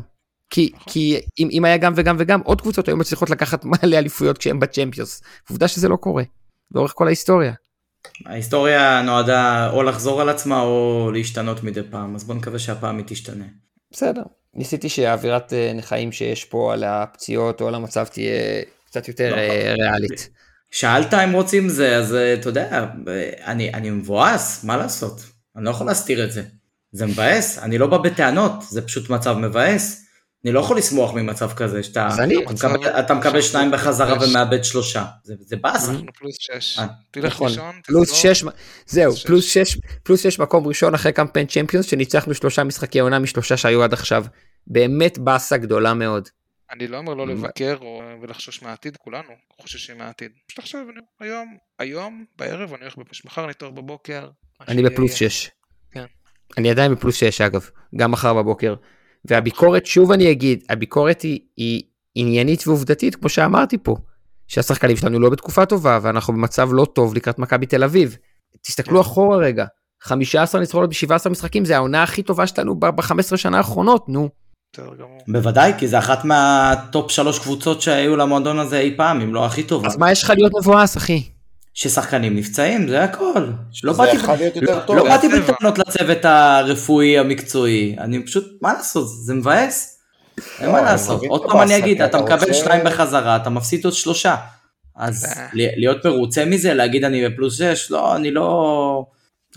כי, 0.49 0.71
נכון. 0.75 0.93
כי 0.93 1.19
אם, 1.39 1.49
אם 1.51 1.65
היה 1.65 1.77
גם 1.77 1.93
וגם 1.95 2.15
וגם, 2.19 2.41
עוד 2.41 2.61
קבוצות 2.61 2.87
היו 2.87 2.97
מצליחות 2.97 3.29
לקחת 3.29 3.65
מלא 3.65 3.97
אליפויות 3.97 4.37
כשהם 4.37 4.59
בצ'מפיונס. 4.59 5.21
עובדה 5.49 5.67
שזה 5.67 5.87
לא 5.89 5.95
קורה, 5.95 6.23
לאורך 6.71 6.91
כל 6.95 7.07
ההיסטוריה. 7.07 7.53
ההיסטוריה 8.25 9.01
נועדה 9.01 9.69
או 9.73 9.83
לחזור 9.83 10.21
על 10.21 10.29
עצמה 10.29 10.61
או 10.61 11.09
להשתנות 11.13 11.63
מדי 11.63 11.81
פעם, 11.91 12.15
אז 12.15 12.23
בוא 12.23 12.35
נקווה 12.35 12.59
שהפעם 12.59 12.97
היא 12.97 13.05
תשתנה. 13.07 13.45
בסדר. 13.91 14.21
ניסיתי 14.53 14.89
שהאווירת 14.89 15.53
אה, 15.53 15.71
נכאים 15.75 16.11
שיש 16.11 16.45
פה 16.45 16.73
על 16.73 16.83
הפציעות 16.83 17.61
או 17.61 17.67
על 17.67 17.75
המצב 17.75 18.05
תהיה 18.05 18.61
קצת 18.85 19.07
יותר 19.07 19.31
לא. 19.31 19.37
אה, 19.37 19.73
ריאלית. 19.79 20.29
שאלת 20.71 21.13
אם 21.13 21.33
רוצים 21.33 21.69
זה, 21.69 21.95
אז 21.97 22.15
אה, 22.15 22.33
אתה 22.33 22.49
יודע, 22.49 22.85
אני, 23.45 23.73
אני 23.73 23.89
מבואס, 23.89 24.63
מה 24.63 24.77
לעשות? 24.77 25.21
אני 25.55 25.65
לא 25.65 25.69
יכול 25.69 25.87
להסתיר 25.87 26.23
את 26.25 26.31
זה. 26.31 26.43
זה 26.91 27.05
מבאס, 27.05 27.57
אני 27.59 27.77
לא 27.77 27.87
בא 27.87 27.97
בטענות, 27.97 28.53
זה 28.69 28.81
פשוט 28.81 29.09
מצב 29.09 29.37
מבאס. 29.37 30.05
אני 30.45 30.51
לא 30.53 30.59
יכול 30.59 30.77
לשמוח 30.77 31.13
ממצב 31.13 31.51
כזה, 31.53 31.83
שאתה 31.83 32.07
אני- 32.19 32.43
אתה 32.43 32.51
מקבל, 32.67 32.87
אתה 32.89 33.13
מקבל 33.13 33.41
שניים 33.41 33.71
בחזרה 33.71 34.15
ומאבד 34.21 34.63
שלושה. 34.63 35.05
זה, 35.23 35.33
זה 35.39 35.55
באסה. 35.55 35.91
פלוס 36.19 36.35
6. 36.39 36.79
אה, 36.79 36.85
תלך 37.11 37.25
נכון, 37.33 37.47
לישון, 37.49 37.75
פלוס. 37.85 38.11
6, 38.11 38.43
זהו, 38.87 39.15
שש. 39.15 39.25
פלוס 39.25 39.45
6, 39.45 39.77
פלוס 40.03 40.21
6 40.23 40.39
מקום 40.39 40.67
ראשון 40.67 40.93
אחרי 40.93 41.11
קמפיין 41.11 41.47
צ'מפיונס 41.47 41.85
שניצחנו 41.85 42.33
שלושה 42.33 42.63
משחקי 42.63 42.99
עונה 42.99 43.19
משלושה 43.19 43.57
שהיו 43.57 43.83
עד 43.83 43.93
עכשיו. 43.93 44.25
באמת 44.67 45.17
באסה 45.17 45.57
גדולה 45.57 45.93
מאוד. 45.93 46.29
אני 46.71 46.87
לא 46.87 46.97
אומר 46.97 47.13
לא 47.13 47.27
לבקר 47.27 47.77
או- 47.81 48.01
ולחשוש 48.21 48.63
מהעתיד, 48.63 48.97
כולנו 48.97 49.29
חוששים 49.61 49.97
מהעתיד. 49.97 50.31
פשוט 50.47 50.59
עכשיו, 50.59 50.81
אני- 50.89 50.99
היום, 51.19 51.57
היום, 51.79 52.25
בערב, 52.37 52.73
אני 52.73 52.81
הולך, 52.81 52.97
בפ- 52.97 53.25
מחר 53.25 53.45
ניתוח 53.45 53.69
בבוקר. 53.69 54.29
מה 54.59 54.65
אני 54.67 54.83
בפלוס 54.83 55.21
יהיה. 55.21 55.29
6. 55.29 55.49
כן. 55.91 56.05
אני 56.57 56.69
עדיין 56.71 56.91
בפלוס 56.95 57.15
6 57.15 57.41
אגב, 57.41 57.69
גם 57.95 58.11
מחר 58.11 58.33
בבוקר. 58.33 58.75
והביקורת, 59.25 59.85
שוב 59.85 60.11
אני 60.11 60.31
אגיד, 60.31 60.63
הביקורת 60.69 61.21
היא, 61.21 61.39
היא 61.57 61.83
עניינית 62.15 62.67
ועובדתית, 62.67 63.15
כמו 63.15 63.29
שאמרתי 63.29 63.77
פה. 63.83 63.95
שהשחקנים 64.47 64.97
שלנו 64.97 65.19
לא 65.19 65.29
בתקופה 65.29 65.65
טובה, 65.65 65.99
ואנחנו 66.01 66.33
במצב 66.33 66.69
לא 66.71 66.85
טוב 66.85 67.13
לקראת 67.15 67.39
מכבי 67.39 67.65
תל 67.65 67.83
אביב. 67.83 68.17
תסתכלו 68.61 69.01
אחורה 69.01 69.37
רגע, 69.37 69.65
15 70.01 70.61
ניצחונות 70.61 70.89
ב-17 70.89 71.29
משחקים, 71.29 71.65
זה 71.65 71.75
העונה 71.75 72.03
הכי 72.03 72.23
טובה 72.23 72.47
שלנו 72.47 72.79
ב-15 72.79 73.37
שנה 73.37 73.57
האחרונות, 73.57 74.09
נו. 74.09 74.29
בסדר 74.73 74.95
גמור. 74.99 75.21
בוודאי, 75.27 75.73
כי 75.77 75.87
זה 75.87 75.99
אחת 75.99 76.25
מהטופ 76.25 77.11
שלוש 77.11 77.39
קבוצות 77.39 77.81
שהיו 77.81 78.15
למועדון 78.17 78.59
הזה 78.59 78.79
אי 78.79 78.93
פעם, 78.97 79.21
אם 79.21 79.33
לא 79.33 79.45
הכי 79.45 79.63
טובה. 79.63 79.87
אז 79.87 79.97
מה 79.97 80.11
יש 80.11 80.23
לך 80.23 80.29
להיות 80.29 80.51
מבואס, 80.59 80.97
אחי? 80.97 81.23
ששחקנים 81.73 82.35
נפצעים, 82.35 82.87
זה 82.87 83.03
הכל. 83.03 83.47
לא 83.83 83.93
זה 83.93 83.97
באתי, 84.03 84.15
יכול 84.15 84.35
להיות 84.35 84.55
יותר 84.55 84.75
לא, 84.75 84.81
טוב. 84.81 84.95
לא. 84.95 85.17
בטענות 85.17 85.77
לצוות 85.77 86.25
הרפואי 86.25 87.17
המקצועי, 87.19 87.95
אני 87.99 88.25
פשוט, 88.25 88.57
מה 88.61 88.73
לעשות, 88.73 89.07
זה 89.09 89.33
מבאס. 89.33 89.99
אין 90.59 90.67
לא, 90.67 90.71
מה 90.73 90.81
לעשות, 90.81 91.21
עוד 91.29 91.43
פעם 91.45 91.61
אני 91.61 91.77
אגיד, 91.77 92.01
אתה 92.01 92.05
אתה 92.17 92.25
מקבל 92.25 92.39
רוצה- 92.47 92.53
שניים 92.53 92.85
בחזרה, 92.85 93.35
אתה 93.35 93.49
מפסיד 93.49 93.85
עוד 93.85 93.93
שלושה. 93.93 94.35
אז. 94.95 95.25
ל- 95.53 95.79
להיות 95.79 96.05
מרוצה 96.05 96.45
מזה, 96.45 96.73
להגיד 96.73 97.03
אני 97.03 97.29
בפלוס 97.29 97.57
6, 97.57 97.91
לא, 97.91 98.15
אני 98.15 98.31
לא, 98.31 99.05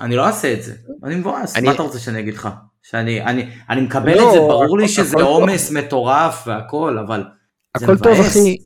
אני 0.01 0.17
לא 0.17 0.27
אעשה 0.27 0.53
את 0.53 0.63
זה, 0.63 0.75
אני 1.05 1.15
מבואס, 1.15 1.57
אני- 1.57 1.67
מה 1.67 1.75
אתה 1.75 1.83
רוצה 1.83 1.99
שאני 1.99 2.21
אגיד 2.21 2.35
לך? 2.35 2.49
שאני 2.93 3.23
אני, 3.23 3.47
אני 3.71 3.81
מקבל 3.81 4.17
לא, 4.17 4.29
את 4.29 4.33
זה, 4.33 4.39
ברור 4.39 4.79
לי 4.79 4.89
שזה 4.89 5.17
הכל 5.17 5.21
טוב. 5.21 5.41
עומס 5.41 5.71
מטורף 5.71 6.45
והכל, 6.47 6.99
אבל 6.99 7.25
זה 7.77 7.87
הכל 7.87 7.99
טוב 7.99 8.13
מבאס. 8.13 8.31
אחי, 8.31 8.57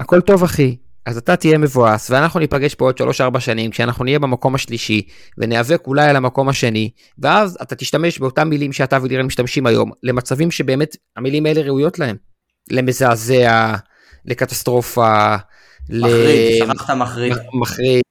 הכל 0.00 0.20
טוב 0.20 0.42
אחי. 0.42 0.76
אז 1.06 1.16
אתה 1.16 1.36
תהיה 1.36 1.58
מבואס 1.58 2.10
ואנחנו 2.10 2.40
ניפגש 2.40 2.74
פה 2.74 2.84
עוד 2.84 3.00
3-4 3.36 3.40
שנים 3.40 3.70
כשאנחנו 3.70 4.04
נהיה 4.04 4.18
במקום 4.18 4.54
השלישי 4.54 5.02
וניאבק 5.38 5.82
אולי 5.86 6.08
על 6.08 6.16
המקום 6.16 6.48
השני 6.48 6.90
ואז 7.18 7.58
אתה 7.62 7.74
תשתמש 7.74 8.18
באותם 8.18 8.48
מילים 8.48 8.72
שאתה 8.72 8.98
ולירן 9.02 9.26
משתמשים 9.26 9.66
היום 9.66 9.90
למצבים 10.02 10.50
שבאמת 10.50 10.96
המילים 11.16 11.46
האלה 11.46 11.60
ראויות 11.60 11.98
להם. 11.98 12.16
למזעזע, 12.70 13.74
לקטסטרופה, 14.24 15.36
מחריד, 15.90 16.62
שכחת 16.72 16.94
מחריד. 16.94 17.32
מחריד. 17.60 18.02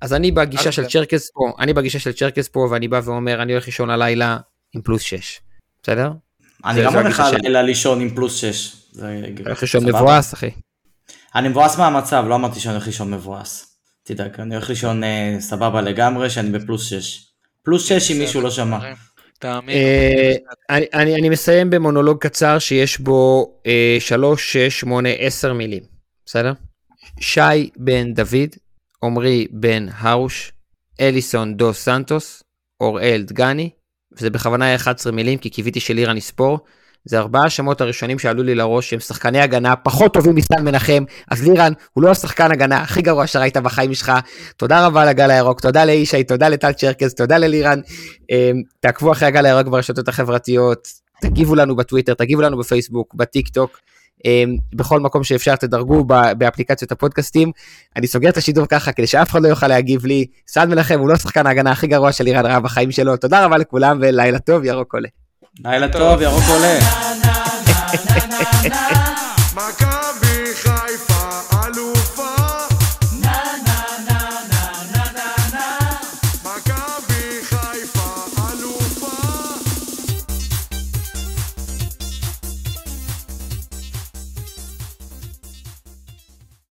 אז 0.00 0.14
אני 0.14 0.30
בגישה 0.30 0.72
של 0.72 0.86
צ'רקס 0.86 1.30
פה, 1.34 1.52
אני 1.58 1.72
בגישה 1.72 1.98
של 1.98 2.12
צ'רקס 2.12 2.48
פה 2.48 2.66
ואני 2.70 2.88
בא 2.88 3.00
ואומר 3.04 3.42
אני 3.42 3.52
הולך 3.52 3.66
לישון 3.66 3.90
הלילה 3.90 4.36
עם 4.74 4.82
פלוס 4.82 5.02
6. 5.02 5.40
בסדר? 5.82 6.10
אני 6.64 6.84
גם 6.84 6.94
הולך. 6.94 7.20
הלילה 7.20 7.62
לישון 7.62 8.00
עם 8.00 8.14
פלוס 8.14 8.36
6. 8.36 8.76
זה 8.92 9.16
הולך 9.44 9.62
לישון. 9.62 9.84
מבואס 9.84 10.34
אחי. 10.34 10.50
אני 11.34 11.48
מבואס 11.48 11.78
מהמצב, 11.78 12.24
לא 12.28 12.34
אמרתי 12.34 12.60
שאני 12.60 12.74
הולך 12.74 12.86
לישון 12.86 13.10
מבואס. 13.14 13.76
תדאג, 14.04 14.40
אני 14.40 14.54
הולך 14.54 14.68
לישון 14.68 15.04
אה, 15.04 15.36
סבבה 15.40 15.80
לגמרי, 15.80 16.30
שאני 16.30 16.50
בפלוס 16.50 16.88
6. 16.88 17.26
פלוס 17.62 17.88
6 17.88 18.10
אם 18.10 18.18
מישהו 18.18 18.40
לא 18.40 18.50
שמע. 18.50 18.78
תאמין. 19.38 19.76
אה, 19.76 20.78
אני, 20.94 21.28
מסיים 21.28 21.70
במונולוג 21.70 22.18
קצר 22.18 22.58
שיש 22.58 23.00
בו 23.00 23.52
אה, 23.66 23.96
3, 24.00 24.52
6, 24.52 24.80
8, 24.80 25.08
10 25.08 25.52
מילים, 25.52 25.82
בסדר? 26.26 26.52
שי 27.20 27.70
בן 27.76 28.14
דוד, 28.14 28.50
עמרי 29.04 29.46
בן 29.50 29.86
הרוש, 29.98 30.52
אליסון 31.00 31.56
דו 31.56 31.74
סנטוס, 31.74 32.42
אוראל 32.80 33.22
דגני, 33.26 33.70
וזה 34.12 34.30
בכוונה 34.30 34.64
היה 34.64 34.76
11 34.76 35.12
מילים 35.12 35.38
כי 35.38 35.50
קיוויתי 35.50 35.80
שלירן 35.80 36.16
יספור. 36.16 36.58
זה 37.04 37.18
ארבעה 37.18 37.44
השמות 37.44 37.80
הראשונים 37.80 38.18
שעלו 38.18 38.42
לי 38.42 38.54
לראש 38.54 38.90
שהם 38.90 39.00
שחקני 39.00 39.40
הגנה 39.40 39.76
פחות 39.76 40.14
טובים 40.14 40.34
מסטן 40.34 40.64
מנחם, 40.64 41.04
אז 41.30 41.48
לירן 41.48 41.72
הוא 41.92 42.04
לא 42.04 42.10
השחקן 42.10 42.52
הגנה 42.52 42.82
הכי 42.82 43.02
גרוע 43.02 43.26
שראית 43.26 43.56
בחיים 43.56 43.94
שלך. 43.94 44.12
תודה 44.56 44.86
רבה 44.86 45.04
לגל 45.04 45.30
הירוק, 45.30 45.60
תודה 45.60 45.84
לישי, 45.84 46.24
תודה 46.24 46.48
לטל 46.48 46.72
צ'רקס, 46.72 47.14
תודה 47.14 47.38
ללירן. 47.38 47.80
אמ, 48.30 48.62
תעקבו 48.80 49.12
אחרי 49.12 49.28
הגל 49.28 49.46
הירוק 49.46 49.68
ברשתות 49.68 50.08
החברתיות, 50.08 50.88
תגיבו 51.20 51.54
לנו 51.54 51.76
בטוויטר, 51.76 52.14
תגיבו 52.14 52.42
לנו 52.42 52.58
בפייסבוק, 52.58 53.14
בטיק 53.14 53.48
טוק, 53.48 53.78
בכל 54.74 55.00
מקום 55.00 55.24
שאפשר 55.24 55.56
תדרגו 55.56 56.04
באפליקציות 56.38 56.92
הפודקאסטים. 56.92 57.52
אני 57.96 58.06
סוגר 58.06 58.28
את 58.28 58.36
השידור 58.36 58.66
ככה 58.66 58.92
כדי 58.92 59.06
שאף 59.06 59.30
אחד 59.30 59.42
לא 59.42 59.48
יוכל 59.48 59.68
להגיב 59.68 60.06
לי. 60.06 60.26
סעד 60.48 60.68
מנחם 60.68 60.98
הוא 60.98 61.08
לא 61.08 61.16
שחקן 61.16 61.46
ההגנה 61.46 61.70
הכי 61.70 61.86
גרוע 61.86 62.12
של 62.12 62.24
לירן 62.24 62.46
רהב 62.46 62.62
בחיים 62.62 62.90
שלו. 62.90 63.16
תודה 63.16 63.44
רבה 63.44 63.56
לכולם 63.58 63.98
ולילה 64.00 64.38
טוב, 64.38 64.64
ירוק 64.64 64.94
עולה. 64.94 65.08
לילה 65.64 65.88
טוב, 65.88 66.22
ירוק 66.22 66.44
עולה. 66.48 66.78